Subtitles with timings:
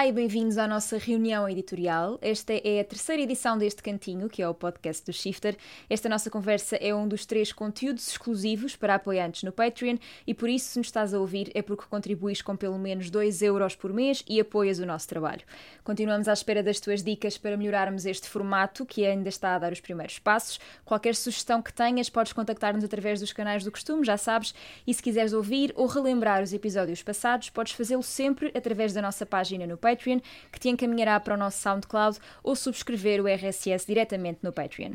[0.00, 2.18] Olá e bem-vindos à nossa reunião editorial.
[2.22, 5.54] Esta é a terceira edição deste cantinho, que é o podcast do Shifter.
[5.90, 10.48] Esta nossa conversa é um dos três conteúdos exclusivos para apoiantes no Patreon e por
[10.48, 13.92] isso, se nos estás a ouvir, é porque contribuis com pelo menos 2 euros por
[13.92, 15.42] mês e apoias o nosso trabalho.
[15.84, 19.70] Continuamos à espera das tuas dicas para melhorarmos este formato, que ainda está a dar
[19.70, 20.58] os primeiros passos.
[20.82, 24.54] Qualquer sugestão que tenhas, podes contactar-nos através dos canais do costume, já sabes.
[24.86, 29.26] E se quiseres ouvir ou relembrar os episódios passados, podes fazê-lo sempre através da nossa
[29.26, 34.40] página no Patreon, que te encaminhará para o nosso SoundCloud ou subscrever o RSS diretamente
[34.42, 34.94] no Patreon.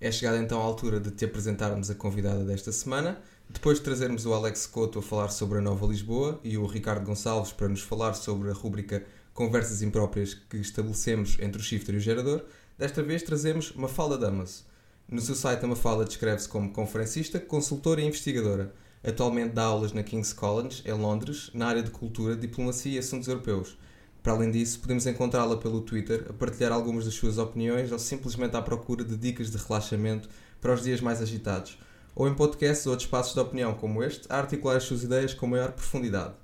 [0.00, 3.18] É chegada então a altura de te apresentarmos a convidada desta semana.
[3.48, 7.06] Depois de trazermos o Alex Couto a falar sobre a Nova Lisboa e o Ricardo
[7.06, 11.98] Gonçalves para nos falar sobre a rúbrica Conversas Impróprias que estabelecemos entre o shifter e
[11.98, 12.44] o gerador,
[12.76, 14.64] desta vez trazemos Mafalda Damas.
[15.08, 18.74] No seu site, a Mafalda descreve-se como conferencista, consultora e investigadora.
[19.06, 23.28] Atualmente dá aulas na King's College, em Londres, na área de cultura, diplomacia e assuntos
[23.28, 23.78] europeus.
[24.20, 28.56] Para além disso, podemos encontrá-la pelo Twitter a partilhar algumas das suas opiniões ou simplesmente
[28.56, 30.28] à procura de dicas de relaxamento
[30.60, 31.78] para os dias mais agitados,
[32.16, 35.46] ou em podcasts ou espaços de opinião como este, a articular as suas ideias com
[35.46, 36.34] maior profundidade.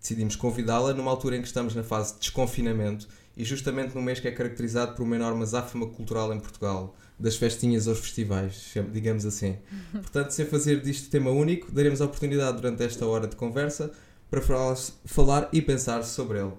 [0.00, 4.18] Decidimos convidá-la numa altura em que estamos na fase de desconfinamento e justamente no mês
[4.18, 9.24] que é caracterizado por uma enorme azáfama cultural em Portugal, das festinhas aos festivais, digamos
[9.24, 9.56] assim.
[9.92, 13.92] Portanto, sem fazer disto tema único, daremos a oportunidade durante esta hora de conversa
[14.30, 14.40] para
[15.04, 16.52] falar e pensar sobre ele.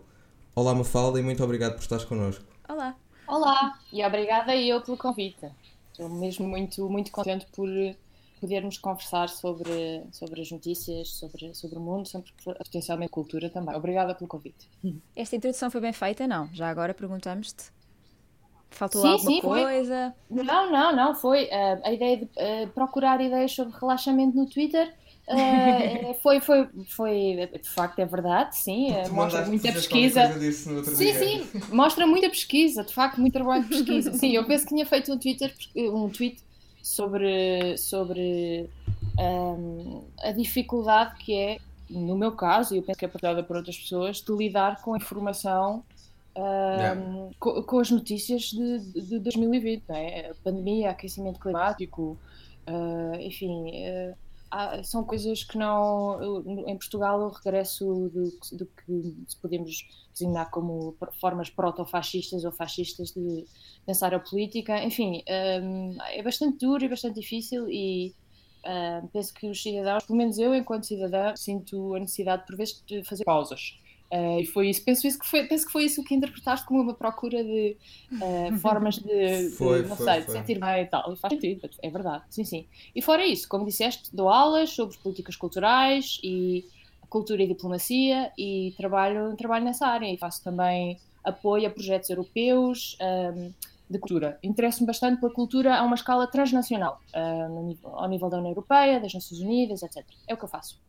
[0.55, 2.43] Olá, Mafalda, e muito obrigado por estares connosco.
[2.67, 2.95] Olá.
[3.27, 5.45] Olá, e obrigada eu pelo convite.
[5.91, 7.67] Estou mesmo muito, muito contente por
[8.39, 13.75] podermos conversar sobre, sobre as notícias, sobre, sobre o mundo, sobre potencialmente cultura também.
[13.75, 14.69] Obrigada pelo convite.
[15.15, 16.49] Esta introdução foi bem feita, não?
[16.53, 17.74] Já agora perguntamos-te.
[18.75, 20.15] Faltou sim, alguma sim, coisa?
[20.27, 20.43] Foi.
[20.43, 21.15] Não, não, não.
[21.15, 24.93] Foi uh, a ideia de uh, procurar ideias sobre relaxamento no Twitter.
[25.27, 28.89] Uh, foi, foi, foi, de facto, é verdade, sim.
[29.11, 30.31] mostra muita pesquisa.
[30.51, 31.13] sim, dia.
[31.13, 34.13] sim, mostra muita pesquisa, de facto, muito trabalho de pesquisa.
[34.13, 36.43] sim, eu penso que tinha feito um Twitter, um tweet
[36.83, 38.69] sobre, sobre
[39.17, 41.57] um, a dificuldade que é,
[41.89, 44.93] no meu caso, e eu penso que é partilhada por outras pessoas, de lidar com
[44.93, 45.83] a informação
[47.39, 50.31] com, com, as notícias de, de 2020, não é?
[50.31, 52.17] A pandemia, aquecimento climático,
[52.67, 54.15] uh, enfim, uh,
[54.51, 56.43] há, são coisas que não.
[56.67, 63.45] Em Portugal, o regresso do, do que podemos designar como formas proto-fascistas ou fascistas de
[63.85, 65.23] pensar a política, enfim,
[65.61, 68.13] um, é bastante duro e bastante difícil e.
[68.65, 72.83] Uh, penso que os cidadãos, pelo menos eu, enquanto cidadã, sinto a necessidade, por vezes,
[72.87, 73.77] de fazer pausas
[74.15, 76.81] Uh, e foi isso, penso, isso que foi, penso que foi isso que interpretaste como
[76.81, 77.75] uma procura de
[78.13, 80.25] uh, formas de, foi, de não foi, sei, foi.
[80.25, 81.11] de sentir bem e tal.
[81.11, 82.65] E faz sentido, é verdade, sim, sim.
[82.95, 86.63] E fora isso, como disseste, dou aulas sobre políticas culturais e
[87.09, 92.97] cultura e diplomacia e trabalho, trabalho nessa área e faço também apoio a projetos europeus
[93.01, 93.51] um,
[93.89, 94.39] de cultura.
[94.41, 98.99] Interesso-me bastante pela cultura a uma escala transnacional, uh, nível, ao nível da União Europeia,
[98.99, 100.05] das Nações Unidas, etc.
[100.27, 100.79] É o que eu faço.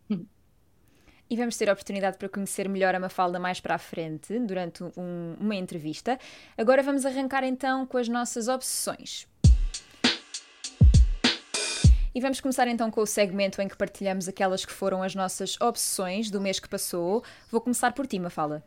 [1.28, 4.84] E vamos ter a oportunidade para conhecer melhor a Mafalda mais para a frente, durante
[4.84, 6.18] um, uma entrevista.
[6.56, 9.26] Agora vamos arrancar então com as nossas obsessões.
[12.14, 15.60] E vamos começar então com o segmento em que partilhamos aquelas que foram as nossas
[15.60, 17.22] obsessões do mês que passou.
[17.50, 18.64] Vou começar por ti, Mafalda.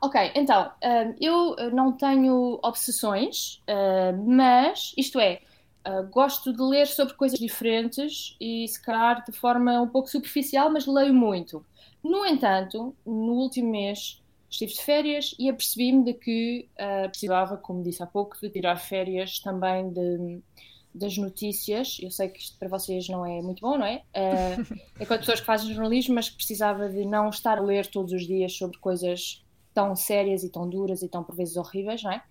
[0.00, 5.40] Ok, então, hum, eu não tenho obsessões, hum, mas, isto é,
[5.86, 10.70] Uh, gosto de ler sobre coisas diferentes e, se calhar, de forma um pouco superficial,
[10.70, 11.64] mas leio muito.
[12.02, 17.82] No entanto, no último mês estive de férias e apercebi-me de que uh, precisava, como
[17.82, 20.40] disse há pouco, de tirar férias também de,
[20.94, 21.98] das notícias.
[22.00, 24.02] Eu sei que isto para vocês não é muito bom, não é?
[24.14, 27.86] Uh, é com pessoas que fazem jornalismo, mas que precisava de não estar a ler
[27.88, 29.43] todos os dias sobre coisas
[29.74, 32.22] tão sérias e tão duras e tão por vezes horríveis, não é?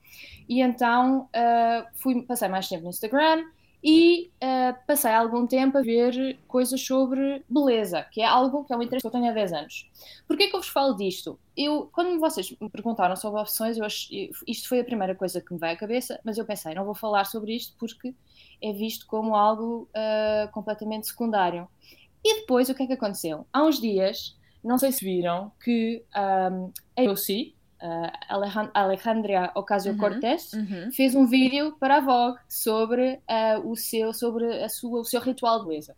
[0.48, 3.46] E então uh, fui, passei mais tempo no Instagram
[3.84, 8.78] e uh, passei algum tempo a ver coisas sobre beleza, que é algo que é
[8.78, 9.92] um interesse que eu tenho há 10 anos.
[10.26, 11.38] Porquê que eu vos falo disto?
[11.56, 14.10] Eu, quando vocês me perguntaram sobre opções, eu ach...
[14.48, 16.96] isto foi a primeira coisa que me veio à cabeça, mas eu pensei, não vou
[16.96, 18.16] falar sobre isto porque
[18.62, 21.68] é visto como algo uh, completamente secundário.
[22.24, 23.46] E depois, o que é que aconteceu?
[23.52, 30.60] Há uns dias não sei se viram que um, a AOC, uh, Alejandra Ocasio-Cortez, uhum,
[30.62, 30.92] uhum.
[30.92, 35.20] fez um vídeo para a Vogue sobre, uh, o, seu, sobre a sua, o seu
[35.22, 35.96] ritual de beleza.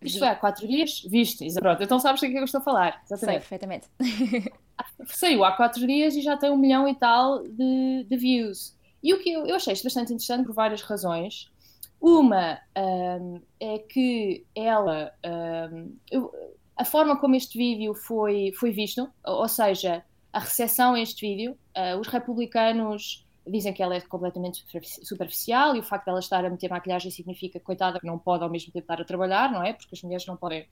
[0.00, 2.60] Isto foi há quatro dias, viste, pronto, então sabes do que é que eu estou
[2.60, 3.02] a falar.
[3.04, 3.46] Exatamente.
[3.46, 3.88] Sei, perfeitamente.
[5.06, 8.76] Saiu há quatro dias e já tem um milhão e tal de, de views.
[9.02, 11.50] E o que eu, eu achei isto bastante interessante por várias razões.
[12.00, 15.12] Uma um, é que ela.
[15.24, 16.30] Um, eu,
[16.76, 21.56] a forma como este vídeo foi, foi visto, ou seja, a recepção a este vídeo.
[21.76, 24.64] Uh, os republicanos dizem que ela é completamente
[25.02, 28.50] superficial e o facto de estar a meter maquilhagem significa coitada, que não pode ao
[28.50, 29.72] mesmo tempo estar a trabalhar, não é?
[29.72, 30.62] Porque as mulheres não podem.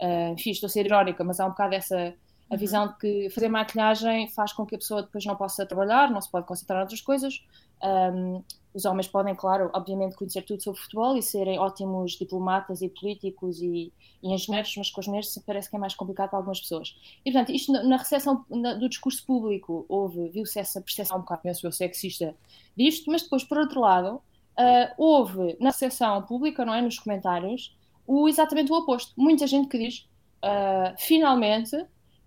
[0.00, 2.14] Uh, enfim, estou a ser irónica, mas há um bocado essa
[2.52, 2.58] a uhum.
[2.58, 6.20] visão de que fazer maquilhagem faz com que a pessoa depois não possa trabalhar, não
[6.20, 7.42] se pode concentrar em outras coisas.
[7.82, 8.44] Um,
[8.74, 13.60] os homens podem, claro, obviamente, conhecer tudo sobre futebol e serem ótimos diplomatas e políticos
[13.60, 13.90] e,
[14.22, 16.94] e engenheiros, mas com as mulheres parece que é mais complicado para algumas pessoas.
[17.24, 21.42] E, portanto, isto na, na recepção do discurso público houve, viu-se essa percepção um bocado,
[21.42, 22.34] penso eu, sexista
[22.76, 27.74] disto, mas depois, por outro lado, uh, houve na recepção pública, não é, nos comentários,
[28.06, 29.12] o, exatamente o oposto.
[29.16, 30.06] Muita gente que diz,
[30.44, 31.76] uh, finalmente,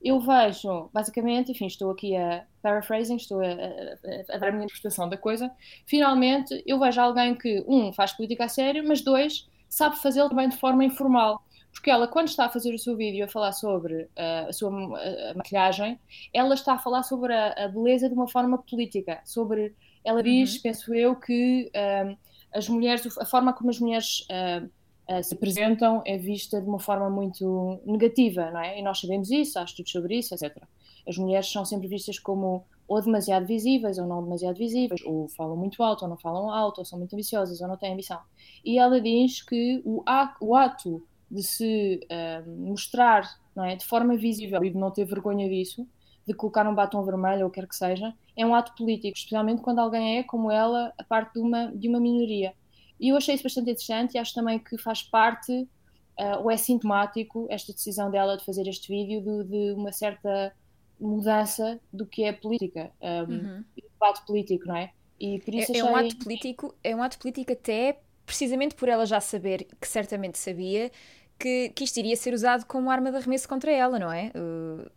[0.01, 4.65] eu vejo, basicamente, enfim, estou aqui a paraphrasing, estou a, a, a, dar a minha
[4.65, 5.51] interpretação da coisa.
[5.85, 10.49] Finalmente, eu vejo alguém que, um, faz política a sério, mas dois, sabe fazê-lo também
[10.49, 11.43] de forma informal.
[11.71, 14.69] Porque ela, quando está a fazer o seu vídeo a falar sobre uh, a sua
[14.69, 15.99] a maquilhagem,
[16.33, 19.21] ela está a falar sobre a, beleza de uma forma política.
[19.25, 20.61] Sobre, ela diz, uhum.
[20.61, 22.17] penso eu, que uh,
[22.53, 24.25] as mulheres, a forma como as mulheres.
[24.29, 24.69] Uh,
[25.09, 28.79] uh, se apresentam é vista de uma forma muito negativa, não é?
[28.79, 30.63] E nós sabemos isso, há estudos sobre isso, etc.
[31.07, 35.57] As mulheres são sempre vistas como ou demasiado visíveis ou não demasiado visíveis, ou falam
[35.57, 38.19] muito alto ou não falam alto, ou são muito ambiciosas ou não têm ambição.
[38.63, 40.03] E ela diz que o
[40.39, 45.05] o ato de se uh, mostrar não é, de forma visível e de não ter
[45.05, 45.87] vergonha disso,
[46.27, 49.17] de colocar um batom vermelho ou o que quer que seja, é um ato político,
[49.17, 52.53] especialmente quando alguém é, como ela, a parte de uma, de uma minoria.
[52.99, 56.57] E eu achei isso bastante interessante e acho também que faz parte, uh, ou é
[56.57, 60.53] sintomático, esta decisão dela de fazer este vídeo de, de uma certa
[60.99, 63.63] mudança do que é política, um, uhum.
[63.75, 64.91] debate político, não é?
[65.19, 65.81] E por isso é, achei...
[65.81, 69.87] é um ato político, é um ato político até precisamente por ela já saber, que
[69.87, 70.91] certamente sabia,
[71.37, 74.31] que, que isto iria ser usado como arma de arremesso contra ela, não é?
[74.35, 74.89] Uh,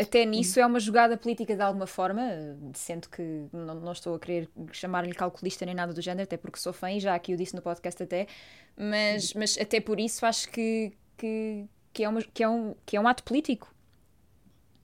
[0.00, 2.22] até nisso é uma jogada política de alguma forma,
[2.72, 6.58] sendo que não, não estou a querer chamar-lhe calculista nem nada do género, até porque
[6.58, 8.26] sou fã e já aqui o disse no podcast até,
[8.76, 12.96] mas, mas até por isso acho que, que, que, é, uma, que, é, um, que
[12.96, 13.72] é um ato político.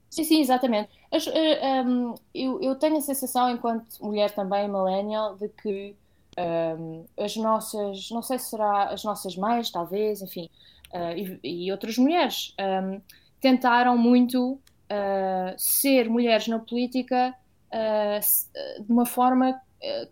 [0.09, 0.89] Sim, sim, exatamente.
[1.13, 5.95] Uh, eu, eu tenho a sensação, enquanto mulher também millennial, de que
[6.37, 10.49] um, as nossas, não sei se será as nossas mães, talvez, enfim,
[10.93, 13.01] uh, e, e, outras mulheres um,
[13.39, 17.33] tentaram muito uh, ser mulheres na política
[17.73, 19.59] uh, de uma forma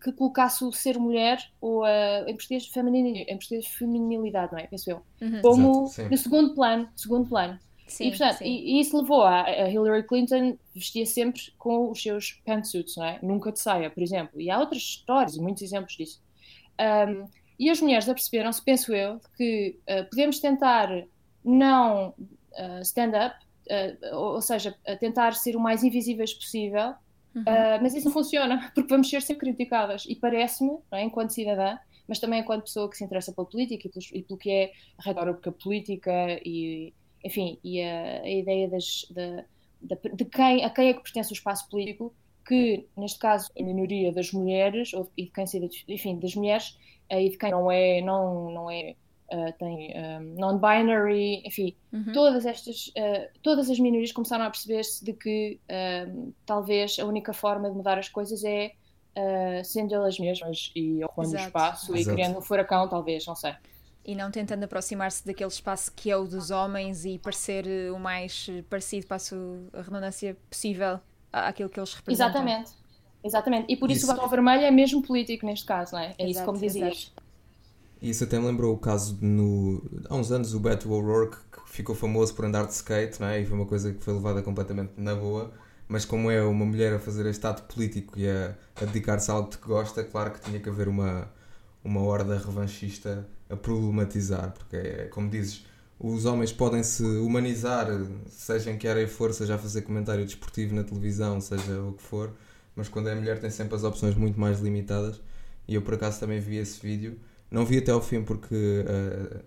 [0.01, 4.65] que colocasse o ser mulher ou em português feminilidade, em português feminilidade, não é?
[4.65, 5.01] Penso eu.
[5.19, 5.41] Uhum.
[5.41, 7.59] Como Exato, no segundo plano, segundo plano.
[7.87, 12.01] Sim, e, portanto, e, e, isso levou a, a, Hillary Clinton vestia sempre com os
[12.01, 13.19] seus pantsuits, não é?
[13.21, 14.39] Nunca de saia, por exemplo.
[14.39, 16.21] E há outras histórias e muitos exemplos disso.
[16.79, 17.27] Um,
[17.59, 20.89] e as mulheres aperceberam-se, penso eu, que uh, podemos tentar
[21.43, 23.35] não uh, stand up,
[23.67, 26.93] uh, ou, seja, tentar ser o mais invisíveis possível,
[27.35, 27.43] uhum.
[27.81, 30.05] mas isso não funciona, porque vamos ser sempre criticadas.
[30.07, 31.77] E parece-me, é, enquanto cidadã,
[32.07, 34.71] mas também enquanto pessoa que se interessa pela política e pelo, e pelo que é
[34.97, 36.93] a retórica política e,
[37.23, 39.43] enfim, e a, a ideia das, de,
[39.81, 42.13] de, de, quem, a quem é que pertence o espaço político,
[42.47, 46.77] que, neste caso, a minoria das mulheres, ou, e de quem se, enfim, das mulheres,
[47.09, 48.95] e de quem não é, não, não é
[49.29, 52.13] Uh, tem um, non-binary, enfim, uhum.
[52.13, 57.33] todas estas, uh, todas as minorias começaram a perceber-se de que uh, talvez a única
[57.33, 58.71] forma de mudar as coisas é
[59.65, 62.11] sendo elas mesmas e ocupando o espaço Exato.
[62.11, 63.55] e criando um furacão, talvez, não sei.
[64.05, 68.47] E não tentando aproximar-se daquele espaço que é o dos homens e parecer o mais
[68.69, 69.35] parecido, passo
[69.73, 70.99] a redundância possível
[71.33, 72.27] àquilo que eles representam.
[72.27, 72.71] Exatamente.
[73.27, 73.71] Exatamente.
[73.71, 74.11] E por isso, isso.
[74.11, 76.15] o batom vermelho é mesmo político neste caso, não é?
[76.17, 77.13] É Exato, isso como dizias.
[78.01, 81.95] Isso até me lembrou o caso no, há uns anos o Beto O'Rourke que ficou
[81.95, 83.41] famoso por andar de skate, não é?
[83.41, 85.51] E foi uma coisa que foi levada completamente na boa.
[85.87, 89.33] Mas como é uma mulher a fazer este ato político e a, a dedicar-se a
[89.33, 91.31] algo que gosta, claro que tinha que haver uma,
[91.83, 95.65] uma horda revanchista a problematizar, porque é, como dizes,
[95.99, 97.87] os homens podem se humanizar,
[98.29, 102.03] seja em que área for, seja a fazer comentário desportivo na televisão, seja o que
[102.03, 102.33] for,
[102.77, 105.19] mas quando é mulher tem sempre as opções muito mais limitadas.
[105.67, 107.19] E eu por acaso também vi esse vídeo.
[107.49, 109.43] Não vi até ao fim porque uh,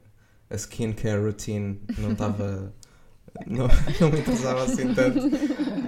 [0.51, 2.75] a skincare routine não estava.
[3.47, 3.69] não,
[4.01, 5.21] não me interessava assim tanto.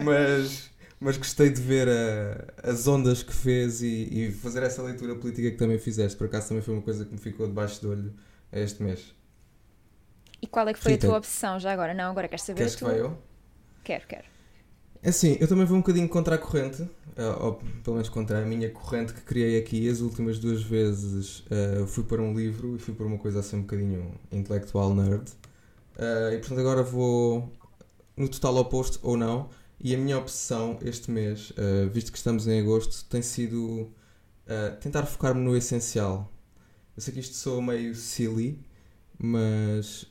[0.05, 0.71] Mas,
[1.01, 5.51] mas gostei de ver a, as ondas que fez e, e, fazer essa leitura política
[5.51, 6.17] que também fizeste.
[6.17, 8.15] Por acaso também foi uma coisa que me ficou debaixo do olho
[8.53, 9.13] este mês.
[10.41, 11.93] E qual é que foi Rita, a tua opção já agora?
[11.93, 12.89] Não, agora queres saber Queres a tua?
[12.91, 13.19] que vá eu?
[13.83, 14.32] Quero, quero.
[15.03, 18.41] É assim, eu também vou um bocadinho contra a corrente, eh, ou pelo menos contra
[18.41, 19.89] a minha corrente que criei aqui.
[19.89, 23.57] As últimas duas vezes uh, fui para um livro e fui para uma coisa assim
[23.57, 25.29] um bocadinho intelectual nerd.
[25.99, 27.51] Uh, e portanto agora vou
[28.17, 32.47] no total oposto ou não E a minha obsessão este mês, uh, visto que estamos
[32.47, 33.91] em agosto, tem sido
[34.81, 36.31] tentar focar-me no essencial.
[36.97, 38.61] Eu sei que isto soa meio silly,
[39.19, 40.07] mas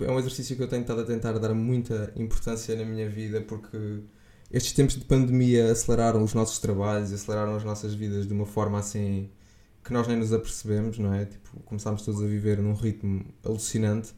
[0.00, 3.40] é um exercício que eu tenho estado a tentar dar muita importância na minha vida
[3.40, 4.00] porque
[4.50, 8.78] estes tempos de pandemia aceleraram os nossos trabalhos, aceleraram as nossas vidas de uma forma
[8.78, 9.30] assim
[9.82, 11.24] que nós nem nos apercebemos, não é?
[11.24, 14.12] Tipo, começámos todos a viver num ritmo alucinante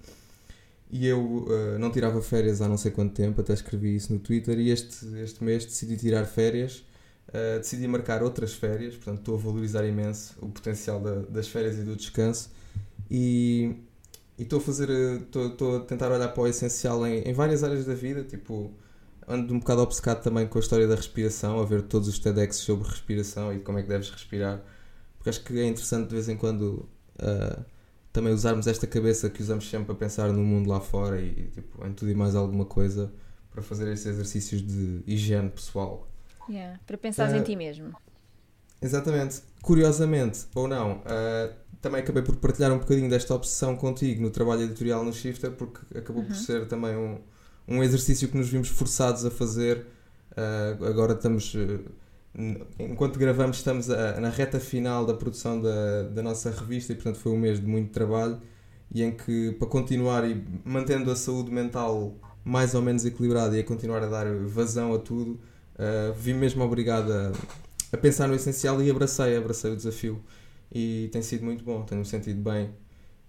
[0.91, 4.19] e eu uh, não tirava férias há não sei quanto tempo, até escrevi isso no
[4.19, 4.59] Twitter.
[4.59, 6.85] E este, este mês decidi tirar férias,
[7.29, 11.77] uh, decidi marcar outras férias, portanto estou a valorizar imenso o potencial da, das férias
[11.79, 12.50] e do descanso.
[13.11, 13.77] E
[14.45, 17.95] estou a fazer, estou a tentar olhar para o essencial em, em várias áreas da
[17.95, 18.73] vida, tipo,
[19.26, 22.57] ando um bocado obcecado também com a história da respiração, a ver todos os TEDx
[22.57, 24.62] sobre respiração e como é que deves respirar,
[25.16, 26.88] porque acho que é interessante de vez em quando.
[27.18, 27.64] Uh,
[28.12, 31.87] também usarmos esta cabeça que usamos sempre a pensar no mundo lá fora e, tipo,
[31.87, 33.12] em tudo e mais alguma coisa
[33.50, 36.09] para fazer estes exercícios de higiene pessoal.
[36.49, 37.95] Yeah, para pensar uh, em ti mesmo.
[38.80, 39.42] Exatamente.
[39.62, 44.63] Curiosamente, ou não, uh, também acabei por partilhar um bocadinho desta obsessão contigo no trabalho
[44.63, 46.29] editorial no Shifter, porque acabou uhum.
[46.29, 47.19] por ser também um,
[47.67, 49.87] um exercício que nos vimos forçados a fazer.
[50.33, 51.55] Uh, agora estamos
[52.79, 57.19] enquanto gravamos estamos a, na reta final da produção da, da nossa revista e portanto
[57.19, 58.41] foi um mês de muito trabalho
[58.93, 63.61] e em que para continuar e mantendo a saúde mental mais ou menos equilibrada e
[63.61, 67.33] a continuar a dar vazão a tudo uh, vi mesmo obrigado a,
[67.93, 70.23] a, pensar no essencial e abracei, abracei o desafio
[70.73, 72.71] e tem sido muito bom, tenho-me sentido bem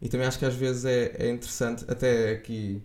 [0.02, 2.82] e também acho que às vezes é, é interessante até aqui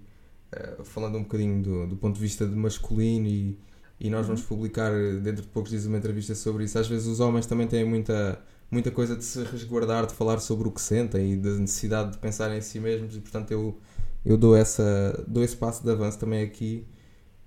[0.54, 3.58] uh, falando um bocadinho do, do ponto de vista de masculino e
[4.00, 4.92] e nós vamos publicar
[5.22, 6.78] dentro de poucos dias uma entrevista sobre isso.
[6.78, 8.38] Às vezes os homens também têm muita,
[8.70, 12.18] muita coisa de se resguardar, de falar sobre o que sentem e da necessidade de
[12.18, 13.78] pensar em si mesmos e portanto eu,
[14.24, 16.86] eu dou, essa, dou esse passo de avanço também aqui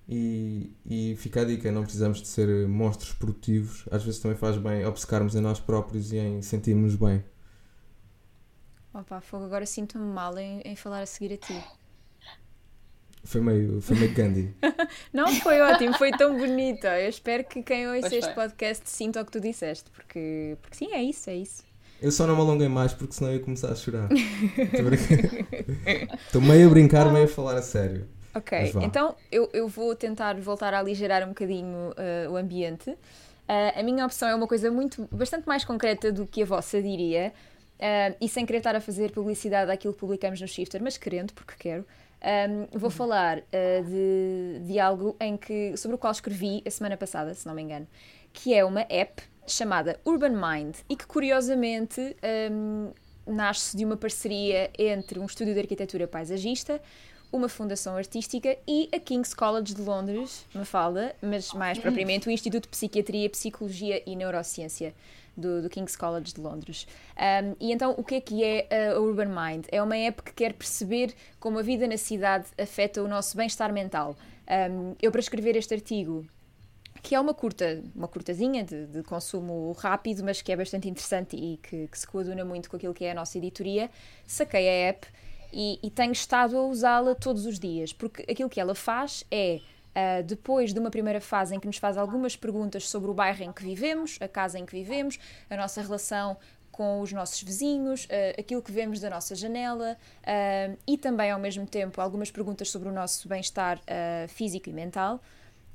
[0.08, 4.58] e, e fica a dica, não precisamos de ser monstros produtivos, às vezes também faz
[4.58, 7.24] bem obcecarmos em nós próprios e em sentirmos bem.
[8.94, 11.64] Opa, fogo, agora sinto-me mal em, em falar a seguir a ti.
[13.24, 14.56] Foi meio, foi meio Gandhi.
[15.12, 16.88] não, foi ótimo, foi tão bonito.
[16.88, 20.94] Eu espero que quem ouça este podcast sinta o que tu disseste, porque, porque sim,
[20.94, 21.64] é isso, é isso.
[22.02, 24.08] Eu só não me alonguei mais porque senão eu ia começar a chorar.
[26.26, 28.08] Estou meio a brincar, meio a falar a sério.
[28.36, 32.92] Ok, então eu, eu vou tentar voltar a aligerar um bocadinho uh, o ambiente.
[32.92, 36.82] Uh, a minha opção é uma coisa muito, bastante mais concreta do que a vossa,
[36.82, 37.34] diria.
[37.78, 41.34] Uh, e sem querer estar a fazer publicidade àquilo que publicamos no Shifter, mas querendo,
[41.34, 41.86] porque quero.
[42.20, 46.98] Um, vou falar uh, de, de algo em que, sobre o qual escrevi a semana
[46.98, 47.88] passada, se não me engano,
[48.34, 52.18] que é uma app chamada Urban Mind e que curiosamente
[52.52, 52.92] um,
[53.28, 56.82] nasce de uma parceria entre um estúdio de arquitetura paisagista,
[57.32, 62.32] uma fundação artística e a King's College de Londres, me fala, mas mais propriamente o
[62.32, 64.94] Instituto de Psiquiatria, Psicologia e Neurociência
[65.36, 66.88] do, do King's College de Londres.
[67.16, 69.66] Um, e então, o que é que é a Urban Mind?
[69.72, 73.72] É uma app que quer perceber como a vida na cidade afeta o nosso bem-estar
[73.72, 74.16] mental.
[74.72, 76.26] Um, eu, para escrever este artigo,
[77.04, 81.36] que é uma curta, uma curtazinha de, de, consumo rápido, mas que é bastante interessante
[81.36, 83.90] e que, que, se coaduna muito com aquilo que é a nossa editoria,
[84.26, 85.08] saquei a app
[85.52, 89.60] e, e tenho estado a usá-la todos os dias, porque aquilo que ela faz é
[89.98, 93.44] Uh, depois de uma primeira fase em que nos faz algumas perguntas sobre o bairro
[93.44, 95.18] em que vivemos, a casa em que vivemos,
[95.50, 96.38] a nossa relação
[96.72, 101.40] com os nossos vizinhos, uh, aquilo que vemos da nossa janela uh, e também, ao
[101.40, 103.82] mesmo tempo, algumas perguntas sobre o nosso bem-estar
[104.28, 105.20] físico e mental.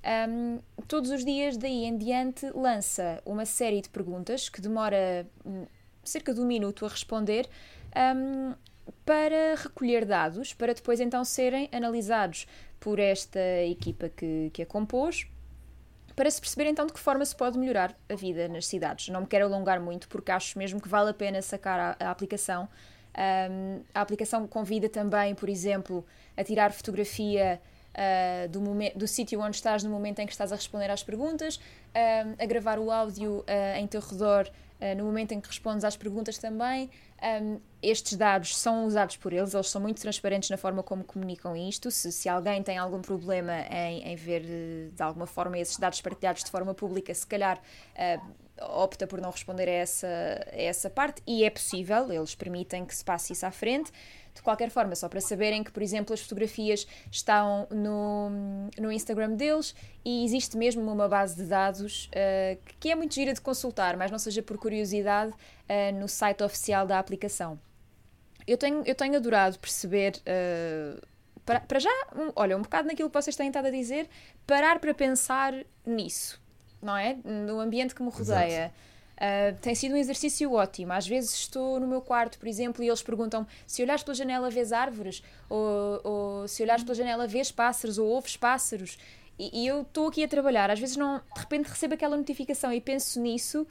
[0.05, 5.65] Um, todos os dias, daí em diante, lança uma série de perguntas que demora um,
[6.03, 7.49] cerca de um minuto a responder.
[8.17, 8.55] Um,
[9.05, 12.47] para recolher dados, para depois então serem analisados
[12.79, 15.27] por esta equipa que, que a compôs,
[16.15, 19.09] para se perceber então de que forma se pode melhorar a vida nas cidades.
[19.09, 22.11] Não me quero alongar muito, porque acho mesmo que vale a pena sacar a, a
[22.11, 22.69] aplicação.
[23.51, 26.05] Um, a aplicação convida também, por exemplo,
[26.37, 27.61] a tirar fotografia
[27.93, 28.61] uh, do,
[28.97, 31.61] do sítio onde estás no momento em que estás a responder às perguntas,
[32.39, 34.51] a gravar o áudio uh, em teu redor
[34.97, 36.91] no momento em que respondes às perguntas também,
[37.23, 41.57] um, estes dados são usados por eles, eles são muito transparentes na forma como comunicam
[41.57, 41.91] isto.
[41.91, 44.43] Se, se alguém tem algum problema em, em ver
[44.93, 49.31] de alguma forma esses dados partilhados de forma pública, se calhar uh, opta por não
[49.31, 50.07] responder a essa,
[50.53, 53.91] a essa parte, e é possível, eles permitem que se passe isso à frente.
[54.35, 58.31] De qualquer forma, só para saberem que, por exemplo, as fotografias estão no,
[58.79, 59.75] no Instagram deles
[60.05, 64.11] e existe mesmo uma base de dados uh, que é muito gira de consultar, mas
[64.11, 67.61] não seja por curiosidade, uh, no site oficial da aplicação.
[68.47, 71.07] Eu tenho, eu tenho adorado perceber uh,
[71.45, 74.09] para, para já, um, olha, um bocado naquilo que vocês têm estado a dizer,
[74.47, 76.41] parar para pensar nisso,
[76.81, 77.19] não é?
[77.25, 78.73] No ambiente que me rodeia.
[79.23, 80.93] Uh, tem sido um exercício ótimo.
[80.93, 84.51] Às vezes estou no meu quarto, por exemplo, e eles perguntam se olhares pela janela
[84.51, 88.99] vês árvores, ou, ou se olhares pela janela vês pássaros, ou ouves pássaros.
[89.39, 90.73] E, e eu estou aqui a trabalhar.
[90.73, 93.65] Às vezes, não, de repente, recebo aquela notificação e penso nisso,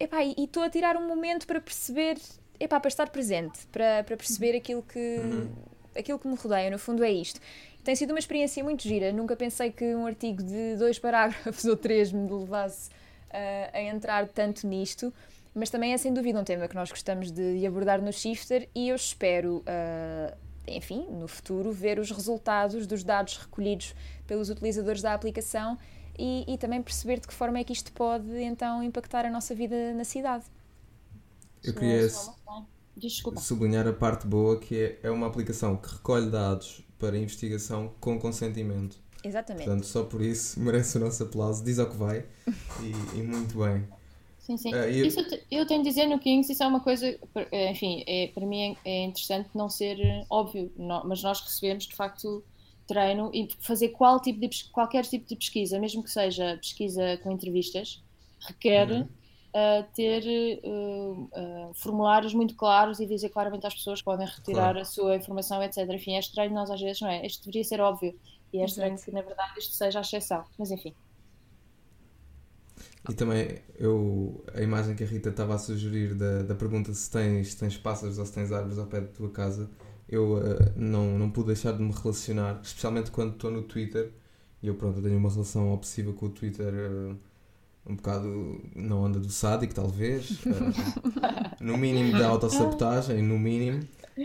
[0.00, 2.18] epá, e estou a tirar um momento para perceber,
[2.58, 5.48] epá, para estar presente, para, para perceber aquilo que, uhum.
[5.96, 6.68] aquilo que me rodeia.
[6.72, 7.40] No fundo, é isto.
[7.84, 9.12] Tem sido uma experiência muito gira.
[9.12, 12.90] Nunca pensei que um artigo de dois parágrafos ou três me levasse
[13.72, 15.12] a entrar tanto nisto,
[15.54, 18.68] mas também é sem dúvida um tema que nós gostamos de, de abordar no Shifter
[18.74, 20.36] e eu espero, uh,
[20.66, 23.94] enfim, no futuro, ver os resultados dos dados recolhidos
[24.26, 25.78] pelos utilizadores da aplicação
[26.18, 29.54] e, e também perceber de que forma é que isto pode então impactar a nossa
[29.54, 30.44] vida na cidade.
[31.62, 32.08] Eu queria
[33.38, 38.18] sublinhar a parte boa que é, é uma aplicação que recolhe dados para investigação com
[38.18, 38.96] consentimento.
[39.24, 39.64] Exatamente.
[39.64, 41.64] Portanto, só por isso merece o nosso aplauso.
[41.64, 42.24] Diz ao que vai
[42.80, 43.86] e, e muito bem.
[44.42, 44.74] Sim, sim.
[44.74, 45.06] Uh, eu...
[45.06, 47.06] Isso eu tenho de dizer no Kings, isso é uma coisa,
[47.52, 51.40] eh, enfim, é, para mim é, é interessante não ser eh, óbvio, não, mas nós
[51.40, 52.42] recebemos de facto
[52.86, 57.30] treino e fazer qual tipo de, qualquer tipo de pesquisa, mesmo que seja pesquisa com
[57.30, 58.02] entrevistas,
[58.40, 59.02] requer uhum.
[59.02, 60.24] uh, ter
[60.64, 64.80] uh, formulários muito claros e dizer claramente às pessoas que podem retirar claro.
[64.80, 65.88] a sua informação, etc.
[65.88, 67.24] Enfim, é estranho nós às vezes, não é?
[67.24, 68.18] Isto deveria ser óbvio
[68.52, 70.44] e é estranho que, na verdade, isto seja a exceção.
[70.58, 70.94] Mas, enfim.
[73.08, 77.10] E também, eu, a imagem que a Rita estava a sugerir da, da pergunta se
[77.10, 79.68] tens, se tens pássaros ou se tens árvores ao pé da tua casa,
[80.08, 84.12] eu uh, não, não pude deixar de me relacionar, especialmente quando estou no Twitter.
[84.62, 87.18] E eu, pronto, tenho uma relação obsessiva com o Twitter, uh,
[87.86, 90.30] um bocado na onda do sádico, talvez.
[90.42, 90.52] Uh,
[91.60, 93.82] no mínimo da autossabotagem, no mínimo,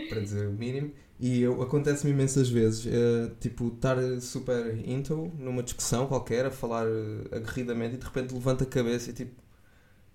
[0.08, 0.92] para dizer o mínimo.
[1.20, 7.34] E acontece-me imensas vezes, uh, tipo, estar super into numa discussão qualquer, a falar uh,
[7.34, 9.42] aguerridamente e de repente levanta a cabeça e tipo,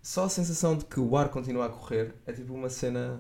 [0.02, 3.20] só a sensação de que o ar continua a correr é tipo uma cena.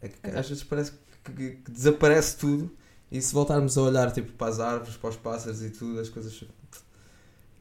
[0.00, 0.92] É que às vezes parece
[1.24, 2.70] que, que, que, desaparece tudo
[3.10, 6.08] e se voltarmos a olhar tipo, para as árvores, para os pássaros e tudo, as
[6.08, 6.44] coisas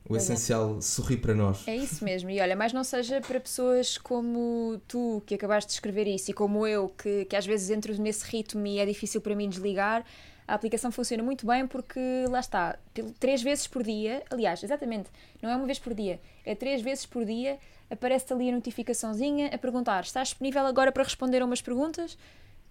[0.07, 1.67] o essencial sorri para nós.
[1.67, 2.29] É isso mesmo.
[2.29, 6.33] E olha, mas não seja para pessoas como tu, que acabaste de escrever isso, e
[6.33, 10.05] como eu, que, que às vezes entro nesse ritmo e é difícil para mim desligar.
[10.45, 12.77] A aplicação funciona muito bem porque lá está,
[13.17, 15.09] três vezes por dia, aliás, exatamente,
[15.41, 17.57] não é uma vez por dia, é três vezes por dia,
[17.89, 22.17] aparece ali a notificaçãozinha a perguntar: estás disponível agora para responder a umas perguntas?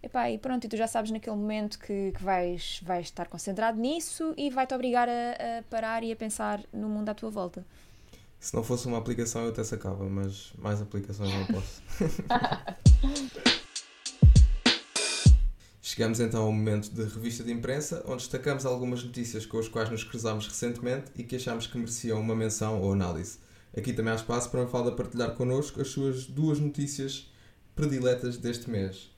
[0.03, 3.79] Epá, e pronto, e tu já sabes naquele momento que, que vais, vais estar concentrado
[3.79, 7.65] nisso e vai-te obrigar a, a, parar e a pensar no mundo à tua volta.
[8.41, 11.81] Se não fosse uma aplicação eu até sacava, mas mais aplicações não posso.
[15.81, 19.89] Chegamos então ao momento de revista de imprensa, onde destacamos algumas notícias com as quais
[19.89, 23.39] nos cruzámos recentemente e que achamos que mereciam uma menção ou análise.
[23.77, 27.31] Aqui também há espaço para a Mafalda partilhar connosco as suas duas notícias
[27.77, 29.12] prediletas deste mês.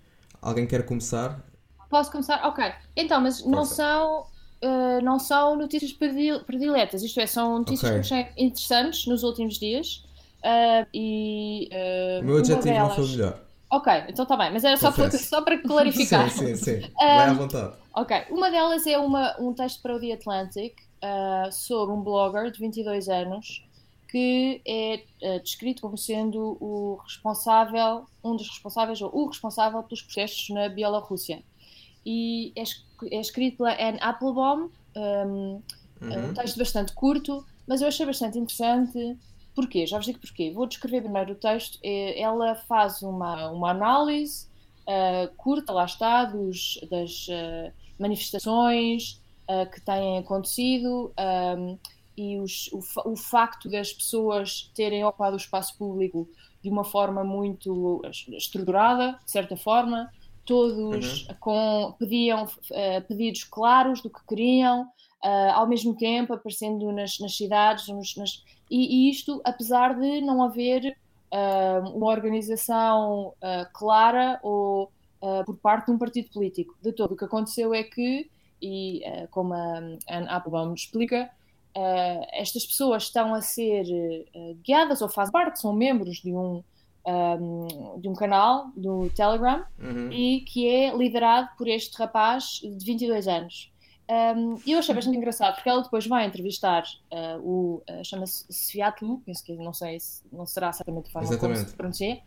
[0.45, 1.43] Alguém quer começar?
[1.89, 2.47] Posso começar?
[2.47, 2.63] Ok.
[2.95, 3.51] Então, mas Força.
[3.51, 4.21] não são,
[4.63, 8.03] uh, não são notícias prediletas, isto é, são notícias okay.
[8.03, 10.05] que achei interessantes nos últimos dias.
[10.41, 12.89] Uh, e, uh, o meu adjetivo delas...
[12.89, 13.41] não foi melhor.
[13.71, 16.29] Ok, então está bem, mas era só para, só para clarificar.
[16.31, 16.91] sim, sim, sim.
[17.01, 17.73] Vai à vontade.
[17.95, 20.75] Ok, uma delas é uma, um texto para o The Atlantic
[21.51, 23.64] sobre um blogger de 22 anos
[24.15, 30.03] que é uh, descrito como sendo o responsável, um dos responsáveis, ou o responsável pelos
[30.03, 31.43] protestos na Bielorrússia.
[32.07, 32.63] E é,
[33.13, 35.01] é escrito pela Anne Applebaum, um,
[36.01, 36.29] uhum.
[36.31, 39.19] um texto bastante curto, mas eu achei bastante interessante.
[39.53, 39.85] Porquê?
[39.85, 40.53] Já vos digo porquê.
[40.53, 41.81] Vou descrever primeiro o texto.
[41.83, 44.47] É, ela faz uma, uma análise
[44.87, 51.13] uh, curta, lá está, dos, das uh, manifestações uh, que têm acontecido.
[51.19, 51.77] Um,
[52.17, 56.29] e os, o, o, facto das pessoas terem ocupado o espaço público
[56.63, 60.11] de uma forma muito estruturada, de certa forma,
[60.45, 61.35] todos uhum.
[61.41, 67.37] com, pediam uh, pedidos claros do que queriam, uh, ao mesmo tempo aparecendo nas, nas
[67.37, 70.97] cidades, nos, nas, e, e, isto apesar de não haver
[71.33, 73.35] uh, uma organização
[73.73, 74.91] clara ou
[75.47, 76.77] por parte de um partido político.
[76.83, 79.01] De todo, o que aconteceu é que, e
[79.31, 81.31] como a Anne Applebaum explica,
[81.77, 86.63] uh, estas pessoas estão a ser uh, guiadas ou fazem parte, são membros de um,
[87.07, 90.11] um de um canal do Telegram uhum.
[90.11, 93.75] e que é liderado por este rapaz de 22 anos.
[94.07, 98.45] Um, e eu achei bastante engraçado porque ela depois vai entrevistar uh, o uh, chama-se
[98.51, 101.59] Sviatlu, penso que não sei se não será certamente a forma Exatamente.
[101.59, 102.23] como se pronuncia,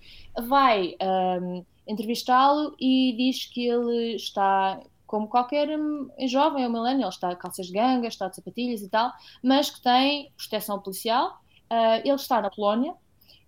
[0.48, 0.96] vai
[1.40, 7.38] um, entrevistá-lo e diz que ele está como qualquer hum, jovem ou millennial, está de
[7.38, 11.42] calças de ganga, está de sapatilhas e tal, mas que tem proteção policial.
[11.72, 12.94] Uh, ele está na Polónia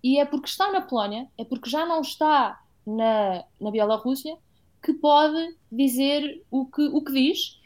[0.04, 4.36] e é porque está na Polónia, é porque já não está na, na Bielorrússia,
[4.82, 7.60] que pode dizer o que, o que diz.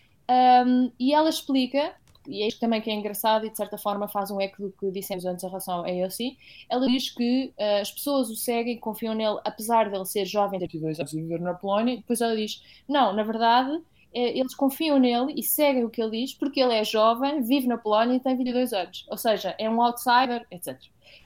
[0.66, 1.94] Um, e ela explica,
[2.28, 4.72] e é isto também que é engraçado e de certa forma faz um eco do
[4.72, 6.38] que dissemos antes em relação a AOC,
[6.70, 10.60] ela diz que uh, as pessoas o seguem, confiam nele, apesar de ele ser jovem,
[10.60, 13.82] ter dois anos e viver na Polónia, depois ela diz, não, na verdade,
[14.14, 17.68] eh, eles confiam nele e seguem o que ele diz porque ele é jovem, vive
[17.68, 19.06] na Polónia e tem 22 anos.
[19.10, 20.80] Ou seja, é um outsider, etc.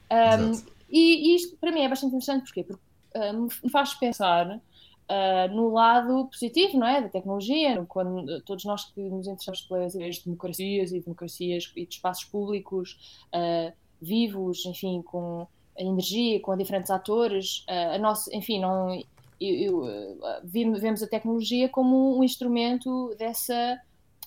[0.09, 0.51] Um,
[0.89, 2.63] e, e, isto para mim é bastante interessante porquê?
[2.63, 2.81] porque
[3.15, 4.61] uh, me faz pensar
[5.09, 7.01] uh, no lado positivo, não é?
[7.01, 11.85] Da tecnologia, quando todos nós que nos interessamos pelas ideias de democracias e democracias e
[11.85, 18.99] de espaços públicos uh, vivos, enfim, com energia, com diferentes atores, a nossa, enfim, não,
[19.39, 20.11] eu, eu,
[20.43, 23.79] vemos a tecnologia como um instrumento dessa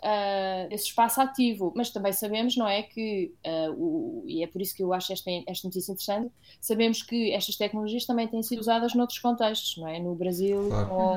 [0.02, 4.60] uh, esse espaço ativo, mas também sabemos, não é, que, uh, o, e é por
[4.60, 8.60] isso que eu acho esta, esta notícia interessante, sabemos que estas tecnologias também têm sido
[8.60, 9.98] usadas noutros contextos, não é?
[9.98, 10.88] No Brasil, claro.
[10.88, 11.14] com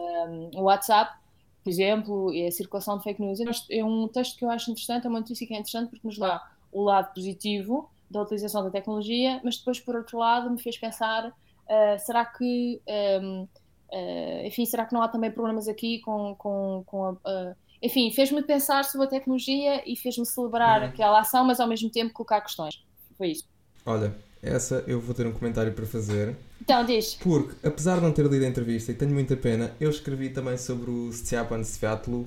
[0.00, 0.50] uhum.
[0.54, 1.16] o WhatsApp,
[1.62, 3.38] por exemplo, e a circulação de fake news.
[3.70, 6.18] É um texto que eu acho interessante, é uma notícia que é interessante porque nos
[6.18, 10.76] dá o lado positivo da utilização da tecnologia, mas depois, por outro lado, me fez
[10.76, 12.80] pensar, uh, será que...
[13.20, 13.48] Um,
[13.92, 18.10] Uh, enfim, será que não há também problemas aqui com, com, com a, uh, enfim,
[18.10, 20.88] fez-me pensar sobre a tecnologia e fez-me celebrar uhum.
[20.88, 22.82] aquela ação, mas ao mesmo tempo colocar questões.
[23.18, 23.44] Foi isso.
[23.84, 26.34] Olha, essa eu vou ter um comentário para fazer.
[26.62, 27.14] Então, diz.
[27.16, 30.56] Porque, apesar de não ter lido a entrevista e tenho muita pena, eu escrevi também
[30.56, 32.26] sobre o Stjepan Sviatlu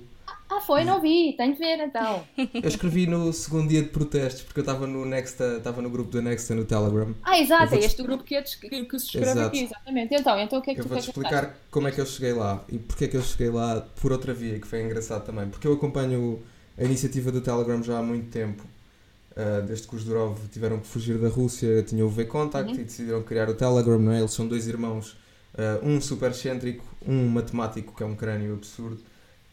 [0.49, 0.83] ah, foi?
[0.83, 1.33] Não vi.
[1.35, 2.23] Tenho que ver então.
[2.37, 6.11] Eu escrevi no segundo dia de protestos, porque eu estava no Nexta, estava no grupo
[6.11, 7.13] da Nexta no Telegram.
[7.23, 9.47] Ah, exato, é este o grupo que, é, que, se escreve Exato.
[9.47, 10.15] aqui, exatamente.
[10.15, 12.33] Então, então o que é que eu tu vou-te explicar como é que eu cheguei
[12.33, 15.49] lá e porque é que eu cheguei lá por outra via, que foi engraçado também.
[15.49, 16.41] Porque eu acompanho
[16.77, 18.63] a iniciativa do Telegram já há muito tempo.
[19.31, 22.79] Uh, desde que os Durov tiveram que fugir da Rússia, tinham o V-Contact uhum.
[22.79, 24.19] e decidiram criar o Telegram, não é?
[24.19, 25.11] Eles são dois irmãos,
[25.53, 28.99] uh, um super excêntrico, um matemático, que é um crânio absurdo,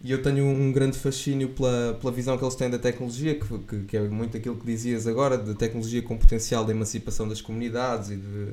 [0.05, 3.59] e eu tenho um grande fascínio pela, pela visão que eles têm da tecnologia, que,
[3.61, 7.41] que, que, é muito aquilo que dizias agora, de tecnologia com potencial de emancipação das
[7.41, 8.53] comunidades e de.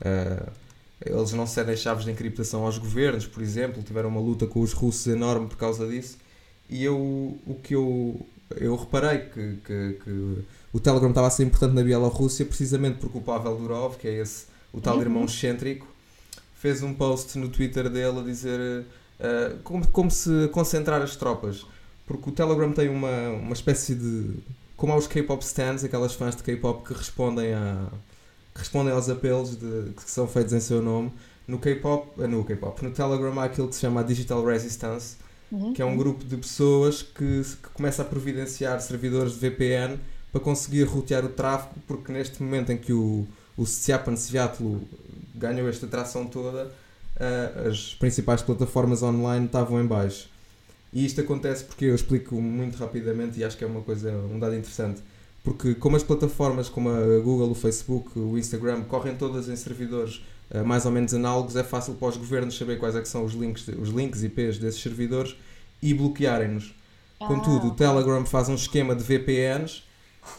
[0.00, 0.50] Uh,
[1.06, 4.72] eles não cedem chaves de encriptação aos governos, por exemplo, tiveram uma luta com os
[4.72, 6.18] russos enorme por causa disso.
[6.68, 10.38] E eu, o que eu, eu reparei que, que, que
[10.72, 14.20] o Telegram estava a ser importante na Bielorrússia precisamente porque o Pavel Durov, que é
[14.20, 15.02] esse, o tal uhum.
[15.02, 15.86] irmão excêntrico,
[16.56, 18.84] fez um post no Twitter dele a dizer
[19.20, 21.66] uh, como, como se concentrar as tropas.
[22.06, 24.36] Porque o Telegram tem uma, uma espécie de.
[24.76, 27.88] Como há os K-pop stands, aquelas fãs de K-pop que respondem, a,
[28.54, 31.12] que respondem aos apelos de, que são feitos em seu nome.
[31.46, 35.16] No K-pop, eh, no K-pop, no Telegram há aquilo que se chama Digital Resistance,
[35.50, 35.72] uhum.
[35.72, 39.98] que é um grupo de pessoas que, que começa a providenciar servidores de VPN
[40.30, 43.26] para conseguir rotear o tráfego, porque neste momento em que o,
[43.56, 44.82] o Sciapan Sviatlu
[45.34, 46.70] ganhou esta tração toda,
[47.18, 50.28] uh, as principais plataformas online estavam em baixo.
[50.92, 54.38] E isto acontece porque eu explico muito rapidamente e acho que é uma coisa, um
[54.38, 55.02] dado interessante.
[55.44, 60.22] Porque como as plataformas como a Google, o Facebook, o Instagram correm todas em servidores
[60.50, 63.34] uh, mais ou menos análogos, é fácil para os governos saber quais é são os
[63.34, 65.36] links, os links IPs desses servidores
[65.82, 66.74] e bloquearem-nos.
[67.18, 67.74] Contudo, o ah.
[67.74, 69.82] Telegram faz um esquema de VPNs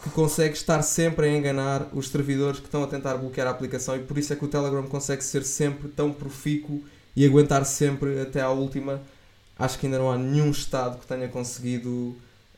[0.03, 3.95] que consegue estar sempre a enganar os servidores que estão a tentar bloquear a aplicação
[3.95, 6.81] e por isso é que o Telegram consegue ser sempre tão profícuo
[7.15, 9.01] e aguentar sempre até à última.
[9.57, 11.89] Acho que ainda não há nenhum Estado que tenha conseguido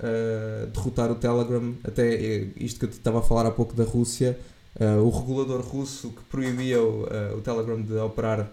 [0.01, 1.73] uh, derrotar o Telegram.
[1.83, 4.37] Até eh, isto que eu estava a falar há pouco da Rússia,
[4.79, 8.51] uh, o regulador russo que proibia o, uh, o Telegram de operar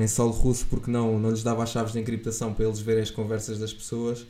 [0.00, 3.02] em solo russo porque não, não lhes dava as chaves de encriptação para eles verem
[3.02, 4.26] as conversas das pessoas,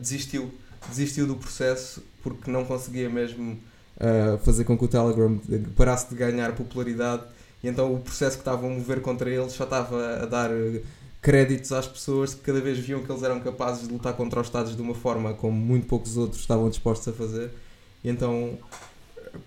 [0.00, 0.52] desistiu
[0.88, 3.58] desistiu do processo porque não conseguia mesmo
[3.96, 5.40] uh, fazer com que o Telegram
[5.76, 7.24] parasse de ganhar popularidade
[7.62, 10.82] e então o processo que estavam a mover contra eles já estava a dar eh,
[11.20, 14.46] créditos às pessoas que cada vez viam que eles eram capazes de lutar contra os
[14.46, 17.50] Estados de uma forma como muito poucos outros estavam dispostos a fazer
[18.02, 18.58] e então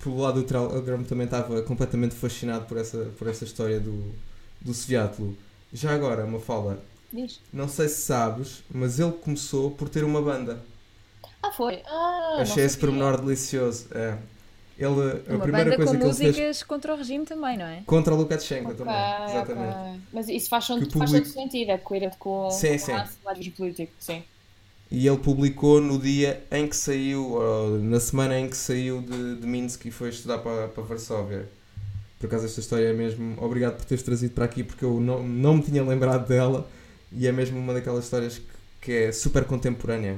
[0.01, 4.13] pelo lado do Telegram também estava completamente fascinado por essa, por essa história do,
[4.61, 5.35] do Sviatlu.
[5.73, 6.83] Já agora, uma fala,
[7.51, 10.63] não sei se sabes, mas ele começou por ter uma banda.
[11.43, 11.81] Ah, foi?
[11.85, 13.87] Ah, Achei esse pormenor delicioso.
[13.93, 14.17] É.
[14.77, 16.63] Ele, a Uma primeira banda coisa com que músicas ele fez...
[16.63, 17.83] contra o regime também, não é?
[17.85, 19.77] Contra o Lukashenko okay, também, exatamente.
[19.77, 19.99] Okay.
[20.11, 22.91] Mas isso faz, todo sentido, é coerente com, sim, com sim.
[22.91, 23.07] a
[23.55, 24.23] político, sim.
[24.89, 27.39] E ele publicou no dia em que saiu,
[27.81, 31.47] na semana em que saiu de, de Minsk e foi estudar para, para Varsóvia.
[32.19, 33.35] Por acaso esta história é mesmo.
[33.43, 36.67] Obrigado por teres trazido para aqui porque eu não, não me tinha lembrado dela
[37.11, 38.53] e é mesmo uma daquelas histórias que
[38.83, 40.17] que é super contemporânea.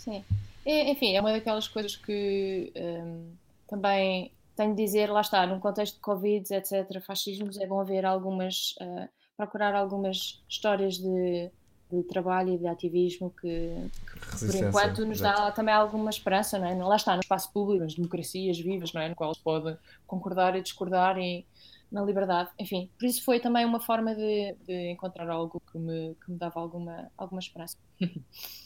[0.00, 0.24] Sim.
[0.64, 3.32] É, enfim, é uma daquelas coisas que um,
[3.68, 8.04] também tenho de dizer, lá está, num contexto de Covid, etc., fascismos, é bom ver
[8.04, 11.50] algumas, uh, procurar algumas histórias de,
[11.90, 13.90] de, trabalho e de ativismo que,
[14.38, 15.40] que por enquanto, nos exato.
[15.40, 16.74] dá também alguma esperança, não é?
[16.74, 19.08] Lá está, no espaço público, nas democracias vivas, não é?
[19.08, 21.46] No qual se pode concordar e discordar e
[21.90, 26.14] na liberdade, enfim, por isso foi também uma forma de, de encontrar algo que me,
[26.24, 27.76] que me dava alguma, alguma esperança.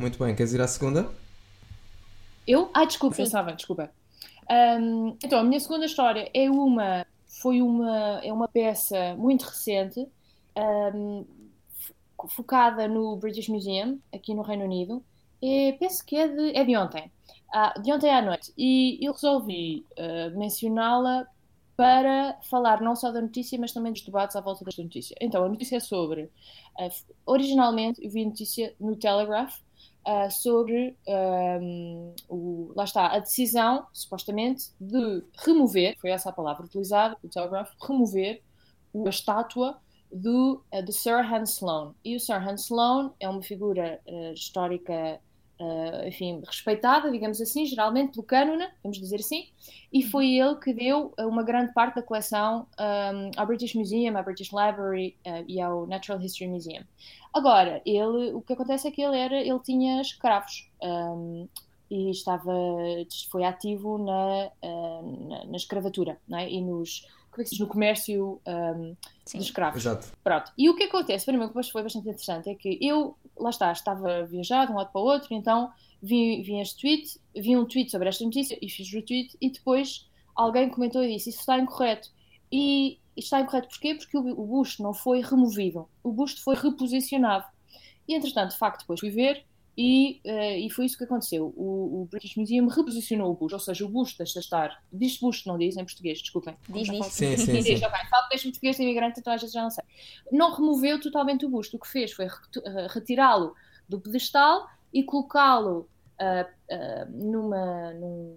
[0.00, 1.10] Muito bem, queres ir à segunda?
[2.46, 2.70] Eu?
[2.72, 3.24] Ah, desculpa, Sim.
[3.24, 3.90] pensava, desculpa.
[4.50, 10.08] Um, então, a minha segunda história é uma, foi uma, é uma peça muito recente,
[10.94, 11.26] um,
[12.28, 15.04] focada no British Museum, aqui no Reino Unido.
[15.42, 17.12] E penso que é de, é de ontem,
[17.52, 18.54] ah, de ontem à noite.
[18.56, 21.26] E eu resolvi uh, mencioná-la
[21.76, 25.14] para falar não só da notícia, mas também dos debates à volta desta notícia.
[25.20, 26.22] Então, a notícia é sobre.
[26.78, 26.90] Uh,
[27.26, 29.58] originalmente, eu vi a notícia no Telegraph
[30.06, 36.64] uh, sobre um, o, lá está, a decisão, supostamente, de remover, foi essa a palavra
[36.64, 38.42] utilizada, o Telegraph, remover
[38.94, 39.78] a estátua
[40.12, 41.94] do, uh, de Sir Hans Sloane.
[42.04, 45.20] E o Sir Hans Sloane é uma figura uh, histórica
[45.60, 49.48] uh, enfim, respeitada, digamos assim, geralmente pelo cânone, vamos dizer assim,
[49.92, 50.10] e uhum.
[50.10, 54.50] foi ele que deu uma grande parte da coleção um, ao British Museum, à British
[54.50, 56.82] Library e ao Natural History Museum.
[57.32, 61.48] Agora, ele, o que acontece é que ele era, ele tinha escravos um,
[61.90, 62.52] e estava,
[63.30, 66.50] foi ativo na, uh, na, na, escravatura, não é?
[66.50, 68.96] E nos como é que se diz, no comércio um,
[69.32, 69.80] de escravos.
[69.80, 70.08] Exato.
[70.22, 70.52] Pronto.
[70.58, 73.16] E o que acontece, para mim, o que depois foi bastante interessante é que eu,
[73.38, 75.70] lá está, estava a viajar de um lado para o outro, então
[76.02, 79.50] vi, vi este tweet, vi um tweet sobre esta notícia e fiz o tweet e
[79.50, 82.08] depois alguém comentou e disse isso está incorreto.
[82.50, 83.94] E está incorreto porquê?
[83.94, 87.44] Porque o, o busto não foi removido, o busto foi reposicionado.
[88.08, 89.44] E entretanto, de facto, depois fui ver
[89.76, 91.54] e, uh, e foi isso que aconteceu.
[91.56, 94.82] O, o, British Museum reposicionou o busto, ou seja, o busto deixa estar.
[94.92, 96.56] Diz busto, não diz em português, desculpem.
[96.68, 97.06] Diz, diz.
[97.06, 97.62] Sim, sim, sim.
[97.62, 97.98] Diz, ok.
[98.10, 99.84] Falo deixa português de imigrante, então às vezes já não sei.
[100.30, 101.76] Não removeu totalmente o busto.
[101.76, 103.54] O que fez foi eh, retirá-lo
[103.88, 105.88] do pedestal e colocá-lo
[106.20, 107.94] uh, uh, numa.
[107.94, 108.36] Num,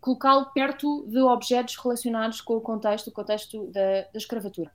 [0.00, 4.70] colocá-lo perto de objetos relacionados com o contexto, o contexto da, da escravatura.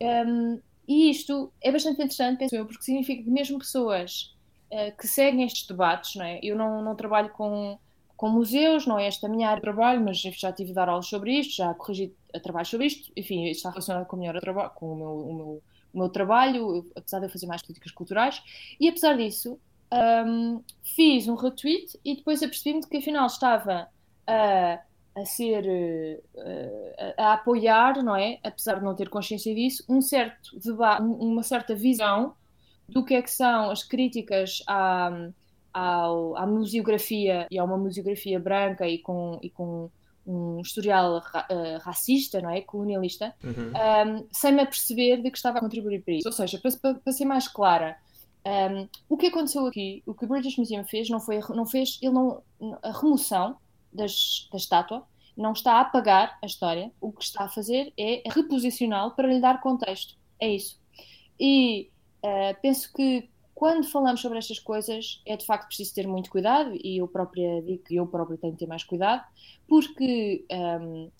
[0.00, 4.34] Um, e isto é bastante interessante, penso eu, porque significa que mesmo pessoas
[4.70, 6.40] uh, que seguem estes debates, não é?
[6.42, 7.78] eu não, não trabalho com,
[8.16, 11.06] com museus, não é esta minha área de trabalho, mas já tive de dar aulas
[11.06, 14.96] sobre isto, já corrigi trabalho sobre isto, enfim, isto está relacionado com, a com o,
[14.96, 15.62] meu, o, meu,
[15.94, 18.42] o meu trabalho, apesar de eu fazer mais políticas culturais,
[18.78, 19.58] e apesar disso,
[20.26, 23.88] um, fiz um retweet e depois apercebi-me que afinal estava
[24.26, 24.80] a
[25.16, 28.38] a ser uh, a, a, apoiar, não é?
[28.42, 32.34] Apesar de não ter consciência disso, um certo debate, uma certa visão
[32.88, 35.28] do que é que são as críticas à,
[35.72, 36.06] à,
[36.36, 39.88] à museografia e a uma museografia branca e com, e com
[40.26, 42.60] um historial ra, uh, racista, não é?
[42.62, 43.72] Colonialista, uhum.
[44.18, 46.28] um, sem me aperceber de que estava a contribuir para isso.
[46.28, 47.96] Ou seja, para, para, para ser mais clara,
[48.44, 51.98] um, o que aconteceu aqui, o que o British Museum fez, não foi, não fez,
[52.02, 52.42] ele não,
[52.82, 53.56] a remoção
[53.94, 58.22] das, da estátua, não está a apagar a história, o que está a fazer é
[58.26, 60.16] reposicioná-lo para lhe dar contexto.
[60.40, 60.80] É isso.
[61.38, 61.90] E
[62.22, 66.74] uh, penso que quando falamos sobre estas coisas é de facto preciso ter muito cuidado
[66.74, 69.24] e eu própria digo que eu próprio tenho que ter mais cuidado,
[69.68, 71.10] porque um, ehm,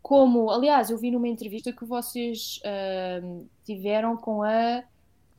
[0.00, 4.82] como, aliás, eu vi numa entrevista que vocês uh, tiveram com a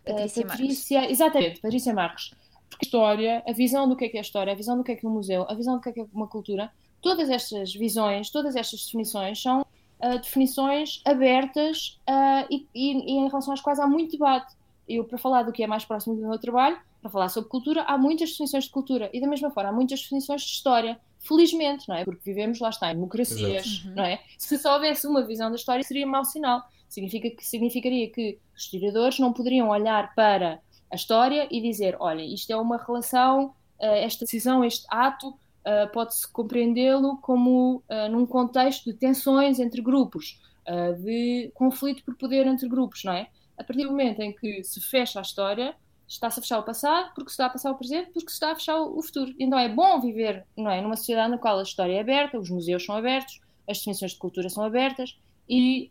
[0.06, 2.32] Patrícia, Patrícia exatamente, Patrícia Marques.
[2.74, 4.84] Porque a história, a visão do que é que é a história, a visão do
[4.84, 6.72] que é que é um museu, a visão do que é que é uma cultura,
[7.02, 13.54] todas estas visões, todas estas definições são uh, definições abertas uh, e, e, em relação
[13.54, 14.56] às quais há muito debate.
[14.90, 17.84] Eu, para falar do que é mais próximo do meu trabalho, para falar sobre cultura,
[17.84, 21.00] há muitas definições de cultura e, da mesma forma, há muitas definições de história.
[21.20, 22.04] Felizmente, não é?
[22.04, 23.96] Porque vivemos, lá está, em democracias, uhum.
[23.96, 24.20] não é?
[24.38, 26.64] Se só houvesse uma visão da história, seria mau sinal.
[26.90, 30.60] Significa que, significaria que os historiadores não poderiam olhar para
[30.94, 35.92] a história e dizer: olha, isto é uma relação, eh, esta decisão, este ato, uh,
[35.92, 42.46] pode-se compreendê-lo como uh, num contexto de tensões entre grupos, uh, de conflito por poder
[42.46, 43.28] entre grupos, não é?
[43.58, 45.76] A partir do momento em que se fecha a história,
[46.08, 48.52] está-se a fechar o passado, porque se está a passar o presente, porque se está
[48.52, 49.34] a fechar o futuro.
[49.40, 52.50] Então é bom viver não é, numa sociedade na qual a história é aberta, os
[52.50, 55.18] museus são abertos, as definições de cultura são abertas,
[55.50, 55.90] e,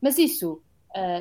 [0.00, 0.62] mas isso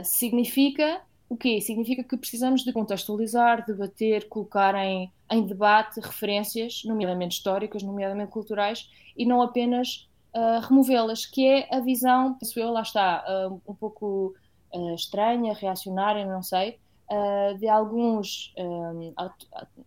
[0.03, 1.01] significa
[1.33, 1.59] o quê?
[1.59, 8.89] Significa que precisamos de contextualizar, debater, colocar em, em debate referências, nomeadamente históricas, nomeadamente culturais,
[9.17, 13.73] e não apenas uh, removê-las, que é a visão, penso eu, lá está, uh, um
[13.73, 14.35] pouco
[14.73, 19.13] uh, estranha, reacionária, não sei, uh, de alguns um,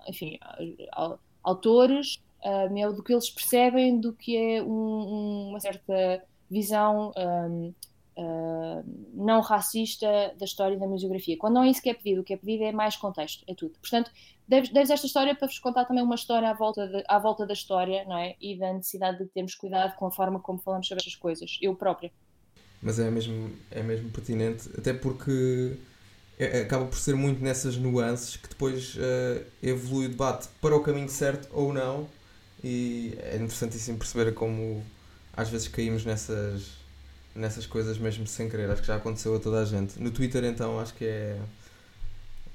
[0.08, 0.38] enfim,
[1.42, 7.74] autores é do que eles percebem do que é um, uma certa visão um,
[8.16, 10.06] uh, não racista
[10.38, 11.36] da história da museografia.
[11.36, 13.54] Quando não é isso que é pedido, o que é pedido é mais contexto, é
[13.54, 13.78] tudo.
[13.80, 14.10] Portanto,
[14.46, 17.46] deves, deves esta história para vos contar também uma história à volta, de, à volta
[17.46, 18.36] da história, não é?
[18.40, 21.74] E da necessidade de termos cuidado com a forma como falamos sobre estas coisas, eu
[21.74, 22.10] própria.
[22.82, 25.78] Mas é mesmo, é mesmo pertinente, até porque
[26.38, 30.80] é, acaba por ser muito nessas nuances que depois uh, evolui o debate para o
[30.80, 32.06] caminho certo ou não
[32.62, 34.84] e é interessantíssimo perceber como
[35.32, 36.75] às vezes caímos nessas,
[37.36, 38.70] nessas coisas mesmo sem querer.
[38.70, 40.00] Acho que já aconteceu a toda a gente.
[40.00, 41.38] No Twitter, então, acho que é.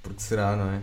[0.02, 0.82] Porque será, não é?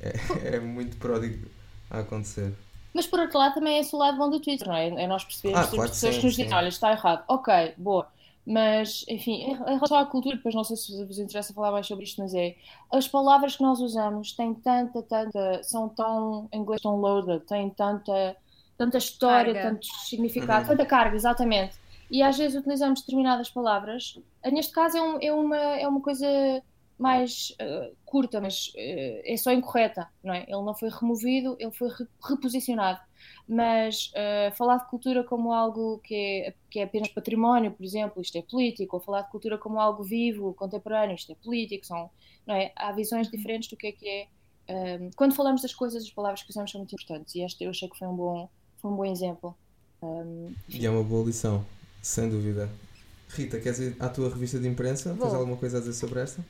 [0.00, 1.46] É, é muito pródigo
[1.90, 2.52] a acontecer.
[2.92, 4.88] Mas por outro lado, também é esse o lado bom do Twitter, não é?
[4.88, 7.24] É nós percebermos ah, claro as pessoas sim, que nos dizem: olha, está errado.
[7.28, 8.08] Ok, boa.
[8.48, 12.04] Mas, enfim, em relação à cultura, depois não sei se vos interessa falar mais sobre
[12.04, 12.54] isto, mas é
[12.92, 17.68] as palavras que nós usamos têm tanta, tanta, são tão, em inglês, tão loaded, têm
[17.70, 18.36] tanta
[18.76, 19.70] tanta história, carga.
[19.70, 20.76] tanto significado, uhum.
[20.76, 21.74] tanta carga, exatamente.
[22.10, 24.18] E às vezes utilizamos determinadas palavras.
[24.44, 26.26] Neste caso é, um, é, uma, é uma coisa
[26.98, 30.44] mais uh, curta, mas uh, é só incorreta, não é?
[30.44, 33.00] Ele não foi removido, ele foi re reposicionado.
[33.46, 38.22] Mas uh, falar de cultura como algo que é, que é apenas património, por exemplo,
[38.22, 42.10] isto é político, ou falar de cultura como algo vivo, contemporâneo, isto é político, são,
[42.46, 42.72] não é?
[42.74, 44.28] há visões diferentes do que é que é.
[45.16, 47.88] quando falamos das coisas, as palavras que usamos são muito importantes e esta eu achei
[47.88, 49.54] que foi um bom, foi um bom exemplo.
[50.02, 51.64] Um, e é uma boa lição,
[52.02, 52.68] sem dúvida.
[53.28, 55.12] Rita, queres ir à tua revista de imprensa?
[55.12, 55.26] Vou.
[55.26, 56.40] Tens alguma coisa a dizer sobre esta?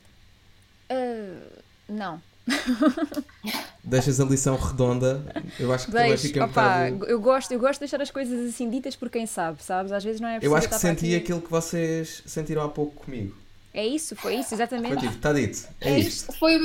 [0.91, 2.21] Uh, não.
[3.83, 5.23] Deixas a lição redonda.
[5.59, 7.05] Eu acho que Deixe, também fica um opa, bocado...
[7.05, 9.91] eu, gosto, eu gosto de deixar as coisas assim ditas por quem sabe, sabes?
[9.91, 13.35] Às vezes não é Eu acho que senti aquilo que vocês sentiram há pouco comigo.
[13.73, 14.93] É isso, foi isso, exatamente.
[14.93, 15.67] Foi tipo, está dito.
[15.81, 16.33] É, é isto.
[16.33, 16.57] Foi...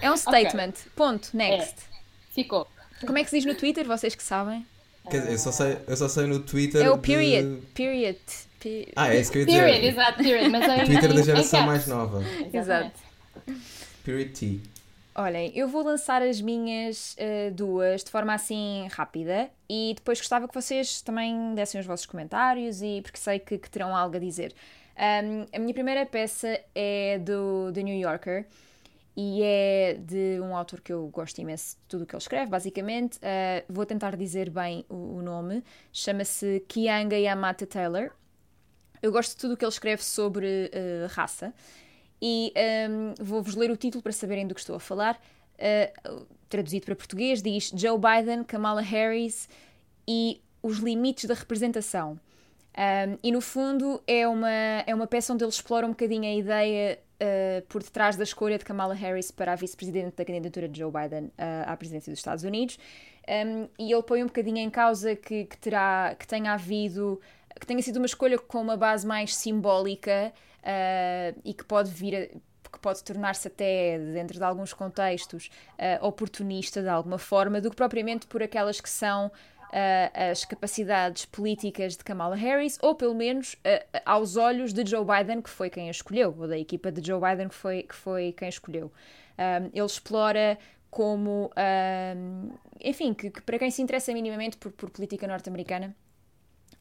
[0.00, 0.70] É um statement.
[0.70, 0.92] Okay.
[0.96, 1.36] Ponto.
[1.36, 1.76] Next.
[1.78, 2.34] É.
[2.34, 2.66] Ficou.
[3.06, 4.66] Como é que se diz no Twitter, vocês que sabem?
[5.10, 6.84] Quer dizer, eu só sei, eu só sei no Twitter.
[6.84, 7.60] É o period.
[7.60, 7.66] De...
[7.68, 8.18] Period.
[8.96, 9.64] Ah, é isso que eu ia dizer.
[9.64, 10.48] Period, exato, period.
[10.50, 12.22] Mas é Twitter da geração mais nova.
[12.52, 13.00] Exato.
[14.04, 14.60] Period T.
[15.14, 20.46] Olhem, eu vou lançar as minhas uh, duas de forma assim rápida e depois gostava
[20.46, 24.18] que vocês também dessem os vossos comentários e porque sei que, que terão algo a
[24.18, 24.52] dizer.
[24.96, 28.44] Um, a minha primeira peça é do The New Yorker
[29.16, 32.50] e é de um autor que eu gosto imenso de tudo o que ele escreve,
[32.50, 33.16] basicamente.
[33.16, 35.64] Uh, vou tentar dizer bem o, o nome.
[35.90, 38.10] Chama-se Kianga Yamata Taylor.
[39.00, 41.54] Eu gosto de tudo o que ele escreve sobre uh, raça.
[42.20, 42.52] E
[42.90, 45.18] um, vou-vos ler o título para saberem do que estou a falar.
[45.54, 49.48] Uh, traduzido para português, diz Joe Biden, Kamala Harris
[50.06, 52.20] e os limites da representação.
[52.76, 54.50] Um, e no fundo é uma,
[54.86, 58.58] é uma peça onde ele explora um bocadinho a ideia uh, por detrás da escolha
[58.58, 61.32] de Kamala Harris para a vice-presidente da candidatura de Joe Biden uh,
[61.66, 62.78] à presidência dos Estados Unidos.
[63.28, 67.20] Um, e ele põe um bocadinho em causa que, que, terá, que tenha havido,
[67.58, 72.14] que tenha sido uma escolha com uma base mais simbólica uh, e que pode vir
[72.14, 75.48] a, que pode tornar-se até, dentro de alguns contextos,
[76.02, 79.32] oportunista de alguma forma, do que propriamente por aquelas que são
[79.72, 85.04] uh, as capacidades políticas de Kamala Harris, ou pelo menos uh, aos olhos de Joe
[85.04, 87.94] Biden, que foi quem a escolheu, ou da equipa de Joe Biden, que foi, que
[87.94, 88.92] foi quem a escolheu.
[89.38, 90.58] Um, ele explora
[90.90, 91.50] como,
[92.16, 92.50] um,
[92.80, 95.94] enfim, que, que, para quem se interessa minimamente por, por política norte-americana,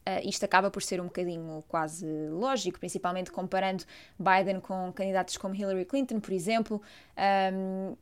[0.07, 3.83] Uh, isto acaba por ser um bocadinho quase lógico, principalmente comparando
[4.19, 6.79] Biden com candidatos como Hillary Clinton, por exemplo.
[7.17, 7.97] Um,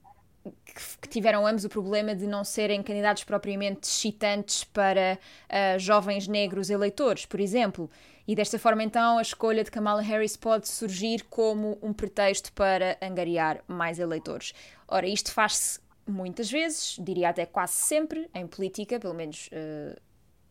[1.01, 5.17] que tiveram ambos o problema de não serem candidatos propriamente excitantes para
[5.49, 7.89] uh, jovens negros eleitores, por exemplo.
[8.27, 12.97] E desta forma, então, a escolha de Kamala Harris pode surgir como um pretexto para
[13.01, 14.53] angariar mais eleitores.
[14.87, 19.99] Ora, isto faz-se muitas vezes, diria até quase sempre, em política, pelo menos uh,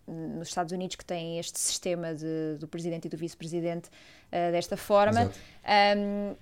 [0.06, 4.76] nos Estados Unidos, que têm este sistema de, do presidente e do vice-presidente uh, desta
[4.76, 5.30] forma.
[5.96, 6.36] Um,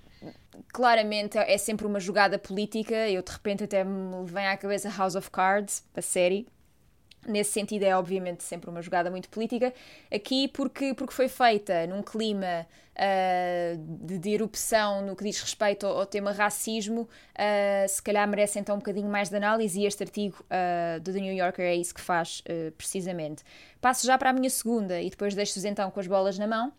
[0.71, 3.09] claramente é sempre uma jogada política.
[3.09, 6.47] Eu de repente até me vem à cabeça House of Cards, a série.
[7.27, 9.71] Nesse sentido, é obviamente sempre uma jogada muito política.
[10.11, 12.65] Aqui, porque, porque foi feita num clima
[12.95, 18.27] uh, de, de, erupção no que diz respeito ao, ao tema racismo, uh, se calhar
[18.27, 19.79] merece então um bocadinho mais de análise.
[19.79, 22.43] E este artigo uh, do The New Yorker é isso que faz
[22.75, 23.43] precisamente.
[23.79, 26.73] Passo já para a minha segunda e depois deixo-vos então com as bolas na mão.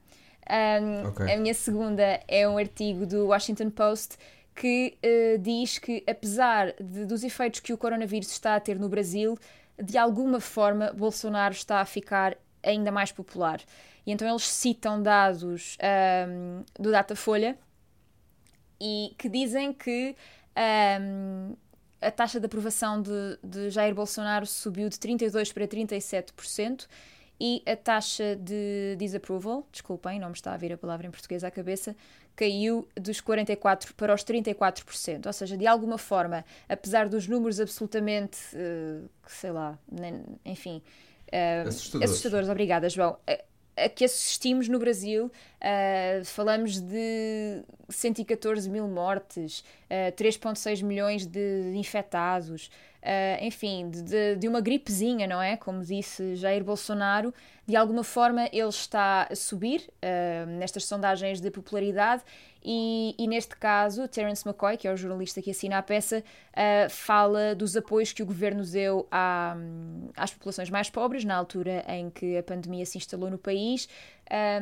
[0.51, 1.35] Um, okay.
[1.35, 4.17] A minha segunda é um artigo do Washington Post
[4.55, 8.89] que uh, diz que, apesar de, dos efeitos que o coronavírus está a ter no
[8.89, 9.39] Brasil,
[9.83, 13.61] de alguma forma Bolsonaro está a ficar ainda mais popular.
[14.05, 15.79] E então eles citam dados
[16.29, 17.57] um, do Datafolha
[18.81, 20.15] e que dizem que
[20.57, 21.57] Um,
[22.01, 26.87] a taxa de aprovação de, de Jair Bolsonaro subiu de 32% para 37%
[27.45, 31.43] e a taxa de disapproval, desculpem, não me está a vir a palavra em português
[31.43, 31.97] à cabeça,
[32.37, 35.27] caiu dos 44% para os 34%.
[35.27, 39.77] Ou seja, de alguma forma, apesar dos números absolutamente, uh, sei lá,
[40.45, 40.81] enfim,
[41.33, 42.11] uh, assustadores.
[42.11, 42.49] assustadores.
[42.49, 43.19] Obrigada, João
[43.77, 51.73] a que assistimos no Brasil, uh, falamos de 114 mil mortes, uh, 3,6 milhões de
[51.75, 52.71] infectados,
[53.03, 55.57] uh, enfim, de, de, uma gripezinha, não é?
[55.57, 57.33] Como disse Jair Bolsonaro,
[57.67, 59.89] de alguma forma ele está a subir
[60.59, 62.25] nestas sondagens de popularidade
[62.65, 66.89] e, e, neste caso, Terence McCoy, que é o jornalista que assina a peça, uh,
[66.89, 69.57] fala dos apoios que o governo deu à,
[70.17, 73.89] às populações mais pobres, na altura em que a pandemia se instalou no país,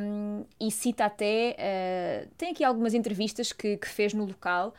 [0.01, 1.57] um, e cita até.
[1.59, 4.75] Uh, tem aqui algumas entrevistas que, que fez no local.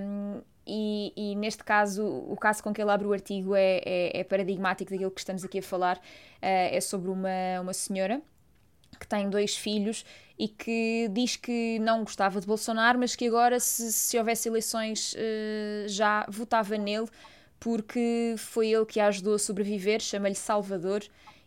[0.00, 4.20] Um, e, e, neste caso, o caso com que ele abre o artigo é, é,
[4.20, 5.96] é paradigmático daquilo que estamos aqui a falar.
[5.96, 8.20] Uh, é sobre uma, uma senhora
[8.98, 10.04] que tem dois filhos
[10.38, 15.14] e que diz que não gostava de Bolsonaro, mas que agora, se, se houvesse eleições,
[15.14, 17.06] uh, já votava nele,
[17.60, 21.04] porque foi ele que a ajudou a sobreviver, chama-lhe Salvador,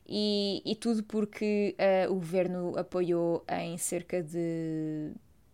[0.07, 5.11] e, e tudo porque uh, o governo apoiou em cerca de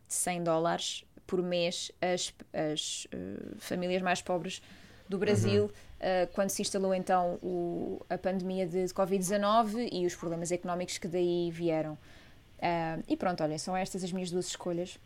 [0.07, 4.61] 100 dólares por mês as, as uh, famílias mais pobres
[5.07, 5.63] do Brasil.
[5.63, 5.69] Uhum.
[5.69, 10.97] Uh, quando se instalou então o, a pandemia de, de Covid-19 e os problemas económicos
[10.97, 11.93] que daí vieram.
[11.93, 14.99] Uh, e pronto, olhem, são estas as minhas duas escolhas.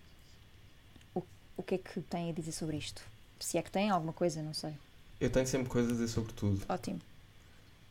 [1.14, 1.22] O,
[1.58, 3.02] o que é que têm a dizer sobre isto?
[3.40, 4.74] Se é que têm alguma coisa, não sei.
[5.20, 6.62] Eu tenho sempre coisas a dizer sobre tudo.
[6.68, 7.00] Ótimo.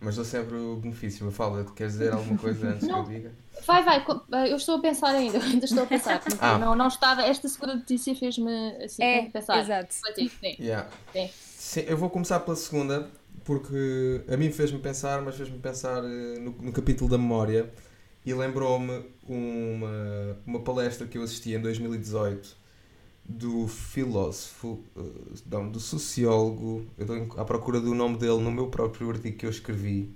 [0.01, 1.29] Mas dou sempre o benefício.
[1.31, 3.05] Fala, queres dizer alguma coisa antes não.
[3.05, 3.33] que eu diga?
[3.67, 4.05] Vai, vai,
[4.51, 6.23] eu estou a pensar ainda, ainda estou a pensar.
[6.41, 6.57] Ah.
[6.57, 9.61] Não, não estava, esta segunda notícia fez-me assim, é, pensar.
[9.61, 9.93] Exato.
[9.93, 10.31] Sim.
[10.61, 10.89] Yeah.
[11.13, 11.31] Sim.
[11.35, 13.11] Sim, eu vou começar pela segunda,
[13.45, 17.71] porque a mim fez-me pensar, mas fez-me pensar eh, no, no capítulo da memória
[18.25, 22.57] e lembrou-me uma, uma palestra que eu assisti em 2018
[23.29, 25.03] do filósofo, eh,
[25.51, 29.45] não, do sociólogo, eu estou à procura do nome dele no meu próprio artigo que
[29.45, 30.11] eu escrevi,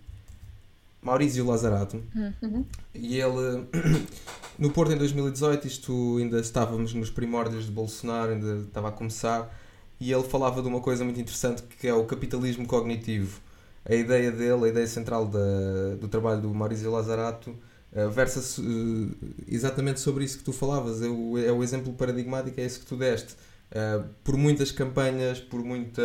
[1.02, 2.02] Maurício Lazarato.
[2.14, 2.64] Uhum.
[2.94, 3.66] E ele,
[4.58, 9.54] no Porto em 2018, isto ainda estávamos nos primórdios de Bolsonaro, ainda estava a começar,
[10.00, 13.40] e ele falava de uma coisa muito interessante que é o capitalismo cognitivo.
[13.84, 17.54] A ideia dele, a ideia central da, do trabalho do Maurício Lazarato
[17.92, 19.10] uh, versa uh,
[19.48, 21.02] exatamente sobre isso que tu falavas.
[21.02, 23.34] É o, é o exemplo paradigmático, é isso que tu deste.
[23.70, 26.02] Uh, por muitas campanhas, por muita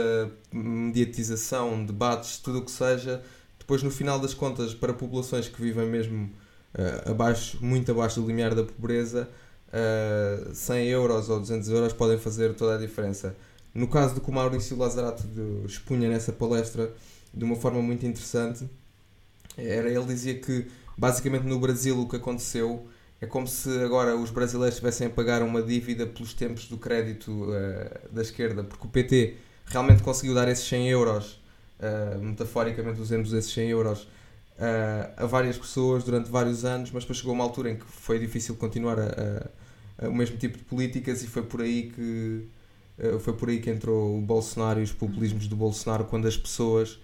[0.52, 3.22] mediatização, debates, tudo o que seja,
[3.60, 6.32] depois no final das contas, para populações que vivem mesmo
[7.10, 9.28] abaixo, muito abaixo do limiar da pobreza,
[9.68, 13.36] uh, 100 euros ou 200 euros podem fazer toda a diferença.
[13.74, 15.24] No caso do que o Maurício Lazarato
[15.66, 16.92] expunha nessa palestra
[17.34, 18.68] de uma forma muito interessante,
[19.58, 20.68] era ele dizia que
[20.98, 22.88] basicamente no Brasil o que aconteceu
[23.20, 27.32] é como se agora os brasileiros estivessem a pagar uma dívida pelos tempos do crédito
[27.32, 29.36] uh, da esquerda, porque o PT
[29.66, 31.42] realmente conseguiu dar esses 100 euros,
[31.80, 37.18] uh, metaforicamente usando esses 100 euros, uh, a várias pessoas durante vários anos, mas depois
[37.18, 39.06] chegou uma altura em que foi difícil continuar a,
[40.00, 42.48] a, a o mesmo tipo de políticas e foi por aí que
[43.20, 47.00] foi por aí que entrou o Bolsonaro e os populismos do Bolsonaro quando as pessoas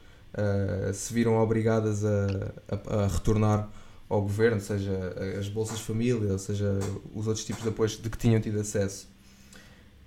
[0.91, 3.69] se viram obrigadas a, a retornar
[4.14, 6.78] ao governo, seja as bolsas de família, seja
[7.16, 9.07] os outros tipos de apoios de que tinham tido acesso.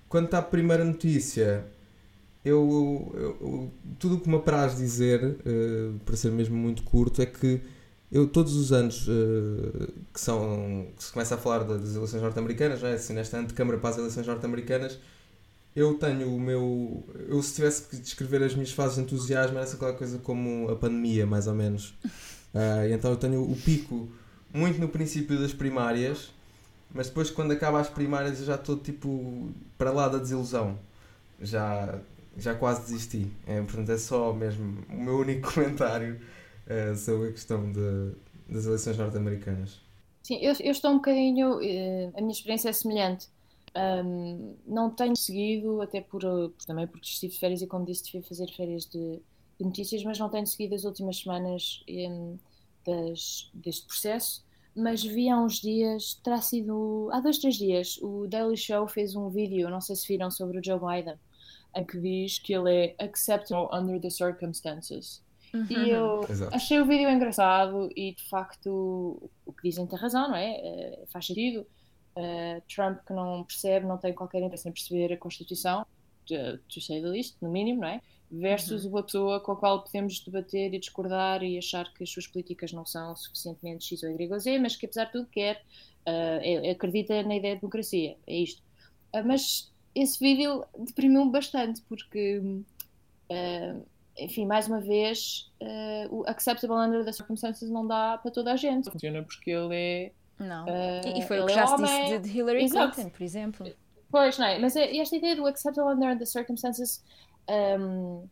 [0.09, 1.67] Quanto à primeira notícia,
[2.45, 7.27] eu, eu tudo o que me apraz dizer, uh, para ser mesmo muito curto, é
[7.27, 7.61] que
[8.11, 12.83] eu todos os anos uh, que são que se começa a falar das eleições norte-americanas,
[12.85, 12.93] é?
[12.93, 14.99] assim, nesta antecâmara para as eleições norte-americanas,
[15.75, 17.05] eu tenho o meu.
[17.29, 20.77] Eu, se tivesse que descrever as minhas fases de entusiasmo, era qualquer coisa como a
[20.77, 21.95] pandemia, mais ou menos.
[22.57, 24.09] Uh, então eu tenho o pico
[24.53, 26.33] muito no princípio das primárias,
[26.91, 30.79] mas depois quando acaba as primárias eu já estou tipo para lá da desilusão.
[31.39, 32.01] Já,
[32.39, 33.31] já quase desisti.
[33.47, 36.19] É, portanto, é só mesmo o meu único comentário
[36.67, 38.13] uh, sobre a questão de,
[38.49, 39.79] das eleições norte-americanas.
[40.23, 41.59] Sim, eu, eu estou um bocadinho.
[41.59, 43.29] Uh, a minha experiência é semelhante.
[43.77, 46.23] Um, não tenho seguido, até por,
[46.67, 49.21] também porque estive de férias e, como disse, tive a fazer férias de,
[49.59, 52.39] de notícias, mas não tenho seguido as últimas semanas um,
[52.87, 54.45] das, deste processo.
[54.75, 59.17] Mas vi há uns dias, terá sido há dois, três dias, o Daily Show fez
[59.17, 61.17] um vídeo, não sei se viram, sobre o Joe Biden,
[61.75, 65.25] em que diz que ele é acceptable under the circumstances.
[65.55, 65.67] Uhum.
[65.71, 66.55] E eu Exato.
[66.55, 70.61] achei o vídeo engraçado e de facto o que dizem tem razão, não é?
[71.03, 71.67] Uh, faz sentido.
[72.15, 75.87] Uh, Trump que não percebe, não tem qualquer interesse em perceber a Constituição
[76.27, 78.01] to, to say the least, no mínimo, não é?
[78.31, 78.91] Versus uhum.
[78.91, 82.73] uma pessoa com a qual podemos debater e discordar e achar que as suas políticas
[82.73, 85.63] não são suficientemente X ou Y ou Z, mas que apesar de tudo quer,
[86.07, 88.17] uh, acredita na ideia de democracia.
[88.27, 88.63] É isto.
[89.15, 93.87] Uh, mas esse vídeo deprimiu-me bastante porque, uh,
[94.19, 95.51] enfim, mais uma vez,
[96.11, 98.91] o acceptable under the circumstances não dá para toda a gente.
[98.91, 100.13] Funciona porque ele é.
[100.39, 100.67] Não.
[101.17, 102.95] e foi o que já é se disse de Hillary Exato.
[102.95, 103.73] Clinton, por exemplo.
[104.11, 104.59] Pois, não é?
[104.59, 107.03] Mas esta ideia do acceptable under the circumstances
[107.49, 108.29] um,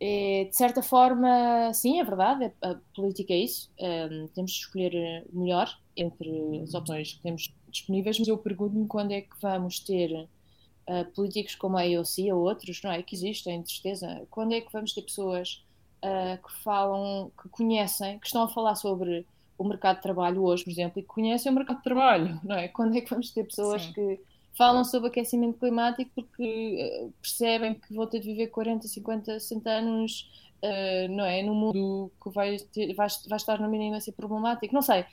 [0.00, 3.70] é, de certa forma, sim, é verdade, a política é isso.
[3.80, 8.86] Um, temos de escolher o melhor entre as opções que temos disponíveis, mas eu pergunto-me
[8.86, 13.02] quando é que vamos ter uh, políticos como a AOC ou outros, não é?
[13.02, 14.26] Que existem, de certeza.
[14.30, 15.64] Quando é que vamos ter pessoas
[16.04, 19.26] uh, que falam, que conhecem, que estão a falar sobre
[19.56, 22.56] o mercado de trabalho hoje, por exemplo, e que conhecem o mercado de trabalho, não
[22.56, 22.68] é?
[22.68, 23.92] Quando é que vamos ter pessoas sim.
[23.92, 24.20] que
[24.56, 29.70] falam sobre aquecimento climático porque eh, percebem que vão ter de viver 40, 50, 60
[29.70, 30.30] anos,
[30.62, 31.42] uh, não é?
[31.42, 34.72] Num mundo que vai, ter, vai, vai estar no mínimo a ser problemático.
[34.72, 35.04] Não sei.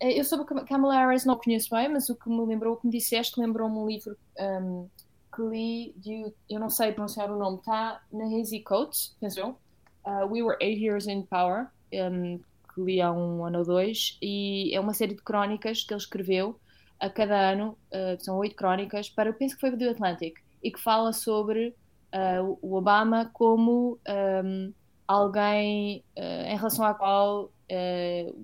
[0.00, 2.86] Eh, eu sobre Kamala Harris não conheço bem, mas o que me lembrou, o que
[2.86, 4.86] me disseste, lembrou-me um livro um, ehm,
[5.34, 9.16] que li, de, eu não sei pronunciar o nome, está na Hazy Coates?
[9.22, 12.40] Uh, We Were Eight Years in Power, um, ehm,
[12.74, 16.00] que li há um ano ou dois, e é uma série de crónicas que ele
[16.00, 16.58] escreveu
[17.00, 20.70] a cada ano, uh, são oito crónicas, para, eu penso que foi do Atlantic, e
[20.70, 21.74] que fala sobre
[22.12, 24.74] uh, o Obama como um, ehm,
[25.06, 27.52] alguém uh, em relação à qual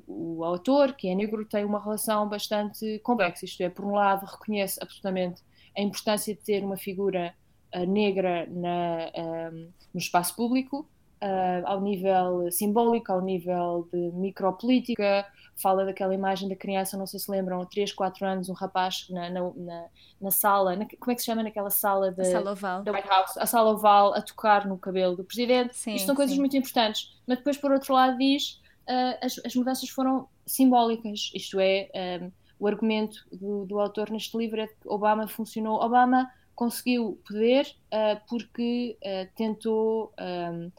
[0.06, 3.46] o autor, que é negro, tem uma relação bastante complexa.
[3.46, 5.40] Isto é, por um lado, reconhece absolutamente
[5.74, 7.34] a importância de ter uma figura
[7.88, 10.86] negra na, um, ehm, no espaço público,
[11.64, 17.30] ao nível simbólico, ao nível de micropolítica, fala daquela imagem da criança, não sei se
[17.30, 19.84] lembram, 3, 4 anos, um rapaz na, na, na,
[20.20, 22.22] na sala, na, como é que se chama naquela sala da.
[22.92, 25.76] White House, a sala oval, a tocar no cabelo do presidente.
[25.76, 26.40] Sim, Isto são coisas sim.
[26.40, 27.16] muito importantes.
[27.26, 31.88] Mas depois, por outro lado, diz uh, as, as mudanças foram simbólicas, isto é,
[32.22, 35.80] um, o argumento do, do autor neste livro é que Obama funcionou.
[35.80, 40.12] Obama conseguiu poder uh, porque uh, tentou.
[40.18, 40.70] Um,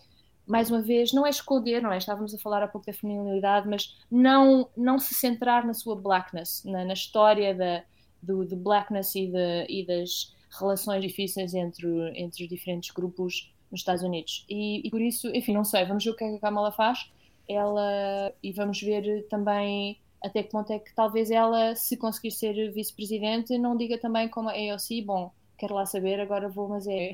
[0.48, 1.98] mais uma vez, não é esconder, não é?
[1.98, 6.64] Estávamos a falar há pouco da feminilidade, mas não, não se centrar na sua blackness,
[6.66, 7.84] na, na história da,
[8.22, 13.82] do, do blackness e, de, e, das relações difíceis entre, entre os diferentes grupos nos
[13.82, 14.46] Estados Unidos.
[14.50, 16.72] E, e, por isso, enfim, não sei, vamos ver o que é que a Kamala
[16.72, 17.10] faz
[17.48, 22.72] ela, e vamos ver também até que ponto é que talvez ela, se conseguir ser
[22.72, 27.14] vice-presidente, não diga também como a AOC, bom, quero lá saber, agora vou, mas é.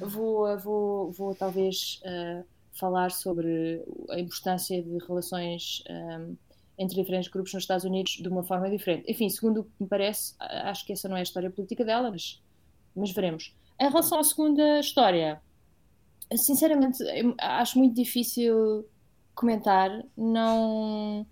[0.00, 6.36] vou, vou, vou talvez uh, falar sobre a importância de relações um,
[6.78, 9.10] entre diferentes grupos nos Estados Unidos de uma forma diferente.
[9.10, 12.10] Enfim, segundo o que me parece, acho que essa não é a história política dela,
[12.10, 12.40] mas,
[12.94, 13.54] mas veremos.
[13.80, 15.42] Em relação à segunda história,
[16.36, 16.98] sinceramente,
[17.38, 18.88] acho muito difícil
[19.34, 20.04] comentar.
[20.16, 21.26] Não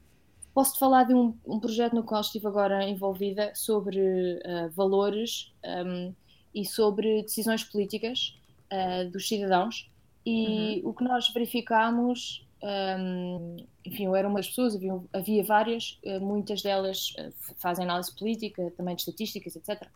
[0.56, 6.14] Posso-te falar de um, um, projeto no qual estive agora envolvida sobre uh, valores um,
[6.54, 8.34] e sobre decisões políticas
[8.72, 9.86] uh, dos cidadãos.
[10.24, 10.88] E uhum.
[10.88, 16.22] o que nós verificámos, um, enfim, eu era uma das pessoas, havia, havia várias, uh,
[16.22, 17.12] muitas delas
[17.58, 19.86] fazem análise política, também de estatísticas, etc.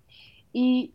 [0.55, 0.93] E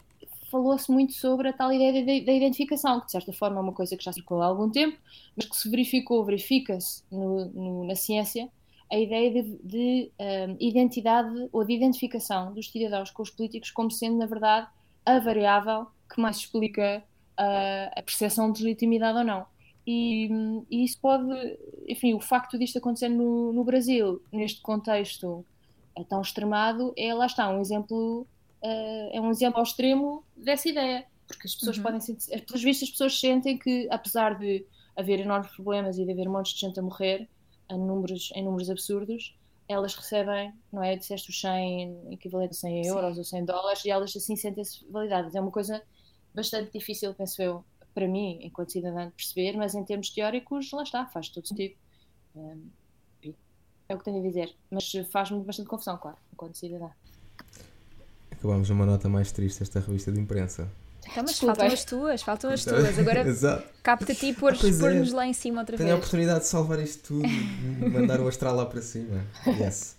[0.51, 3.97] falou-se muito sobre a tal ideia da identificação, que de certa forma é uma coisa
[3.97, 4.95] que já circulou há algum tempo,
[5.35, 8.47] mas que se verificou, verifica-se na ciência,
[8.91, 13.89] a ideia de, de um, identidade ou de identificação dos cidadãos com os políticos como
[13.89, 14.67] sendo, na verdade,
[15.05, 17.03] a variável que mais explica
[17.39, 19.45] uh, a percepção de legitimidade ou não.
[19.87, 20.29] E,
[20.69, 21.25] e, isso pode,
[21.87, 25.45] enfim, o facto disto acontecer no, no Brasil, neste contexto
[25.97, 28.21] uh, tão extremado, é, lá está, um exemplo,
[28.63, 31.05] uh, é um exemplo ao extremo dessa ideia.
[31.27, 31.83] Porque as pessoas uhum.
[31.83, 34.63] podem sentir, pelos vistos, as pessoas sentem que, apesar de
[34.95, 37.27] haver enormes problemas e de haver montes de gente a morrer,
[37.69, 39.35] a números, em números absurdos,
[39.67, 40.95] elas recebem, não é?
[40.95, 43.19] Disseste os 100, equivalente a 100 euros Sim.
[43.19, 45.33] ou 100 dólares, e elas assim sentem-se validadas.
[45.35, 45.81] É uma coisa
[46.33, 50.83] bastante difícil, penso eu, para mim, enquanto cidadã, de perceber, mas em termos teóricos, lá
[50.83, 51.75] está, faz todo sentido.
[53.87, 54.55] é o que tenho a dizer.
[54.69, 56.89] Mas faz-me bastante confusão, claro, enquanto cidadã.
[58.29, 60.69] Acabamos numa nota mais triste esta revista de imprensa.
[61.11, 61.55] Então, mas Desculpa.
[61.55, 62.99] faltam as tuas, faltam as tuas.
[62.99, 63.23] Agora
[63.83, 65.15] capta-te e pôr-nos ah, é.
[65.15, 65.87] lá em cima outra Tenho vez.
[65.87, 69.23] Tenho a oportunidade de salvar isto tudo e mandar o astral lá para cima.
[69.47, 69.95] Yes.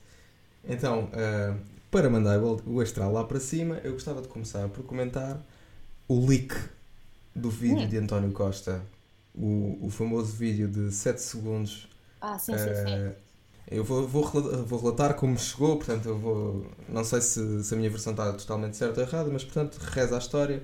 [0.69, 1.59] Então, uh,
[1.91, 5.41] para mandar o astral lá para cima, eu gostava de começar por comentar
[6.09, 6.55] o leak
[7.35, 7.89] do vídeo hum.
[7.89, 8.83] de António Costa.
[9.35, 11.89] O, o famoso vídeo de 7 segundos.
[12.21, 12.93] Ah, sim, uh, sim, sim.
[12.93, 13.13] Eh,
[13.71, 14.25] eu vou, vou,
[14.65, 16.67] vou relatar como chegou, portanto, eu vou.
[16.89, 20.15] Não sei se, se a minha versão está totalmente certa ou errada, mas portanto, reza
[20.15, 20.63] a história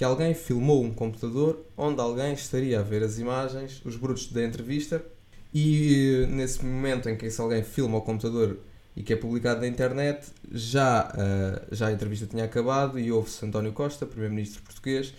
[0.00, 4.42] que alguém filmou um computador onde alguém estaria a ver as imagens, os brutos da
[4.42, 5.04] entrevista,
[5.52, 8.60] e nesse momento em que esse alguém filma o computador
[8.96, 13.44] e que é publicado na internet, já, uh, já a entrevista tinha acabado e houve-se
[13.44, 15.12] António Costa, primeiro-ministro português,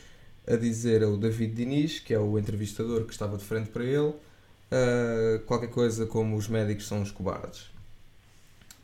[0.48, 4.00] a dizer ao David Diniz, que é o entrevistador que estava de frente para ele,
[4.10, 7.66] uh, qualquer coisa como os médicos são os cobardes.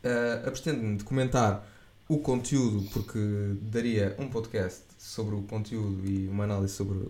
[0.04, 1.68] Uh, Abstendo-me de comentar
[2.08, 3.18] o conteúdo, porque
[3.64, 7.10] daria um podcast sobre o conteúdo e uma análise sobre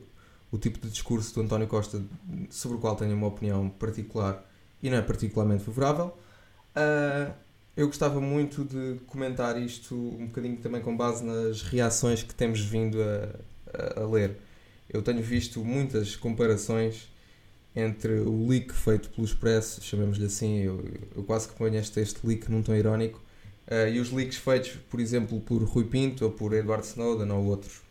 [0.52, 2.02] o tipo de discurso do António Costa,
[2.50, 4.45] sobre o qual tenho uma opinião particular
[4.82, 6.16] e não é particularmente favorável.
[6.76, 7.34] Uh,
[7.76, 12.60] eu gostava muito de comentar isto um bocadinho também com base nas reações que temos
[12.60, 14.38] vindo a, a, a ler.
[14.88, 17.12] Eu tenho visto muitas comparações
[17.76, 20.84] entre o leak feito pelo Expresso, chamemos-lhe assim, eu,
[21.16, 23.22] eu, quase que ponho este, este leak num tom irónico,
[23.68, 27.45] uh, e os leaks feitos, por exemplo, por Rui Pinto ou por Edward Snowden ou
[27.45, 27.86] outros.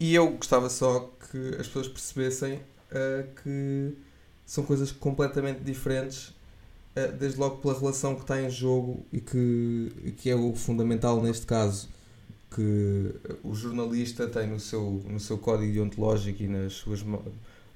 [0.00, 3.94] E eu gostava só que as pessoas percebessem uh, que
[4.46, 6.34] são coisas completamente diferentes
[6.96, 11.22] eh, desde logo pela relação que está em jogo e que, que é o fundamental
[11.22, 11.88] neste caso
[12.52, 17.04] que o jornalista tem no seu, no seu código deontológico e nas suas,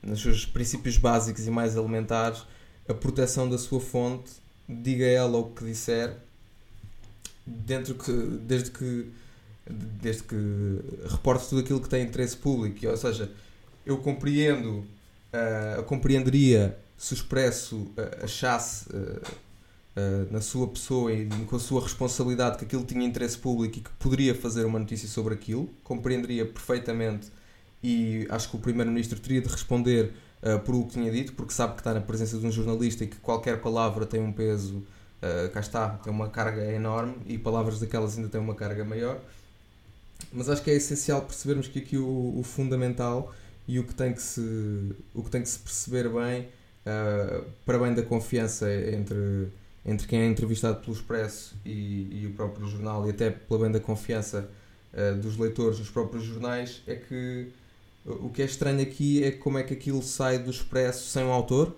[0.03, 2.45] nos seus princípios básicos e mais elementares
[2.89, 4.33] a proteção da sua fonte,
[4.68, 6.16] diga ela o que disser,
[7.47, 9.12] dentro que, desde que
[9.69, 10.37] desde que
[11.09, 13.31] reporte tudo aquilo que tem interesse público, ou seja,
[13.85, 14.85] eu compreendo,
[15.33, 19.21] uh, compreenderia se o Expresso uh, achasse uh,
[20.31, 23.91] na sua pessoa e com a sua responsabilidade que aquilo tinha interesse público e que
[23.99, 27.31] poderia fazer uma notícia sobre aquilo, compreenderia perfeitamente
[27.83, 30.12] e acho que o Primeiro-Ministro teria de responder
[30.65, 33.07] por o que tinha dito, porque sabe que está na presença de um jornalista e
[33.07, 34.83] que qualquer palavra tem um peso,
[35.53, 39.21] cá está, tem uma carga enorme e palavras daquelas ainda têm uma carga maior.
[40.33, 43.33] Mas acho que é essencial percebermos que aqui o, o fundamental
[43.67, 44.41] e o que tem que se,
[45.15, 46.49] o que tem que se perceber bem
[46.85, 49.49] uh, para bem da confiança entre,
[49.85, 53.73] entre quem é entrevistado pelo Expresso e, e o próprio jornal, e até pela bem
[53.73, 54.51] da confiança
[54.93, 57.49] uh, dos leitores dos próprios jornais, é que
[58.05, 61.33] o que é estranho aqui é como é que aquilo sai do Expresso sem um
[61.33, 61.75] autor,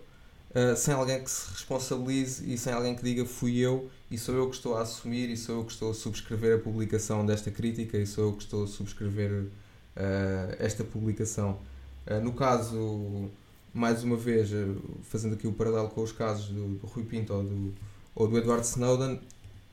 [0.51, 4.34] uh, sem alguém que se responsabilize e sem alguém que diga fui eu e sou
[4.34, 7.50] eu que estou a assumir e sou eu que estou a subscrever a publicação desta
[7.50, 11.59] crítica e sou eu que estou a subscrever uh, esta publicação.
[12.07, 13.30] Uh, no caso
[13.76, 14.66] mais uma vez, eh,
[15.02, 17.74] fazendo aqui o paralelo com os casos do, do Rui Pinto ou do,
[18.14, 19.20] ou do Edward Snowden,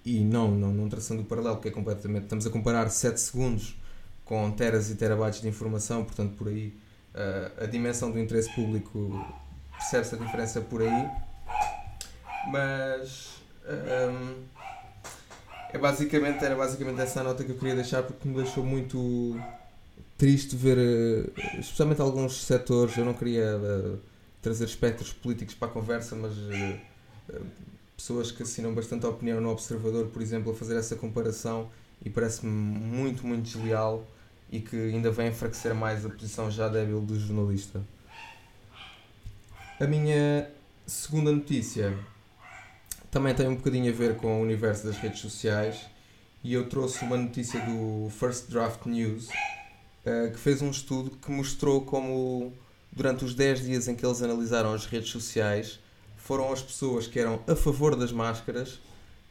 [0.06, 2.24] e não, não, não traçando o paralelo, porque é completamente.
[2.24, 3.80] Estamos a comparar 7 segundos
[4.26, 6.78] com teras e terabytes de informação, portanto, por aí
[7.16, 9.26] uh, a dimensão do interesse público
[9.72, 11.10] percebe-se a diferença por aí.
[12.52, 13.43] Mas.
[13.66, 14.44] Um,
[15.72, 19.36] é basicamente, era basicamente essa nota que eu queria deixar porque me deixou muito
[20.18, 24.00] triste ver, eh, especialmente alguns setores, eu não queria uh,
[24.42, 26.80] trazer espectros políticos para a conversa, mas uh,
[27.98, 31.72] pessoas que assinam bastante a opinião no Observador, por exemplo, a fazer essa comparação
[32.06, 34.06] e parece-me muito, muito desleal
[34.52, 37.82] e que ainda vem enfraquecer mais a posição já débil do jornalista.
[39.80, 40.50] A minha
[40.86, 41.98] segunda notícia
[43.14, 45.86] também tem um bocadinho a ver com o universo das redes sociais
[46.44, 51.32] e eu trouxe uma notícia do First Draft News uh, que fez um estudo que
[51.32, 52.52] mostrou como,
[52.92, 55.80] durante os 10 dias em que eles analisaram as redes sociais,
[56.18, 58.80] foram as pessoas que eram a favor das máscaras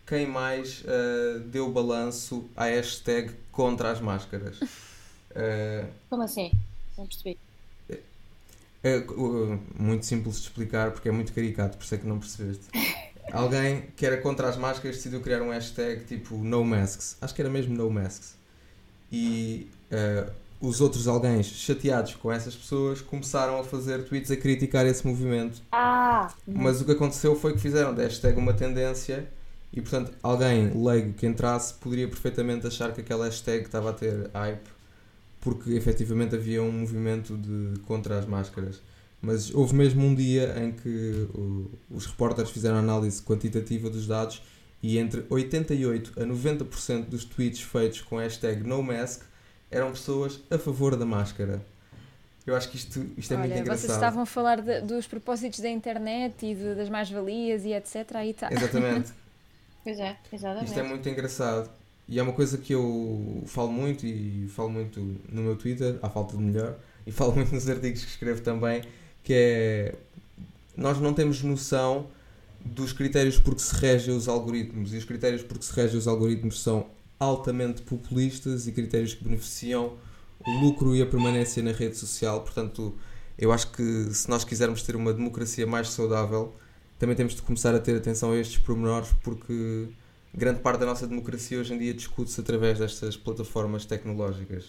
[0.07, 4.61] quem mais uh, deu balanço à hashtag contra as máscaras.
[4.61, 6.53] Uh, Como assim?
[6.97, 7.37] Não percebi.
[8.85, 9.05] É,
[9.78, 12.66] muito simples de explicar porque é muito caricato, por isso é que não percebeste.
[13.33, 17.16] Alguém que era contra as máscaras decidiu criar um hashtag tipo no masks.
[17.20, 18.37] Acho que era mesmo no masks.
[19.11, 20.30] E uh,
[20.61, 25.62] os outros alguém chateados com essas pessoas começaram a fazer tweets a criticar esse movimento.
[25.72, 26.30] Ah.
[26.47, 29.26] Mas o que aconteceu foi que fizeram da hashtag uma tendência
[29.72, 34.30] e, portanto, alguém leigo que entrasse poderia perfeitamente achar que aquela hashtag estava a ter
[34.35, 34.70] hype
[35.41, 38.80] porque efetivamente havia um movimento de contra as máscaras.
[39.23, 44.43] Mas houve mesmo um dia em que o, os repórteres fizeram análise quantitativa dos dados
[44.83, 49.23] e entre 88 a 90% dos tweets feitos com a hashtag NoMask
[49.70, 51.64] eram pessoas a favor da máscara.
[52.45, 53.81] Eu acho que isto, isto é Olha, muito engraçado.
[53.81, 58.16] Vocês estavam a falar de, dos propósitos da internet e de, das mais-valias e etc.
[58.16, 58.53] Aí está.
[58.53, 59.12] Exatamente.
[59.85, 60.66] pois é, exatamente.
[60.66, 61.70] Isto é muito engraçado.
[62.09, 65.01] E é uma coisa que eu falo muito e falo muito
[65.31, 68.83] no meu Twitter, à falta de melhor, e falo muito nos artigos que escrevo também,
[69.23, 69.95] que é
[70.77, 72.07] nós não temos noção
[72.64, 75.99] dos critérios por que se regem os algoritmos e os critérios por que se regem
[75.99, 76.87] os algoritmos são
[77.18, 79.97] altamente populistas e critérios que beneficiam
[80.47, 82.41] o lucro e a permanência na rede social.
[82.41, 82.95] Portanto,
[83.39, 86.55] eu acho que se nós quisermos ter uma democracia mais saudável,
[86.99, 89.89] também temos de começar a ter atenção a estes pormenores, porque
[90.35, 94.64] grande parte da nossa democracia hoje em dia discute-se através destas plataformas tecnológicas.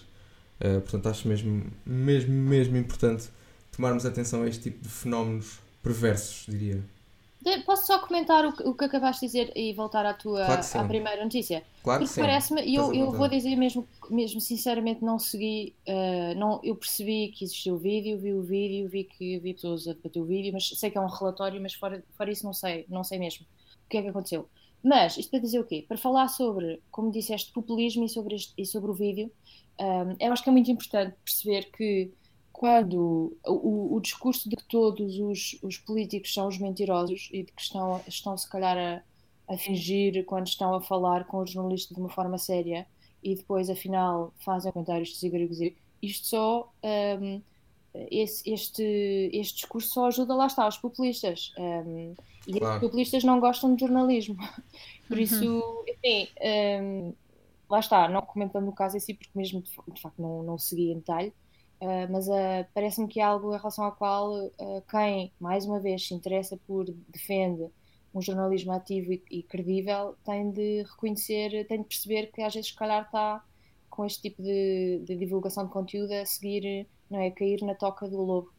[0.60, 3.30] Uh, portanto, acho mesmo, mesmo, mesmo importante
[3.76, 6.84] tomarmos atenção a este tipo de fenómenos perversos, diria.
[7.66, 10.62] Posso só comentar o que, o que acabaste de dizer e voltar à tua claro
[10.76, 11.62] à primeira notícia?
[11.84, 16.62] Claro Porque parece-me, e eu, eu vou dizer mesmo, mesmo sinceramente, não segui, uh, não,
[16.64, 20.22] eu percebi que existiu o vídeo, vi o vídeo, vi que vi pessoas a debater
[20.22, 23.04] o vídeo, mas sei que é um relatório, mas fora, fora isso não sei, não
[23.04, 23.46] sei mesmo
[23.86, 24.48] o que é que aconteceu.
[24.82, 25.84] Mas, isto para dizer o quê?
[25.86, 29.30] Para falar sobre, como disseste, populismo e sobre, este, e sobre o vídeo,
[29.80, 32.12] um, eh, eu acho que é muito importante perceber que
[32.64, 37.52] quando o, o, discurso de que todos os, os, políticos são os mentirosos e de
[37.52, 41.94] que estão, estão se calhar a, a, fingir quando estão a falar com o jornalista
[41.94, 42.88] de uma forma séria
[43.22, 46.72] e depois afinal fazem comentários de isto só
[47.22, 47.42] um,
[48.10, 52.16] esse, este, este discurso só ajuda lá está os populistas um,
[52.48, 52.76] e claro.
[52.76, 54.38] os populistas não gostam de jornalismo
[55.10, 55.84] por isso uhum.
[55.90, 56.30] enfim
[56.82, 57.14] um,
[57.70, 60.58] lá está, não comentando o caso em si porque mesmo de, de facto não, não
[60.58, 61.34] segui em detalhe
[61.84, 65.82] Uh, mas uh, parece-me que é algo em relação ao qual uh, quem, mais uma
[65.82, 67.68] vez, se interessa por, defende
[68.16, 72.70] um jornalismo ativo e, e, credível, tem de reconhecer, tem de perceber que às vezes,
[72.70, 73.44] se calhar, está
[73.90, 77.28] com este tipo de, de, divulgação de conteúdo a seguir, não é?
[77.28, 78.54] A cair na toca do lobo.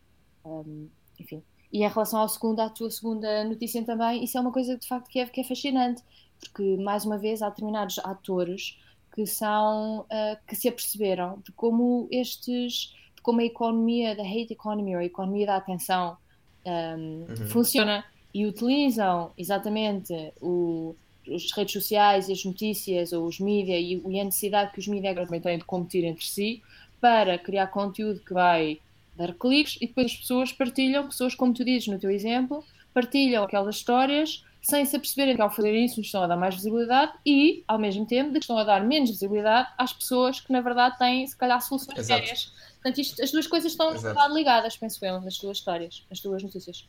[0.45, 1.43] Um, enfim.
[1.73, 4.87] E em relação ao segundo, à tua segunda notícia também, isso é uma coisa de
[4.87, 6.03] facto que é, que é fascinante,
[6.41, 8.79] porque, mais uma vez, há determinados atores
[9.15, 10.05] que são,
[10.47, 12.93] que se aperceberam de como estes
[13.25, 16.19] como a economia da hate economy ou a economia da atenção
[16.67, 17.47] um, uhum.
[17.49, 18.05] funciona
[18.35, 20.13] e utilizam exatamente
[20.43, 20.95] o,
[21.27, 25.15] as redes sociais, as notícias ou os mídias e, e, a necessidade que os mídias
[25.15, 26.63] também têm de competir entre si
[27.01, 28.79] para criar conteúdo que vai
[29.17, 32.63] dar cliques e depois as pessoas partilham, pessoas como tu dizes no teu exemplo,
[32.93, 37.13] partilham aquelas histórias sem se aperceberem que ao fazer isso estão a dar mais visibilidade
[37.25, 40.99] e, ao mesmo tempo, que estão a dar menos visibilidade às pessoas que, na verdade,
[40.99, 42.27] têm, se calhar, soluções Exato.
[42.27, 42.53] sérias
[42.85, 44.35] Portanto, isto, as duas coisas estão Exato.
[44.35, 46.87] ligadas, penso eu, nas duas histórias, nas duas notícias.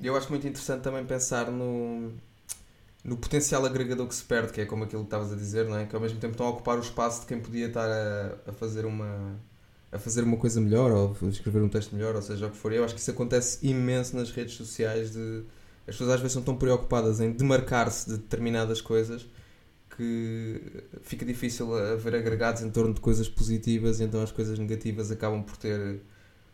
[0.00, 2.14] Eu acho muito interessante também pensar no,
[3.04, 5.76] no potencial agregador que se perde, que é como aquilo que estavas a dizer, não
[5.76, 5.84] é?
[5.84, 8.52] que ao mesmo tempo estão a ocupar o espaço de quem podia estar a, a
[8.54, 9.38] fazer uma
[9.90, 12.72] a fazer uma coisa melhor ou escrever um texto melhor, ou seja, o que for.
[12.72, 15.44] Eu acho que isso acontece imenso nas redes sociais de
[15.88, 19.26] as pessoas às vezes são tão preocupadas em demarcar-se de determinadas coisas
[19.96, 20.60] que
[21.02, 25.42] fica difícil haver agregados em torno de coisas positivas, e então as coisas negativas acabam
[25.42, 26.00] por ter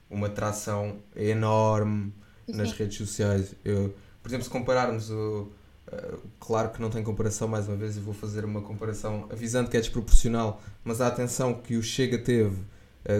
[0.08, 2.12] uma atração enorme
[2.46, 2.56] Sim.
[2.56, 3.54] nas redes sociais.
[3.64, 5.50] Eu, por exemplo, se compararmos o.
[5.92, 9.68] Uh, claro que não tem comparação, mais uma vez, e vou fazer uma comparação avisando
[9.68, 12.56] que é desproporcional, mas a atenção que o Chega teve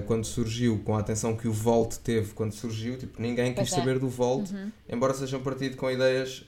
[0.07, 3.77] quando surgiu, com a atenção que o Volt teve quando surgiu, tipo, ninguém quis é.
[3.77, 4.73] saber do Volt, uhum.
[4.89, 6.45] embora seja um partido com ideias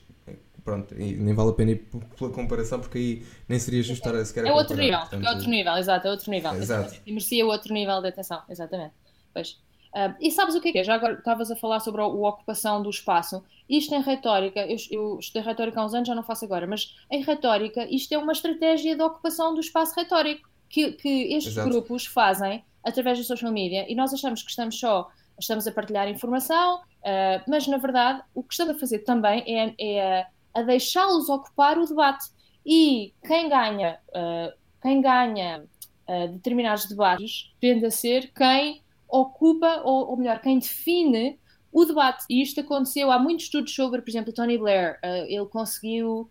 [0.67, 4.19] pronto, e nem vale a pena ir pela comparação porque aí nem seria justo estar
[4.19, 5.25] a sequer É outro nível, portanto...
[5.25, 6.53] é outro nível, exato, é outro nível.
[6.55, 6.95] Exato.
[7.05, 8.93] E merecia outro nível de atenção, exatamente.
[9.33, 9.51] Pois.
[9.95, 10.83] Uh, e sabes o que é que é?
[10.83, 13.41] Já agora estavas a falar sobre a, a, ocupação do espaço.
[13.69, 16.97] Isto em retórica, eu, eu estudei retórica há uns anos, já não faço agora, mas
[17.09, 21.69] em retórica isto é uma estratégia de ocupação do espaço retórico que, que estes Exato.
[21.69, 25.09] grupos fazem através do social media e nós achamos que estamos só
[25.39, 29.73] estamos a partilhar informação, uh, mas na verdade o que estamos a fazer também é,
[29.79, 32.25] é a deixá-los ocupar o debate.
[32.65, 35.63] E quem ganha, uh, quem ganha
[36.07, 41.39] uh, determinados debates tende a ser quem ocupa, ou, ou, melhor, quem define
[41.71, 42.25] o debate.
[42.29, 44.99] E isto aconteceu, há muitos estudos sobre, por exemplo, Tony Blair.
[45.27, 46.29] Ele conseguiu,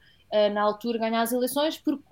[0.52, 2.02] na altura, ganhar as eleições porque,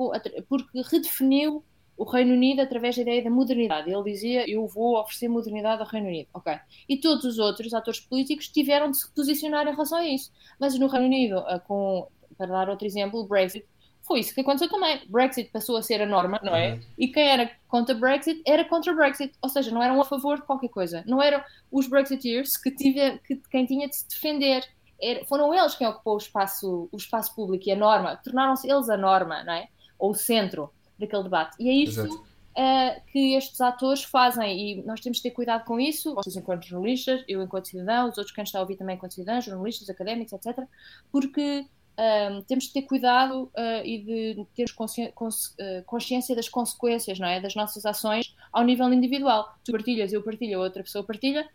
[0.49, 1.63] porque redefiniu
[1.97, 3.91] o Reino Unido através da ideia da modernidade.
[3.91, 6.29] Ele dizia: Eu vou oferecer modernidade ao Reino Unido.
[6.35, 6.53] Ok.
[6.89, 10.33] E todos os outros atores políticos tiveram de se posicionar em relação a isso.
[10.59, 13.65] Mas no Reino Unido, eh, com, para dar outro exemplo, o Brexit,
[14.03, 15.01] foi isso que aconteceu também.
[15.09, 16.75] Brexit passou a ser a norma, não é?
[16.75, 16.81] Uhum.
[16.99, 19.33] E quem era contra Brexit era contra Brexit.
[19.41, 21.03] Ou seja, não eram a favor de qualquer coisa.
[21.07, 21.43] Não eram
[21.73, 24.63] os Brexiteers que, tive, que quem tinha de se defender.
[25.01, 28.17] Era, foram eles quem ocupou o espaço, o espaço público e a norma.
[28.17, 29.69] Tornaram-se eles a norma, não é?
[29.99, 31.57] Ou o centro daquele debate.
[31.61, 32.25] E é isso
[32.55, 36.67] uh, que estes atores fazem e nós temos de ter cuidado com isso, vocês enquanto
[36.67, 40.33] jornalistas, eu enquanto cidadão, os outros que estão a ouvir também enquanto cidadãos, jornalistas, académicos,
[40.33, 40.65] etc.
[41.11, 41.67] Porque
[41.97, 45.55] um, temos de ter cuidado uh, e de ter consci cons
[45.87, 47.41] consciência das consequências não é?
[47.41, 49.55] das nossas ações ao nível individual.
[49.65, 51.49] Tu partilhas, eu partilho, outra pessoa partilha,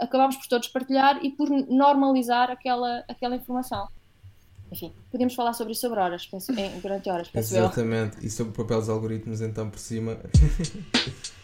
[0.00, 3.88] acabamos por todos partilhar e por normalizar aquela, aquela informação.
[4.72, 8.26] Enfim, podemos falar sobre isso sobre horas, penso, em, durante horas, penso Exatamente, eu.
[8.26, 10.16] e sobre o papel dos algoritmos então por cima.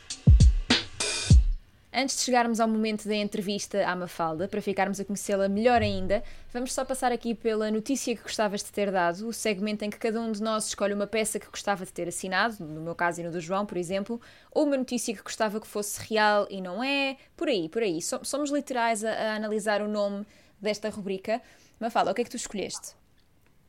[1.99, 6.22] Antes de chegarmos ao momento da entrevista à Mafalda, para ficarmos a conhecê-la melhor ainda,
[6.53, 9.97] vamos só passar aqui pela notícia que gostavas de ter dado, o segmento em que
[9.97, 13.22] cada um de nós escolhe uma peça que gostava de ter assinado, no meu caso
[13.22, 14.20] e no do João, por exemplo,
[14.53, 17.99] ou uma notícia que gostava que fosse real e não é, por aí, por aí.
[18.03, 20.27] Somos literais a, a analisar o nome
[20.61, 21.41] desta rubrica.
[21.81, 22.95] Mafalda, o que é que tu escolheste?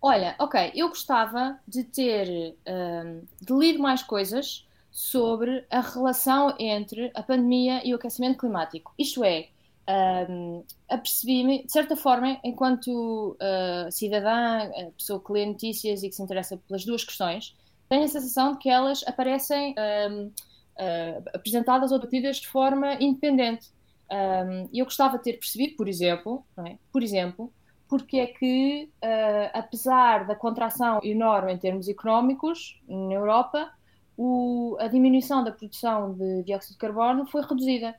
[0.01, 7.23] Olha, ok, eu gostava de ter um, de mais coisas sobre a relação entre a
[7.23, 8.93] pandemia e o aquecimento climático.
[8.97, 9.49] Isto é,
[10.29, 16.21] um, apercebi-me, de certa forma, enquanto uh, cidadã, pessoa que lê notícias e que se
[16.21, 17.55] interessa pelas duas questões,
[17.89, 19.73] tenho a sensação de que elas aparecem
[20.09, 23.71] um, uh, apresentadas ou debatidas de forma independente.
[24.09, 26.77] E um, eu gostava de ter percebido, por exemplo, é?
[26.91, 27.51] por exemplo,
[27.87, 33.71] porque é que, uh, apesar da contração enorme em termos económicos na Europa,
[34.17, 37.95] o, a diminuição da produção de dióxido de carbono foi reduzida.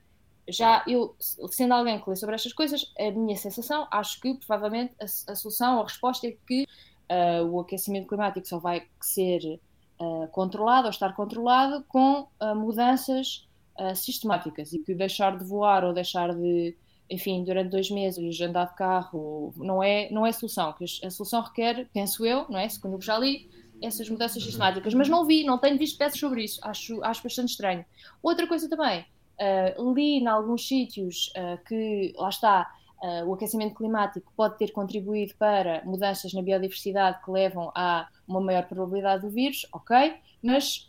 [0.48, 4.94] Já eu, sendo alguém que lê sobre estas coisas, a minha sensação, acho que provavelmente
[5.00, 9.60] a, a solução, a resposta é que uh, o aquecimento climático só vai ser
[10.00, 12.26] uh, controlado ou estar controlado com
[12.56, 13.46] mudanças
[13.94, 16.76] sistemáticas e que deixar de voar ou deixar de
[17.10, 20.74] enfim, durante dois meses andar de carro não é, não é solução.
[21.02, 22.68] A solução requer, penso eu, não é?
[22.68, 23.48] Segundo eu já li,
[23.82, 24.92] essas mudanças sistemáticas.
[24.94, 26.60] Mas não vi, não tenho visto peças sobre isso.
[26.62, 27.84] Acho, acho bastante estranho.
[28.22, 32.70] Outra coisa também, uh, li em alguns sítios uh, que, lá está,
[33.02, 38.40] uh, o aquecimento climático pode ter contribuído para mudanças na biodiversidade que levam a uma
[38.40, 40.88] maior probabilidade do vírus, ok, mas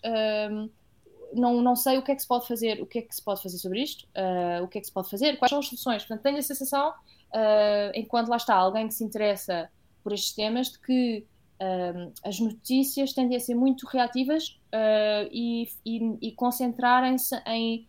[1.34, 3.22] não, não sei o que é que se pode fazer, o que é que se
[3.22, 5.68] pode fazer sobre isto, uh, o que é que se pode fazer, quais são as
[5.68, 6.04] soluções.
[6.04, 9.70] Portanto, tenho a sensação, uh, enquanto lá está alguém que se interessa
[10.04, 11.26] por estes temas, de que
[11.62, 14.60] uh, as notícias tendem a ser muito reativas
[15.32, 17.88] e, e, e concentrarem-se em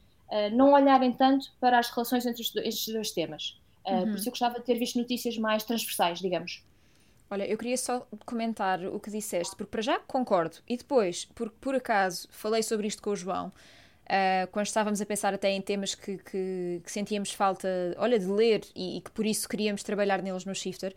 [0.53, 3.61] não olharem tanto para as relações entre estes dois temas.
[3.85, 4.03] Uhum.
[4.03, 6.63] Por isso eu gostava de ter visto notícias mais transversais, digamos.
[7.31, 11.55] Olha, eu queria só comentar o que disseste, porque para já concordo, e depois, porque
[11.61, 15.63] por acaso falei sobre isto com o João, uh, quando estávamos a pensar até em
[15.63, 17.69] temas que, que, que sentíamos falta,
[17.99, 20.93] olha, de ler e, e, que por isso queríamos trabalhar neles no Shifter,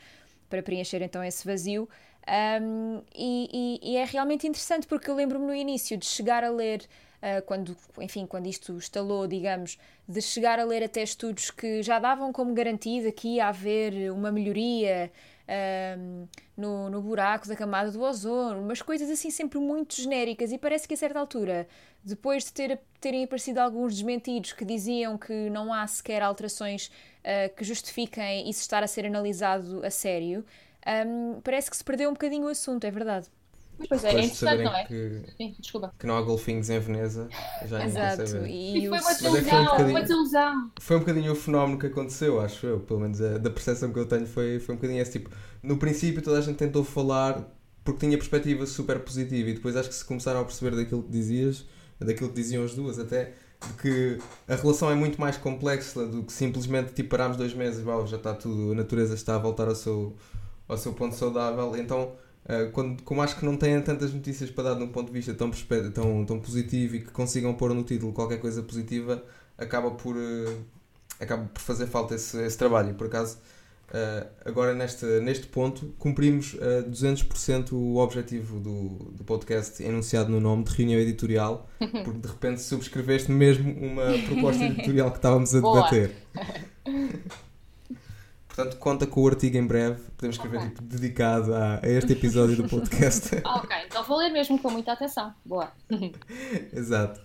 [0.49, 1.88] para preencher então esse vazio.
[2.27, 6.49] Um, e, e, e, é realmente interessante porque eu lembro-me no início de chegar a
[6.49, 6.81] ler,
[7.21, 9.77] uh, quando, enfim, quando isto estalou, digamos,
[10.07, 14.31] de chegar a ler até estudos que já davam como garantido que ia haver uma
[14.31, 15.11] melhoria
[15.97, 20.57] um, no, no buraco da camada do ozono, umas coisas assim sempre muito genéricas e
[20.57, 21.67] parece que a certa altura,
[22.03, 27.53] depois de ter, terem aparecido alguns desmentidos que diziam que não há sequer alterações uh,
[27.55, 30.45] que justifiquem isso estar a ser analisado a sério,
[31.05, 33.27] um, parece que se perdeu um bocadinho o assunto, é verdade.
[33.88, 34.86] Pois é, é interessante, não é?
[34.86, 35.93] Que, Sim, desculpa.
[35.99, 37.28] que não há golfinhos em Veneza,
[37.65, 38.49] já Exato, saber.
[38.49, 40.71] E, e foi uma desilusão, é um uma desilusão.
[40.80, 43.99] Foi um bocadinho o fenómeno que aconteceu, acho eu, pelo menos a, da percepção que
[43.99, 45.30] eu tenho foi, foi um bocadinho esse tipo.
[45.61, 47.43] No princípio toda a gente tentou falar
[47.84, 51.11] porque tinha perspectiva super positiva e depois acho que se começaram a perceber daquilo que
[51.11, 51.65] dizias,
[51.99, 53.34] daquilo que diziam as duas até,
[53.67, 54.17] de que
[54.47, 58.17] a relação é muito mais complexa do que simplesmente tipo pararmos dois meses e já
[58.17, 60.15] está tudo, a natureza está a voltar ao seu,
[60.67, 62.13] ao seu ponto saudável, então
[62.43, 65.13] Uh, quando, como acho que não têm tantas notícias para dar de um ponto de
[65.13, 65.49] vista tão,
[65.93, 69.23] tão, tão positivo e que consigam pôr no título qualquer coisa positiva,
[69.57, 70.65] acaba por, uh,
[71.19, 72.89] acaba por fazer falta esse, esse trabalho.
[72.89, 73.37] E por acaso,
[73.89, 80.41] uh, agora neste, neste ponto, cumprimos uh, 200% o objetivo do, do podcast enunciado no
[80.41, 85.61] nome de reunião editorial, porque de repente subscreveste mesmo uma proposta editorial que estávamos a
[85.61, 86.11] debater.
[88.53, 89.99] Portanto, conta com o artigo em breve.
[90.15, 90.69] Podemos escrever okay.
[90.69, 93.35] tipo, dedicado a, a, este episódio do podcast.
[93.43, 95.33] ok, então vou ler mesmo com muita atenção.
[95.43, 95.71] Boa.
[96.71, 97.19] Exato.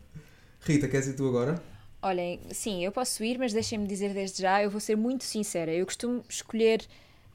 [0.61, 1.63] Rita, queres ir tu agora?
[2.01, 5.71] Olhem, sim, eu posso ir, mas deixem-me dizer desde já, eu vou ser muito sincera.
[5.71, 6.87] Eu costumo escolher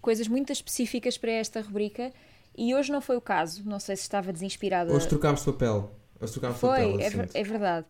[0.01, 2.11] coisas muito específicas para esta rubrica
[2.57, 3.61] e hoje não foi o caso.
[3.63, 4.91] Não sei se estava desinspirada.
[4.91, 5.91] Hoje trocámos papel.
[6.19, 6.99] Hoje trocámos foi, papel.
[6.99, 7.85] É, é verdade.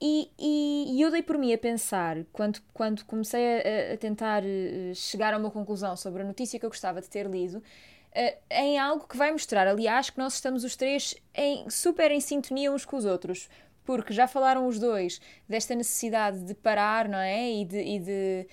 [0.00, 4.42] E, e, e, eu dei por mim a pensar, quando, quando comecei a, a, tentar
[4.44, 8.36] eh, chegar a uma conclusão sobre a notícia que eu gostava de ter lido, uh,
[8.50, 12.70] em algo que vai mostrar, aliás, que nós estamos os três em, super em sintonia
[12.70, 13.48] uns com os outros.
[13.84, 17.52] Porque já falaram os dois desta necessidade de parar, não é?
[17.52, 18.46] E de, e de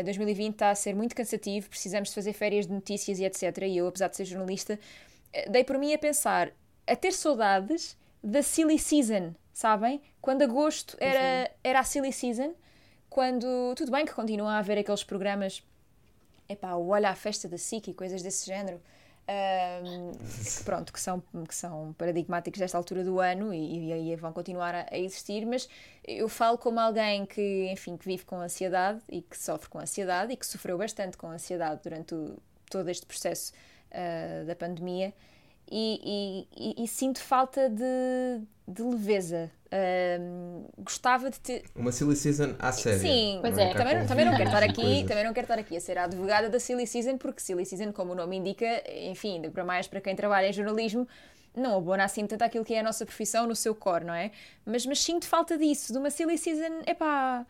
[0.00, 3.64] uh, 2020 está a ser muito cansativo, precisamos de fazer férias de notícias e etc.
[3.66, 4.78] E eu, apesar de ser jornalista,
[5.50, 6.52] dei por mim a pensar,
[6.86, 10.02] a ter saudades da silly season, sabem?
[10.20, 12.54] Quando agosto era, era a silly season,
[13.08, 13.74] quando.
[13.74, 15.62] Tudo bem que continua a haver aqueles programas.
[16.46, 18.80] Epá, o Olha a Festa da SIC e coisas desse género.
[19.26, 24.32] um, que, pronto, que são, que são paradigmáticos desta altura do ano e, aí vão
[24.32, 25.68] continuar a, a, existir, mas
[26.06, 30.32] eu falo como alguém que, enfim, que vive com ansiedade e que sofre com ansiedade
[30.32, 32.38] e que sofreu bastante com ansiedade durante o,
[32.70, 33.52] todo este processo
[33.90, 35.12] uh, da pandemia
[35.70, 39.50] e, e, e, sinto falta de, de leveza.
[40.78, 41.64] gostava de ter.
[41.74, 43.00] Uma silly season à série.
[43.00, 43.74] Sim, pois é.
[43.74, 46.48] Também, também, não quero estar aqui, também não quero estar aqui a ser a advogada
[46.48, 48.66] da silly season, porque silly season, como o nome indica,
[49.10, 51.06] enfim, para mais para quem trabalha em jornalismo,
[51.56, 54.30] não abona assim tanto aquilo que é a nossa profissão no seu core, não é?
[54.64, 57.46] Mas, mas sinto falta disso, de uma silly season, epá.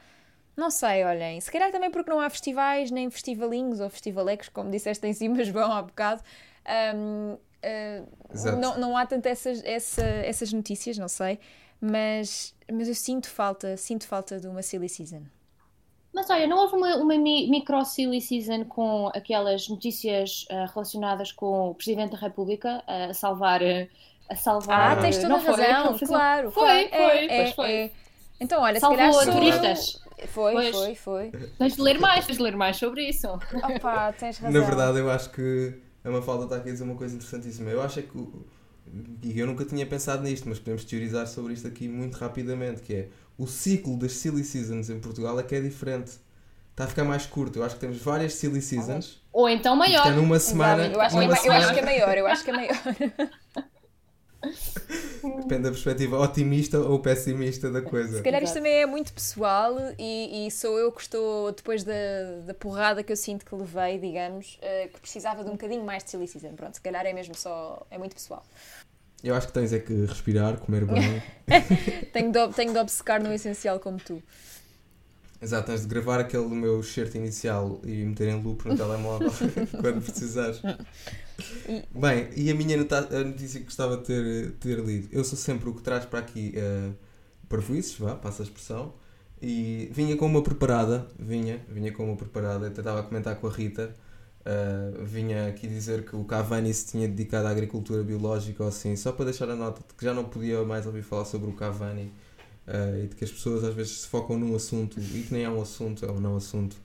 [0.56, 1.38] Não sei, olhem.
[1.38, 5.42] Se calhar também porque não há festivais, nem festivalinhos ou festivalecos, como disseste em cima,
[5.44, 6.22] João, há bocado.
[6.94, 11.38] Um, Uh, não, não há tanto essas, essa, essas notícias, não sei,
[11.80, 15.22] mas, mas eu sinto falta, sinto falta de uma silly season.
[16.14, 21.70] Mas olha, não houve uma, uma micro silly season com aquelas notícias uh, relacionadas com
[21.70, 23.60] o Presidente da República uh, a salvar.
[24.30, 26.50] a salvar ah, tens toda a razão, foi, claro.
[26.50, 27.70] Foi, foi, é, é, foi.
[27.70, 27.90] É.
[28.40, 29.34] Então, olha, Salvou se calhar.
[29.34, 30.00] turistas.
[30.28, 30.76] Foi, pois.
[30.76, 31.30] foi, foi.
[31.58, 33.28] Tens de ler mais, tens de ler mais sobre isso.
[33.28, 34.58] Opa, tens razão.
[34.58, 37.68] Na verdade, eu acho que a Mafalda está aqui a dizer uma coisa interessantíssima.
[37.68, 38.28] Eu acho é que,
[39.22, 42.94] e eu nunca tinha pensado nisto, mas podemos teorizar sobre isto aqui muito rapidamente, que
[42.94, 46.12] é o ciclo das silly seasons em Portugal é que é diferente.
[46.70, 47.58] Está a ficar mais curto.
[47.58, 49.20] Eu acho que temos várias silly seasons.
[49.32, 50.14] Ou então maior.
[50.14, 50.86] numa semana.
[50.86, 51.46] Eu acho, é, semana...
[51.46, 52.76] eu acho que é maior, eu acho que é maior.
[55.38, 58.18] Depende da perspectiva otimista ou pessimista da coisa.
[58.18, 61.92] Se calhar isto também é muito pessoal e, e sou eu que estou, depois da,
[62.46, 66.04] da porrada que eu sinto que levei, digamos, uh, que precisava de um bocadinho mais
[66.04, 66.54] de silly season.
[66.54, 67.86] Pronto, se calhar é mesmo só.
[67.90, 68.44] é muito pessoal.
[69.24, 71.22] Eu acho que tens é que respirar, comer bem.
[72.12, 74.22] tenho, de, tenho de obcecar no essencial como tu.
[75.40, 79.30] Exato, tens de gravar aquele meu shirt inicial e meter em loop no telemóvel
[79.80, 80.62] quando precisares.
[81.94, 85.08] Bem, e a minha a notícia que gostava de ter, ter lido?
[85.12, 86.94] Eu sou sempre o que traz para aqui uh,
[87.48, 88.94] parvoices, vá, passa a expressão,
[89.40, 93.46] e vinha com uma preparada, vinha, vinha com uma preparada, até estava a comentar com
[93.46, 93.94] a Rita,
[94.40, 98.96] uh, vinha aqui dizer que o Cavani se tinha dedicado à agricultura biológica ou assim,
[98.96, 101.52] só para deixar a nota de que já não podia mais ouvir falar sobre o
[101.52, 102.10] Cavani
[102.66, 105.44] uh, e de que as pessoas às vezes se focam num assunto e que nem
[105.44, 106.76] é um assunto, é um não assunto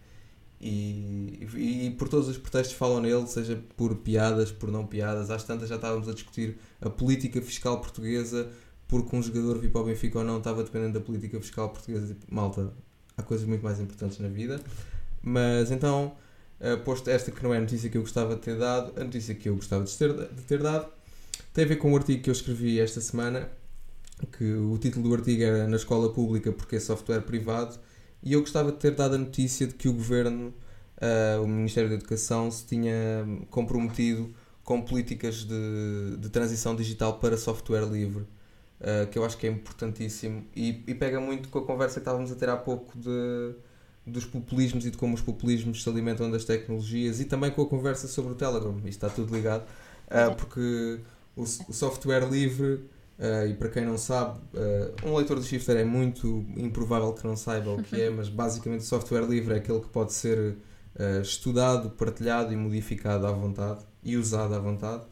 [0.64, 5.32] e, e, por todos os pretextos falam nele, seja por piadas, por não piadas.
[5.32, 8.48] Às tantas já estávamos a discutir a política fiscal portuguesa,
[8.88, 12.16] porque um jogador vir para o Benfica ou não estava dependendo da política fiscal portuguesa.
[12.30, 12.72] Malta,
[13.18, 14.62] há coisas muito mais importantes na vida.
[15.24, 16.16] Mas então,
[16.60, 19.04] uh, posto esta que não é a notícia que eu gostava de ter dado, a
[19.04, 20.86] notícia que eu gostava de ter, de ter dado
[21.54, 23.50] tem a ver com um artigo que eu escrevi esta semana,
[24.28, 27.80] que o título do artigo era Na Escola Pública porque é software privado
[28.24, 30.54] e eu gostava de ter dado a notícia de que o governo,
[30.98, 32.94] uh, o Ministério da Educação, se tinha
[33.50, 38.24] comprometido com políticas de, de transição digital para software livre,
[38.80, 42.02] uh, que eu acho que é importantíssimo e, e, pega muito com a conversa que
[42.02, 43.56] estávamos a ter há pouco de,
[44.06, 47.68] dos populismos e de como os populismos se alimentam das tecnologias e também com a
[47.68, 48.76] conversa sobre o Telegram.
[48.78, 51.00] Isto está tudo ligado, uh, porque
[51.36, 52.86] o, o software livre
[53.22, 57.24] Uh, e para quem não sabe, uh, um leitor de Shifter é muito improvável que
[57.24, 60.58] não saiba o que é, mas basicamente software livre é aquele que pode ser
[60.96, 65.04] uh, estudado, partilhado e modificado à vontade e usado à vontade.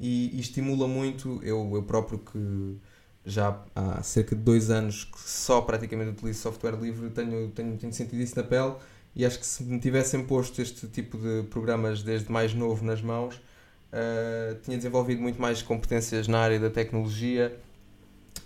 [0.00, 2.76] E, e, estimula muito, eu, eu próprio que
[3.24, 7.92] já há cerca de dois anos que só praticamente utilizo software livre, tenho, tenho, tenho
[7.92, 8.74] sentido isso na pele
[9.14, 13.00] e acho que se me tivessem posto este tipo de programas desde mais novo nas
[13.00, 13.40] mãos
[13.92, 17.54] Uh, tinha desenvolvido muito mais competências na área da tecnologia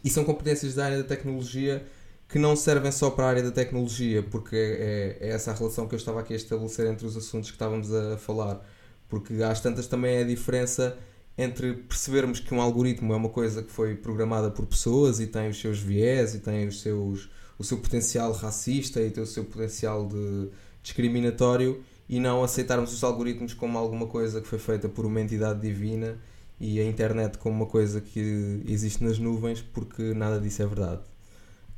[0.03, 1.87] e são competências da área da tecnologia
[2.29, 5.87] que não servem só para a área da tecnologia, porque é, é, essa a relação
[5.87, 8.61] que eu estava aqui a estabelecer entre os assuntos que estávamos a falar.
[9.09, 10.99] Porque às tantas também é a diferença
[11.39, 15.49] entre percebermos que um algoritmo é uma coisa que foi programada por pessoas e tem
[15.49, 19.45] os seus viés e tem os seus, o seu potencial racista e tem o seu
[19.45, 20.49] potencial de
[20.83, 25.61] discriminatório e não aceitarmos os algoritmos como alguma coisa que foi feita por uma entidade
[25.61, 26.17] divina
[26.59, 31.03] e a internet como uma coisa que existe nas nuvens, porque nada disso é verdade.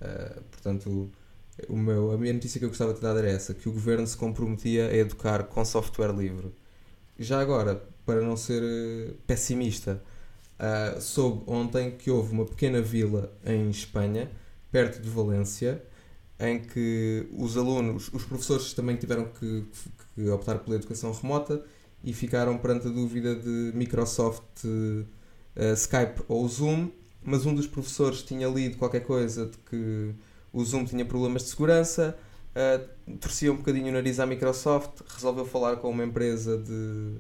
[0.01, 1.11] Uh, portanto,
[1.69, 4.07] o meu, a minha notícia que eu gostava de dar era essa: que o governo
[4.07, 6.53] se comprometia a educar com software livre.
[7.19, 10.01] Já agora, para não ser eh, pessimista,
[10.61, 14.31] uh, soube ontem que houve uma pequena vila em Espanha,
[14.71, 15.83] perto de Valência,
[16.41, 19.65] em que os alunos, os professores também tiveram que,
[20.15, 21.65] que optar pela educação remota
[22.03, 26.91] e ficaram perante a dúvida de Microsoft, uh, Skype ou Zoom,
[27.23, 30.15] mas um dos professores tinha lido qualquer coisa de que
[30.53, 32.17] o Zoom tinha problemas de segurança,
[32.55, 37.17] uh, torcia um bocadinho o nariz à Microsoft, resolveu falar com uma empresa de,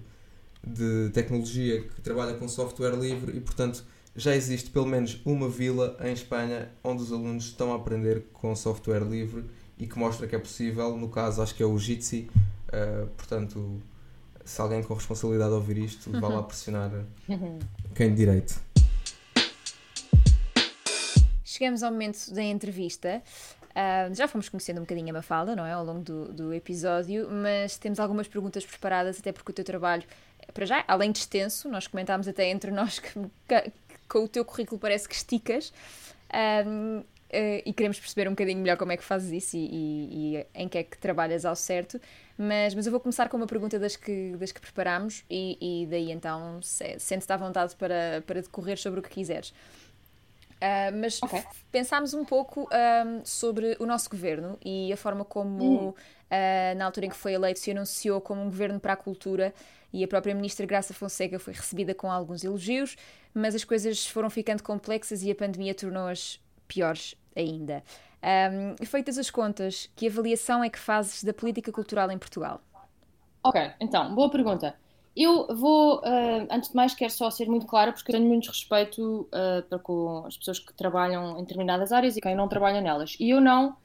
[0.64, 3.85] de tecnologia que trabalha com software livre e, portanto,
[4.19, 8.55] já existe pelo menos uma vila em Espanha onde os alunos estão a aprender com
[8.57, 9.45] software livre
[9.79, 10.97] e que mostra que é possível.
[10.97, 12.29] No caso, acho que é o Jitsi.
[12.66, 13.81] Uh, portanto,
[14.45, 16.91] se alguém com responsabilidade ouvir isto, vá lá pressionar
[17.95, 18.61] quem de direito.
[21.45, 23.23] Chegamos ao momento da entrevista.
[23.71, 25.73] Uh, já fomos conhecendo um bocadinho a Mafalda, não é?
[25.73, 30.03] Ao longo do, do episódio, mas temos algumas perguntas preparadas, até porque o teu trabalho,
[30.53, 33.16] para já, além de extenso, nós comentámos até entre nós que
[34.09, 35.72] com o teu currículo parece que esticas.
[36.66, 39.66] Um, uh, eh, e queremos perceber um bocadinho melhor como é que fazes isso e,
[39.66, 42.00] e, e, em que é que trabalhas ao certo.
[42.36, 45.86] Mas, mas eu vou começar com uma pergunta das que, das que preparámos e, e
[45.86, 49.52] daí então se, sente-te à vontade para, para decorrer sobre o que quiseres.
[50.59, 51.44] Uh, mas okay.
[51.70, 55.94] pensámos um pouco um, sobre o nosso governo e a forma como, uh,
[56.76, 59.54] na altura em que foi eleito, se anunciou como um governo para a cultura
[59.92, 62.96] e a própria ministra Graça Fonseca foi recebida com alguns elogios,
[63.39, 67.82] mas as coisas foram ficando complexas e a pandemia tornou-as piores ainda.
[68.22, 72.61] Um, feitas as contas, que avaliação é que fazes da política cultural em Portugal?
[73.43, 74.74] Ok, então, boa pergunta.
[75.16, 78.49] Eu vou, uh, antes de mais, quero só ser muito clara, porque eu tenho muito
[78.49, 82.80] respeito uh, para com as pessoas que trabalham em determinadas áreas e quem não trabalha
[82.80, 83.16] nelas.
[83.18, 83.76] E eu não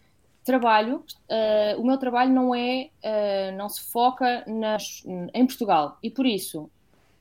[0.44, 2.90] trabalho, uh, o meu trabalho não é,
[3.56, 5.02] não se foca nas,
[5.34, 6.70] em Portugal e por isso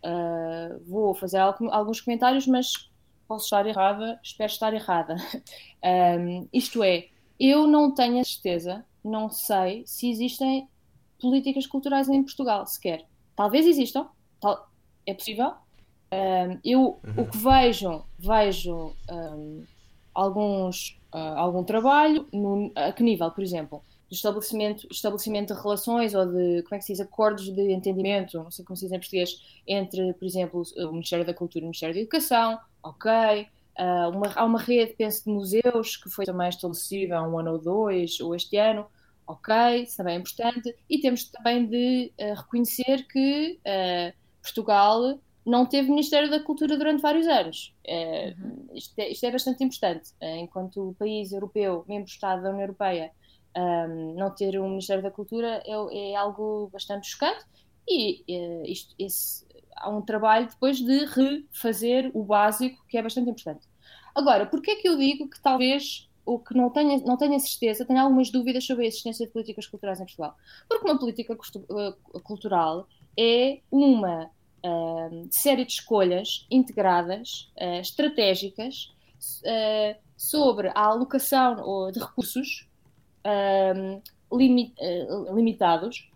[0.04, 2.90] uh, vou fazer alguns comentários, mas
[3.26, 5.16] posso estar errada, espero estar errada.
[6.20, 10.68] um, isto é, eu não tenho a certeza, não sei se existem
[11.20, 13.04] políticas culturais em Portugal sequer.
[13.34, 14.08] Talvez existam,
[14.40, 14.68] tal,
[15.06, 15.52] é possível.
[16.12, 17.00] Um, eu uhum.
[17.16, 19.64] o que vejo, vejo um,
[20.14, 23.82] alguns uh, algum trabalho, no, a que nível, por exemplo?
[24.12, 28.36] Do estabelecimento, estabelecimento de relações ou de, como é que se diz, acordos de entendimento,
[28.36, 29.30] não sei como se diz em português,
[29.66, 33.10] entre, por exemplo, o Ministério da Cultura e o Ministério da Educação, ok.
[33.78, 37.52] Uh, uma, há uma rede, penso, de museus que foi também estabelecida há um ano
[37.52, 38.84] ou dois, ou este ano,
[39.26, 39.54] ok,
[39.84, 40.76] isso também é importante.
[40.90, 47.00] E temos também de uh, reconhecer que uh, Portugal não teve Ministério da Cultura durante
[47.00, 47.74] vários anos.
[47.88, 48.68] Uhum.
[48.74, 50.12] isto, é, isto, é, bastante importante.
[50.20, 53.10] Enquanto país europeu, membro-estado da União Europeia,
[53.56, 57.44] um, não ter um Ministério da Cultura é, é algo bastante chocante
[57.88, 59.46] e é, isto, esse,
[59.76, 63.66] há um trabalho depois de refazer o básico que é bastante importante.
[64.14, 67.38] Agora, por que é que eu digo que talvez o que não tenha, não tenha
[67.40, 70.36] certeza, tenha algumas dúvidas sobre a existência de políticas culturais em Portugal?
[70.68, 72.86] Porque uma política eh, cultural
[73.18, 74.30] é uma
[74.64, 78.92] uh, série de escolhas integradas, uh, estratégicas,
[79.44, 82.68] uh, sobre a alocação de recursos
[84.32, 84.74] limi
[85.34, 86.10] limitados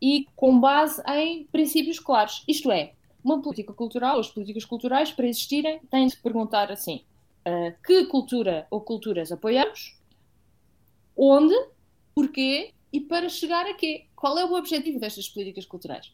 [0.00, 2.44] e com base em princípios claros.
[2.46, 2.92] Isto é,
[3.24, 7.02] uma política cultural, as políticas culturais, para existirem, têm de perguntar assim:
[7.84, 9.98] que cultura ou culturas apoiamos,
[11.16, 11.54] onde,
[12.14, 14.06] porquê e para chegar a quê?
[14.14, 16.12] Qual é o objetivo destas políticas culturais?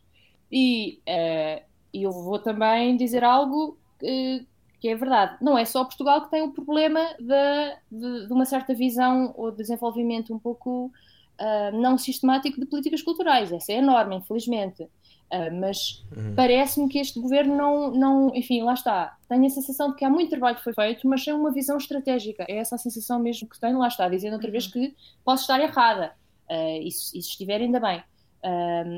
[0.50, 1.62] E uh,
[1.92, 4.44] eu vou também dizer algo que,
[4.82, 5.36] que é verdade.
[5.40, 9.52] Não é só Portugal que tem o problema de, de, de uma certa visão ou
[9.52, 13.52] desenvolvimento um pouco uh, não sistemático de políticas culturais.
[13.52, 14.82] Essa é enorme, infelizmente.
[14.82, 16.34] Uh, mas uhum.
[16.34, 19.16] parece-me que este governo não, não, enfim, lá está.
[19.28, 21.76] Tenho a sensação de que há muito trabalho que foi feito, mas sem uma visão
[21.76, 22.44] estratégica.
[22.48, 24.52] É essa a sensação mesmo que tenho, lá está, dizendo outra uhum.
[24.52, 26.12] vez que posso estar errada.
[26.50, 28.02] Uh, e, se, e se estiver, ainda bem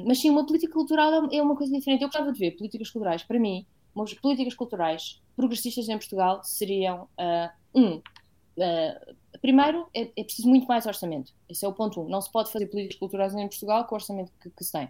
[0.07, 2.01] mas sim, uma política cultural é uma coisa diferente.
[2.01, 7.09] Eu gostava de ver políticas culturais, para mim, umas políticas culturais progressistas em Portugal seriam,
[7.19, 11.33] uh, um, uh, primeiro, é, é, preciso muito mais orçamento.
[11.49, 12.09] Esse é o ponto um.
[12.09, 14.89] Não se pode fazer políticas culturais em Portugal com o orçamento que, que se tem.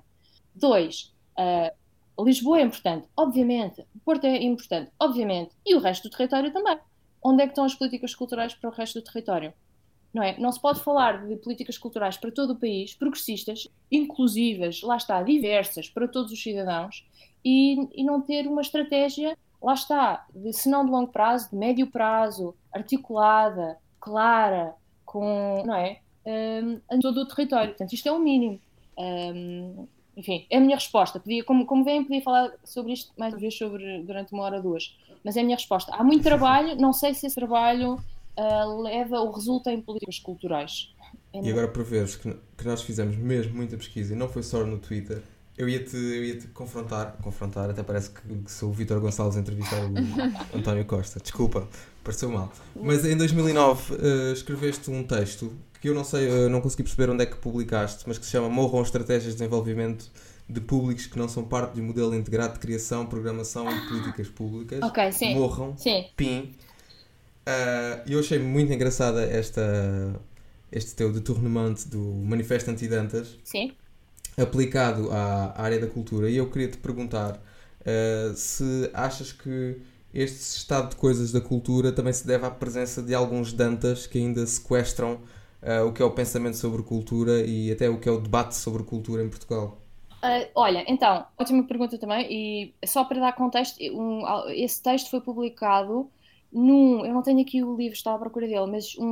[0.54, 3.84] Dois, uh, Lisboa é importante, obviamente.
[4.04, 5.54] Porto é importante, obviamente.
[5.66, 6.78] E o resto do território também.
[7.22, 9.52] Onde é que estão as políticas culturais para o resto do território?
[10.14, 10.38] não é?
[10.38, 15.20] Não se pode falar de políticas culturais para todo o país, progressistas, inclusivas, lá está,
[15.24, 17.04] diversas para todos os cidadãos
[17.44, 21.56] e, e não ter uma estratégia, lá está, de, se não de longo prazo, de
[21.56, 26.00] médio prazo, articulada, clara, com, não é?
[26.26, 27.70] Um, em todo o território.
[27.70, 28.60] Portanto, isto é o um mínimo.
[28.98, 31.20] Um, enfim, é a minha resposta.
[31.20, 34.56] Podia, como, como veem, podia falar sobre isto mais uma vez sobre, durante uma hora
[34.56, 34.96] ou duas.
[35.24, 35.94] Mas é a minha resposta.
[35.94, 40.94] Há muito trabalho, não sei se esse trabalho uh, leva ou resulta em políticas culturais.
[41.32, 44.42] É e agora, por vezes, que, que nós fizemos mesmo muita pesquisa e não foi
[44.42, 45.22] só no Twitter,
[45.56, 49.40] eu ia-te ia -te confrontar, confrontar, até parece que, que sou o Vitor Gonçalves a
[49.40, 49.92] entrevistar o
[50.58, 51.20] António Costa.
[51.20, 51.68] Desculpa,
[52.02, 52.52] pareceu mal.
[52.74, 56.82] Mas em 2009 uh, eh, escreveste um texto que eu não sei, uh, não consegui
[56.82, 60.10] perceber onde é que publicaste, mas que se chama Morram Estratégias de Desenvolvimento
[60.48, 64.82] de públicos que não são parte do modelo integrado de criação, programação e políticas públicas
[64.82, 65.34] Ok, sim.
[65.34, 65.74] morram.
[65.76, 66.06] Sim.
[66.16, 66.52] Pim.
[67.46, 69.62] Ah, eu achei muito engraçada esta,
[70.72, 73.72] este teu deturnement do Manifesto Anti-Dantas Sim.
[74.38, 77.40] Aplicado à, área da cultura e eu queria te perguntar
[77.86, 79.76] ah, se achas que
[80.12, 84.18] este estado de coisas da cultura também se deve à presença de alguns Dantas que
[84.18, 85.20] ainda sequestram
[85.62, 88.54] ah, o que é o pensamento sobre cultura e até o que é o debate
[88.56, 89.80] sobre cultura em Portugal.
[90.22, 92.26] Ah, olha, então, ótima pergunta também,
[92.82, 96.10] e só para dar contexto, um- esse texto foi publicado
[96.50, 99.04] num, eu não tenho aqui o livro, estava à procura dele, mas um,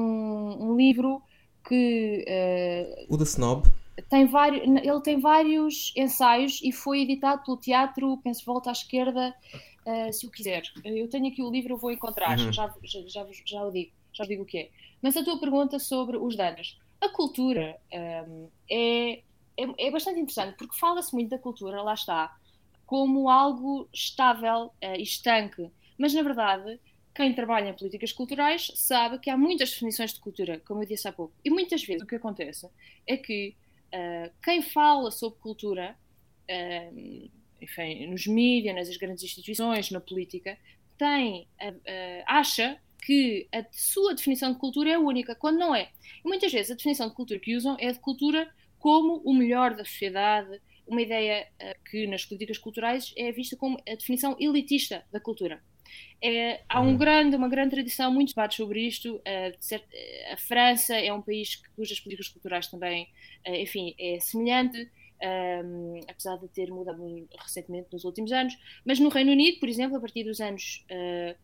[0.73, 1.23] um livro
[1.69, 2.25] que
[3.07, 3.69] O da Snob,
[4.09, 9.35] tem vários, ele tem vários ensaios e foi editado pelo teatro, penso volta à esquerda,
[9.87, 10.63] ah, se o quiser.
[10.85, 12.53] Eu tenho aqui o livro, eu vou encontrar, Uhum.
[12.53, 14.71] já, já, já, já o digo, já digo o que é.
[15.03, 16.79] Mas a tua pergunta sobre os danos.
[17.01, 18.25] A cultura ah,
[18.71, 19.21] é,
[19.57, 22.35] é, é bastante interessante porque fala-se muito da cultura, lá está,
[22.87, 25.71] como algo estável ah, e estanque.
[25.99, 26.81] Mas na verdade,
[27.15, 31.07] quem trabalha em políticas culturais sabe que há muitas definições de cultura, como eu disse
[31.07, 31.35] há pouco.
[31.45, 32.69] E muitas vezes o que acontece
[33.07, 33.55] é que
[33.93, 35.97] ah, quem fala sobre cultura,
[36.51, 36.91] ah,
[37.61, 40.59] enfim, nos mídias, nas grandes instituições, na política,
[40.99, 45.91] tem, ah, acha que a sua definição de cultura é única, quando não é.
[46.25, 48.49] E muitas vezes a definição de cultura que usam é de cultura
[48.79, 51.49] como o melhor da sociedade, uma ideia
[51.91, 55.63] que nas políticas culturais é vista como a definição elitista da cultura.
[56.23, 56.97] É, há um Uhum.
[56.97, 59.21] grande, uma grande tradição, muitos debates sobre isto.
[59.59, 59.89] de certo-
[60.33, 63.09] a França é um país cujas políticas culturais também,
[63.47, 64.91] ah, enfim, é semelhante,
[65.65, 67.03] um, apesar de ter mudado
[67.39, 68.55] recentemente nos últimos anos.
[68.85, 71.37] Mas no Reino Unido, por exemplo, a partir dos anos ah,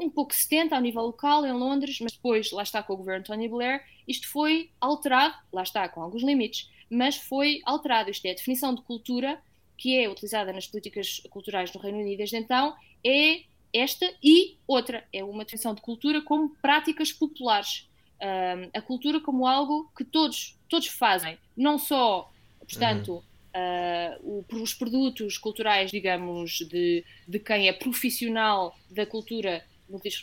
[0.00, 3.24] um pouco 70, ao nível local, em Londres, mas depois, lá está com o governo
[3.24, 8.10] Tony Blair, isto foi alterado, lá está, com alguns limites, mas foi alterado.
[8.10, 9.40] Isto é, a definição de cultura
[9.76, 12.74] que é utilizada nas políticas culturais no Reino Unido desde então
[13.04, 13.42] é
[13.72, 15.04] esta e outra.
[15.12, 17.88] É uma definição de cultura como práticas populares.
[18.20, 22.30] Um, a cultura como algo que todos, todos fazem, não só,
[22.60, 23.16] portanto,
[23.54, 29.64] uh, o- os produtos culturais, digamos, de, de quem é profissional da cultura,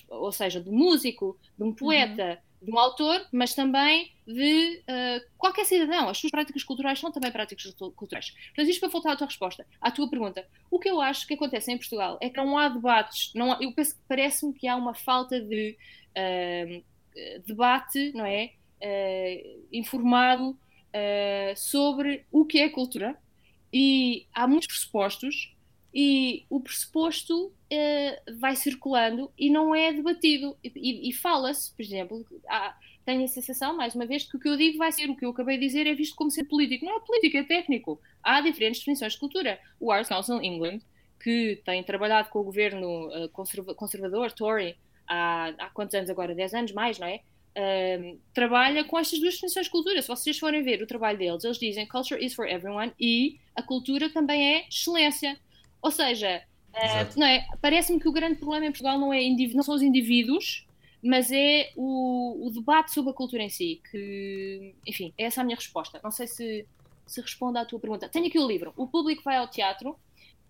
[0.07, 5.65] ou seja, do músico, de um poeta, de um autor, mas também de uh, qualquer
[5.65, 6.09] cidadão.
[6.09, 8.31] As suas práticas culturais são também práticas culturais.
[8.31, 10.45] Portanto, isto para voltar à tua resposta, à tua pergunta.
[10.69, 13.57] O que eu acho que acontece em Portugal é que não há debates, não há,
[13.61, 15.77] eu penso que parece-me que há uma falta de
[16.17, 16.83] uh,
[17.45, 18.53] debate, não é?
[18.81, 20.57] Uh, informado
[21.55, 23.15] sobre o que é cultura
[23.71, 25.55] e há muitos pressupostos
[25.93, 32.25] e o pressuposto uh, vai circulando e não é debatido e, e fala-se, por exemplo,
[32.47, 32.75] há,
[33.05, 35.25] tenho a sensação, mais uma vez, que o que eu digo vai ser o que
[35.25, 36.85] eu acabei de dizer é visto como ser político.
[36.85, 37.99] Não é político, é técnico.
[38.21, 39.59] Há diferentes definições de cultura.
[39.79, 40.81] O Arts Council England,
[41.19, 46.35] que tem trabalhado com o governo uh, conserva conservador, Tory, há, há quantos anos agora?
[46.35, 47.21] 10 anos mais, não é?
[47.57, 50.01] Uh, trabalha com estas duas definições de cultura.
[50.01, 53.63] Se vocês forem ver o trabalho deles, eles dizem culture is for everyone e a
[53.63, 55.37] cultura também é excelência.
[55.81, 56.43] Ou seja,
[56.73, 57.47] uh, é?
[57.61, 59.21] parece-me que o grande problema em Portugal não, é
[59.53, 60.67] não são os indivíduos,
[61.01, 63.81] mas é o, o, debate sobre a cultura em si.
[63.89, 65.99] Que, enfim, é essa a minha resposta.
[66.03, 66.67] Não sei se,
[67.05, 68.09] se responde à tua pergunta.
[68.09, 68.73] Tenho aqui o livro.
[68.75, 69.97] O público vai ao teatro.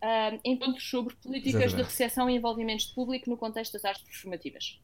[0.01, 1.75] Uh, encontros sobre políticas Exatamente.
[1.75, 4.79] de recepção e envolvimentos de público no contexto das artes performativas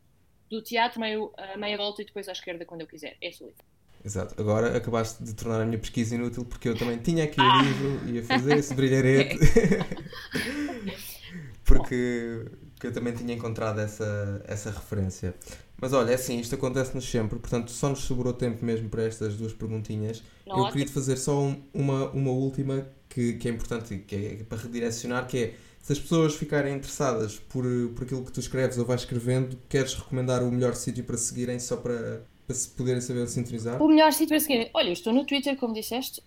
[0.50, 3.18] do teatro meio, a meia volta e depois à esquerda quando eu quiser.
[3.22, 3.64] É esse o livro.
[4.06, 4.40] Exato.
[4.40, 7.58] Agora acabaste de tornar a minha pesquisa inútil porque eu também tinha aqui ah.
[7.58, 9.40] o livro e ia fazer esse brilharete.
[11.66, 12.46] porque,
[12.84, 15.34] eu também tinha encontrado essa, essa referência.
[15.82, 19.36] Mas olha, é assim, isto acontece-nos sempre, portanto só nos sobrou tempo mesmo para estas
[19.36, 20.24] duas perguntinhas.
[20.46, 24.16] Não, eu queria te fazer só um, uma, uma última que, que é importante, que
[24.16, 27.66] é para redirecionar, que é se as pessoas ficarem interessadas por,
[27.96, 31.60] por aquilo que tu escreves ou vais escrevendo, queres recomendar o melhor sítio para seguirem
[31.60, 33.82] só para, para se poderem saber sintonizar?
[33.82, 34.70] O melhor sítio para seguirem?
[34.74, 36.22] Olha, eu estou no Twitter, como disseste,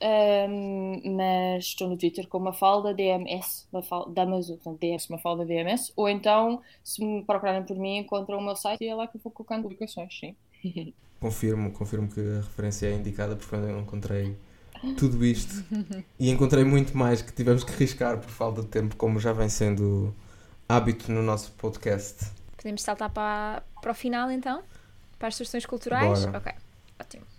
[0.48, 3.66] um, mas estou no Twitter com uma falda DMS,
[4.12, 8.38] da Amazon, portanto, DS, uma falda DMS, ou então, se me procurarem por mim, encontram
[8.38, 10.34] o meu site e é lá que eu vou colocando publicações, sim.
[11.20, 14.36] confirmo, confirmo que a referência é indicada porque eu não encontrei
[14.96, 15.64] tudo isto
[16.18, 19.48] e encontrei muito mais que tivemos que riscar por falta de tempo, como já vem
[19.48, 20.14] sendo
[20.68, 22.26] hábito no nosso podcast.
[22.56, 24.62] Podemos saltar para, para o final então?
[25.18, 26.24] Para as sugestões culturais?
[26.26, 26.38] Bora.
[26.38, 26.52] Ok,
[27.00, 27.37] ótimo.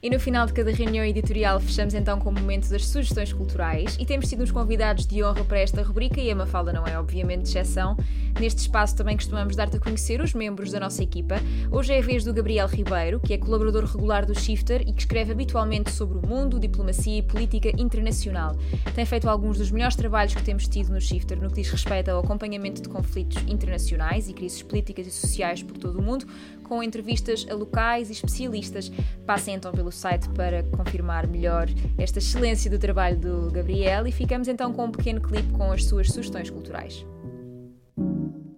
[0.00, 3.96] E no final de cada reunião editorial fechamos então com o momento das sugestões culturais
[3.98, 6.96] e temos tido uns convidados de honra para esta rubrica e a Mafalda não é
[6.96, 7.96] obviamente exceção.
[8.38, 11.34] Neste espaço também costumamos dar-te a conhecer os membros da nossa equipa.
[11.68, 15.00] Hoje é a vez do Gabriel Ribeiro, que é colaborador regular do Shifter e que
[15.00, 18.56] escreve habitualmente sobre o mundo, diplomacia e política internacional.
[18.94, 22.08] Tem feito alguns dos melhores trabalhos que temos tido no Shifter no que diz respeito
[22.08, 26.24] ao acompanhamento de conflitos internacionais e crises políticas e sociais por todo o mundo,
[26.68, 28.92] com entrevistas a locais e especialistas.
[29.26, 31.66] Passem então pelo site para confirmar melhor
[31.96, 35.84] esta excelência do trabalho do Gabriel e ficamos então com um pequeno clipe com as
[35.84, 37.04] suas sugestões culturais.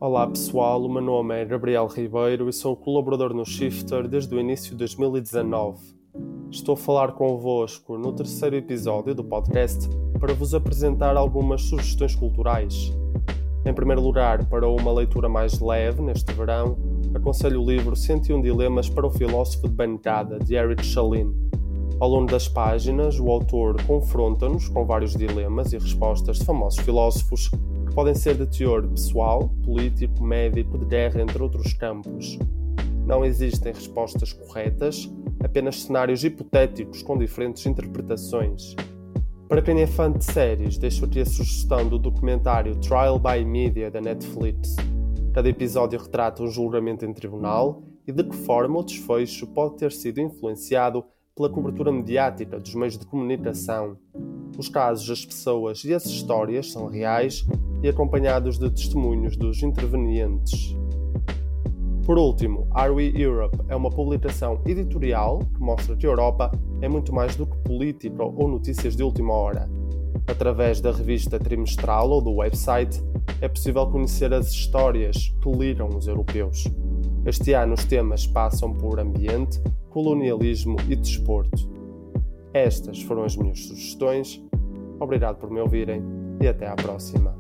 [0.01, 4.41] Olá pessoal, o meu nome é Gabriel Ribeiro e sou colaborador no Shifter desde o
[4.41, 5.79] início de 2019.
[6.51, 9.89] Estou a falar convosco no terceiro episódio do podcast
[10.19, 12.93] para vos apresentar algumas sugestões culturais.
[13.65, 16.79] Em primeiro lugar, para uma leitura mais leve neste verão,
[17.15, 21.35] aconselho o livro 101 Dilemas para o Filósofo de Bancada, de Eric Chalin.
[22.01, 27.51] Ao longo das páginas, o autor confronta-nos com vários dilemas e respostas de famosos filósofos
[27.87, 32.39] que podem ser de teor pessoal, político, médico, de guerra, entre outros campos.
[33.05, 35.11] Não existem respostas corretas,
[35.45, 38.75] apenas cenários hipotéticos com diferentes interpretações.
[39.51, 43.91] Para quem é fã de séries, deixo aqui a sugestão do documentário Trial by Media
[43.91, 44.77] da Netflix.
[45.35, 49.91] Cada episódio retrata um julgamento em tribunal e de que forma o desfecho pode ter
[49.91, 51.05] sido influenciado
[51.35, 53.99] pela cobertura mediática dos meios de comunicação.
[54.57, 57.45] Os casos, as pessoas e as histórias são reais
[57.83, 60.77] e acompanhados de testemunhos dos intervenientes.
[62.05, 66.51] Por último, Are We Europe é uma publicação editorial que mostra que a Europa
[66.81, 69.69] é muito mais do que política ou notícias de última hora.
[70.27, 73.03] Através da revista trimestral ou do website,
[73.41, 76.65] é possível conhecer as histórias que ligam os europeus.
[77.25, 79.61] Este ano os temas passam por ambiente,
[79.91, 81.69] colonialismo e desporto.
[82.53, 84.43] Estas foram as minhas sugestões.
[84.99, 86.03] Obrigado por me ouvirem
[86.41, 87.39] e até à próxima.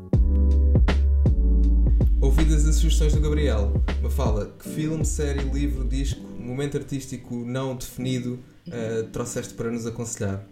[2.22, 3.72] Ouvidas as sugestões do Gabriel,
[4.02, 8.38] Mafala, que filme, série, livro, disco, momento artístico não definido
[8.68, 10.46] uh, trouxeste para nos aconselhar?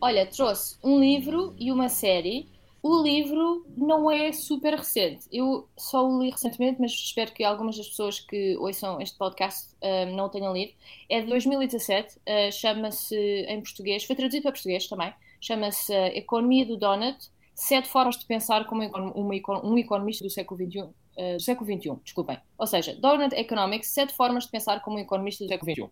[0.00, 2.48] Olha, trouxe um livro e uma série.
[2.80, 5.26] O livro não é super recente.
[5.32, 9.74] Eu só o li recentemente, mas espero que algumas das pessoas que ouçam este podcast
[9.82, 10.72] uh, não o tenham lido.
[11.08, 16.76] É de 2017, uh, chama-se em português, foi traduzido para português também, chama-se Economia do
[16.76, 17.18] Donut
[17.60, 18.82] sete formas de pensar como
[19.14, 20.88] um economista do século XXI.
[21.16, 22.38] Eh, do século XXI, desculpem.
[22.56, 25.90] Ou seja, Donut Economics, sete formas de pensar como um economista do século XXI.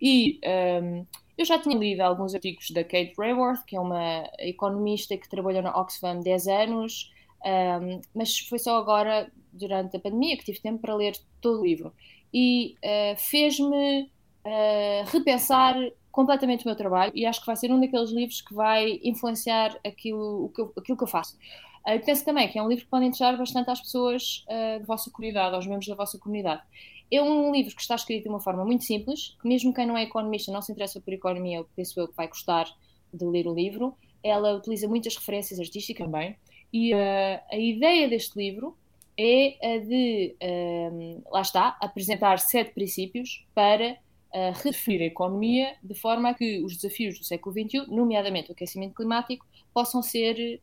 [0.00, 1.06] E um, ehm,
[1.36, 5.62] eu já tinha lido alguns artigos da Kate Raworth, que é uma economista que trabalhou
[5.62, 7.12] na Oxfam 10 anos,
[7.44, 11.60] um, ehm, mas foi só agora, durante a pandemia, que tive tempo para ler todo
[11.60, 11.92] o livro.
[12.32, 14.04] E uh, fez-me
[14.46, 15.76] uh, repensar
[16.10, 19.76] completamente o meu trabalho e acho que vai ser um daqueles livros que vai influenciar
[19.84, 21.36] aquilo, aquilo que eu faço.
[21.86, 24.86] Uh, penso também que é um livro que pode interessar bastante às pessoas uh, da
[24.86, 26.62] vossa comunidade, aos membros da vossa comunidade.
[27.10, 29.96] É um livro que está escrito de uma forma muito simples, que mesmo quem não
[29.96, 32.66] é economista, não se interessa por economia, eu penso eu que vai gostar
[33.12, 33.94] de ler o livro.
[34.22, 36.36] Ela utiliza muitas referências artísticas também.
[36.72, 38.76] E uh, a ideia deste livro
[39.18, 40.34] é a de,
[41.30, 43.98] lá está, apresentar sete princípios para
[44.32, 48.52] a redefinir a economia de forma a que os desafios do século XXI, nomeadamente o
[48.52, 49.44] aquecimento climático,
[49.74, 50.62] possam ser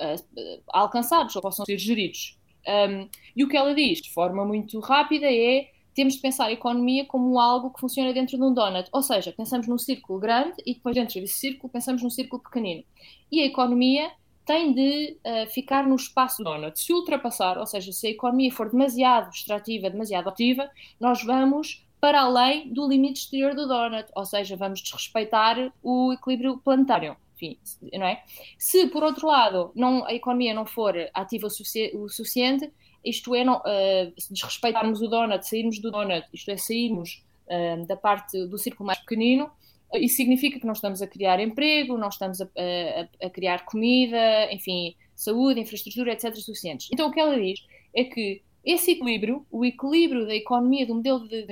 [0.00, 2.38] uh, alcançados ou possam ser geridos.
[2.66, 6.52] Um, e o que ela diz de forma muito rápida é temos de pensar a
[6.52, 10.54] economia como algo que funciona dentro de um donut, ou seja, pensamos num círculo grande
[10.64, 12.84] e depois dentro desse círculo pensamos num círculo pequenino.
[13.30, 14.10] E a economia
[14.46, 16.78] tem de uh, ficar no espaço do donut.
[16.78, 22.22] Se ultrapassar, ou seja, se a economia for demasiado extrativa, demasiado ativa, nós vamos para
[22.22, 27.16] além do limite exterior do donut, ou seja, vamos desrespeitar o equilíbrio planetário.
[27.40, 27.58] Enfim,
[27.92, 28.22] não é?
[28.58, 32.70] Se, por outro lado, não, a economia não for ativa o, sufici o suficiente,
[33.02, 37.96] isto é, não, uh, desrespeitarmos o donut, sairmos do donut, isto é, sairmos uh, da
[37.96, 39.50] parte do círculo mais pequenino,
[39.94, 44.52] isso significa que não estamos a criar emprego, não estamos a, a, a criar comida,
[44.52, 46.34] enfim, saúde, infraestrutura, etc.
[46.36, 46.88] suficientes.
[46.92, 47.64] Então, o que ela diz
[47.94, 51.46] é que esse equilíbrio, o equilíbrio da economia, do modelo de,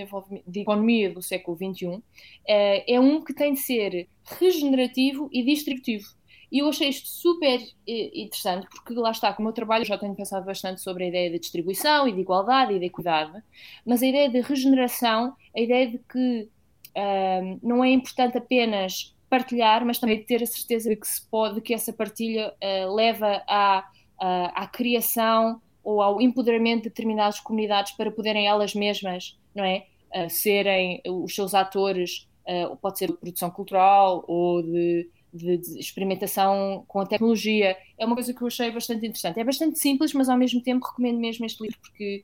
[0.46, 2.02] de economia do século XXI,
[2.46, 6.06] é, é um que tem de ser regenerativo e distributivo.
[6.50, 9.98] E eu achei isto super eh, interessante, porque lá está, com o meu trabalho já
[9.98, 13.42] tenho pensado bastante sobre a ideia de distribuição e de igualdade e de equidade,
[13.84, 16.48] mas a ideia de regeneração, a ideia de que
[16.96, 21.60] um, não é importante apenas partilhar, mas também ter a certeza de que se pode,
[21.60, 23.86] que essa partilha uh, leva à,
[24.18, 30.28] à criação ou ao empoderamento de determinadas comunidades para poderem elas mesmas, não é, uh,
[30.28, 36.84] serem os seus atores uh, pode ser de produção cultural ou de, de, de, experimentação
[36.86, 37.74] com a tecnologia.
[37.96, 39.40] É uma coisa que eu achei bastante interessante.
[39.40, 42.22] É bastante simples, mas ao mesmo tempo recomendo mesmo este livro porque,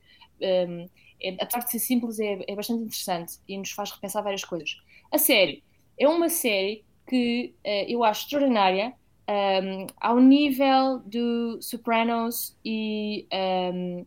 [0.69, 0.87] um,
[1.19, 4.77] é, apesar de ser simples, é, é bastante interessante e nos faz repensar várias coisas.
[5.11, 5.63] A série
[5.97, 8.93] é uma série que uh, eu acho extraordinária
[9.27, 13.27] um, ao nível do Sopranos e,
[13.73, 14.05] um,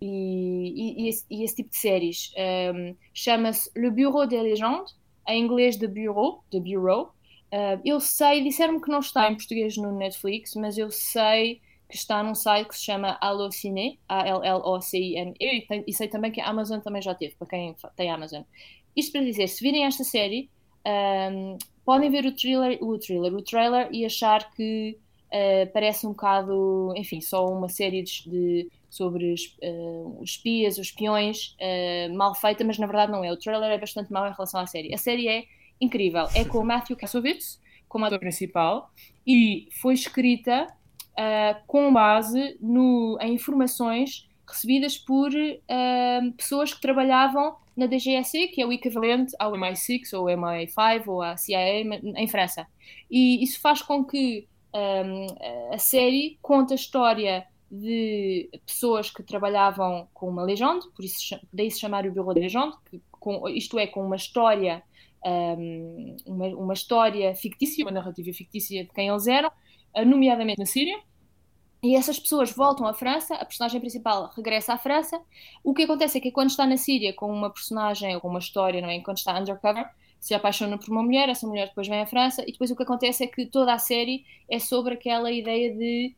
[0.00, 2.32] e, e, esse, e, esse, tipo de séries.
[2.74, 4.96] Um, Chama-se Le Bureau des Légendes,
[5.28, 7.14] em inglês de Bureau, de Bureau.
[7.52, 11.96] Uh, eu sei, disseram-me que não está em português no Netflix, mas eu sei que
[11.96, 17.02] está num site que se chama Allocine, A-L-L-O-C-I-N-E, e sei também que a Amazon também
[17.02, 18.42] já teve, para quem tem Amazon.
[18.96, 20.50] Isto para dizer, se virem esta série,
[20.86, 24.98] um, podem ver o trailer, o trailer, o trailer e achar que
[25.28, 31.56] uh, parece um bocado, enfim, só uma série de, de sobre uh, espias, os espiões,
[31.60, 33.32] uh, mal feita, mas na verdade não é.
[33.32, 34.94] O trailer é bastante mau em relação à série.
[34.94, 35.44] A série é
[35.80, 36.26] incrível.
[36.34, 38.90] É com o Matthew Kassovitz como ator principal
[39.26, 40.66] e foi escrita
[41.66, 45.30] com base no, em informações recebidas por
[46.36, 51.36] pessoas que trabalhavam na DGSE, que é o equivalente ao MI6 ou MI5 ou à
[51.36, 52.66] CIA em França.
[53.10, 60.06] E isso faz com que um, a série conte a história de pessoas que trabalhavam
[60.12, 62.76] com uma legenda, por isso daí se chamar o Bureau de Legende,
[63.54, 64.82] isto é, com uma história,
[65.24, 69.50] um, uma, uma história fictícia, uma narrativa fictícia de quem eles eram,
[70.06, 70.98] nomeadamente na Síria,
[71.82, 75.20] e essas pessoas voltam à França, a personagem principal regressa à França.
[75.64, 78.38] O que acontece é que quando está na Síria com uma personagem ou com uma
[78.38, 79.00] história, não é?
[79.00, 79.84] Quando está undercover,
[80.20, 82.84] se apaixona por uma mulher, essa mulher depois vem à França e depois o que
[82.84, 86.14] acontece é que toda a série é sobre aquela ideia de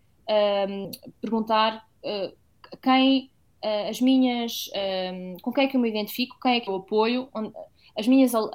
[0.69, 0.91] um,
[1.23, 2.36] perguntar uh,
[2.82, 3.31] quem
[3.65, 4.69] uh, as minhas
[5.15, 7.51] um, com quem é que eu me identifico, quem é que eu apoio, onde,
[7.99, 8.51] as minhas uh,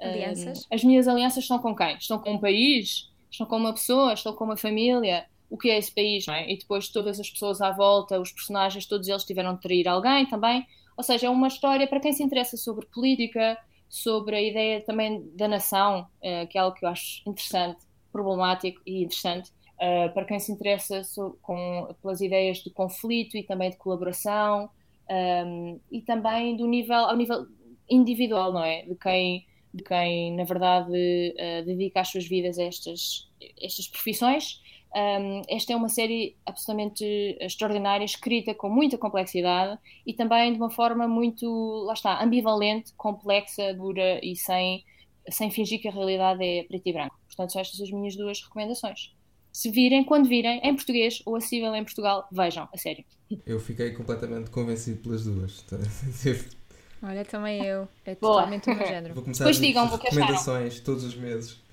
[0.00, 0.66] alianças.
[0.72, 1.94] as minhas alianças estão com quem?
[1.98, 3.10] Estão com um país?
[3.30, 4.14] Estão com uma pessoa?
[4.14, 5.26] Estão com uma família?
[5.48, 6.50] O que é esse país, não é?
[6.50, 10.26] E depois todas as pessoas à volta, os personagens, todos eles tiveram de trair alguém
[10.26, 10.66] também.
[10.96, 13.58] Ou seja, é uma história para quem se interessa sobre política,
[13.88, 18.80] sobre a ideia também da nação, uh, que é algo que eu acho interessante, problemático
[18.84, 19.50] e interessante.
[19.76, 21.02] Uh, para quem se interessa
[21.42, 24.70] com, pelas ideias de conflito e também de colaboração
[25.06, 27.46] ehm, e também do nível ao nível
[27.86, 28.86] individual, não é?
[28.86, 33.28] De quem, de quem na verdade uh, dedica as suas vidas a estas,
[33.60, 34.62] estas profissões
[34.96, 37.04] um, esta é uma série absolutamente
[37.38, 41.46] extraordinária, escrita com muita complexidade e também de uma forma muito,
[41.84, 44.82] lá está, ambivalente, complexa, dura e sem,
[45.28, 47.20] sem fingir que a realidade é preto e branco.
[47.26, 49.14] Portanto, são estas as minhas duas recomendações.
[49.52, 53.04] Se virem, quando virem, em português ou acessível em Portugal, vejam, a sério.
[53.44, 55.62] Eu fiquei completamente convencido pelas duas.
[57.02, 57.86] Olha, também eu.
[58.04, 59.14] É totalmente o meu género.
[59.14, 61.65] Vou começar Depois a digam recomendações todos os meses.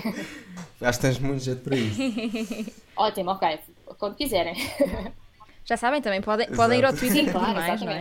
[0.80, 2.72] Acho que tens muito jeito para isso.
[2.96, 3.58] Ótimo, ok.
[3.98, 4.54] Quando quiserem.
[5.64, 8.00] Já sabem também, podem, podem ir ao Twitter Sim, claro, mais, não é?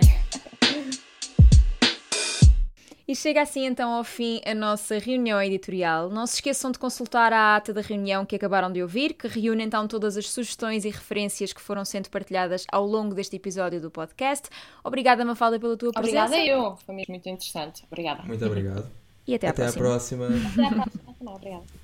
[3.07, 6.09] E chega assim então ao fim a nossa reunião editorial.
[6.09, 9.63] Não se esqueçam de consultar a ata da reunião que acabaram de ouvir, que reúne
[9.63, 13.91] então todas as sugestões e referências que foram sendo partilhadas ao longo deste episódio do
[13.91, 14.47] podcast.
[14.81, 16.26] Obrigada, Mafalda, pela tua presença.
[16.26, 17.84] Obrigada eu, foi mesmo muito interessante.
[17.91, 18.23] Obrigada.
[18.23, 18.89] Muito obrigado.
[19.27, 20.27] E até, até à próxima.
[20.27, 20.63] Até à próxima.
[20.63, 21.35] Até à próxima.
[21.35, 21.80] Obrigada.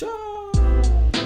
[0.00, 1.19] Tchau!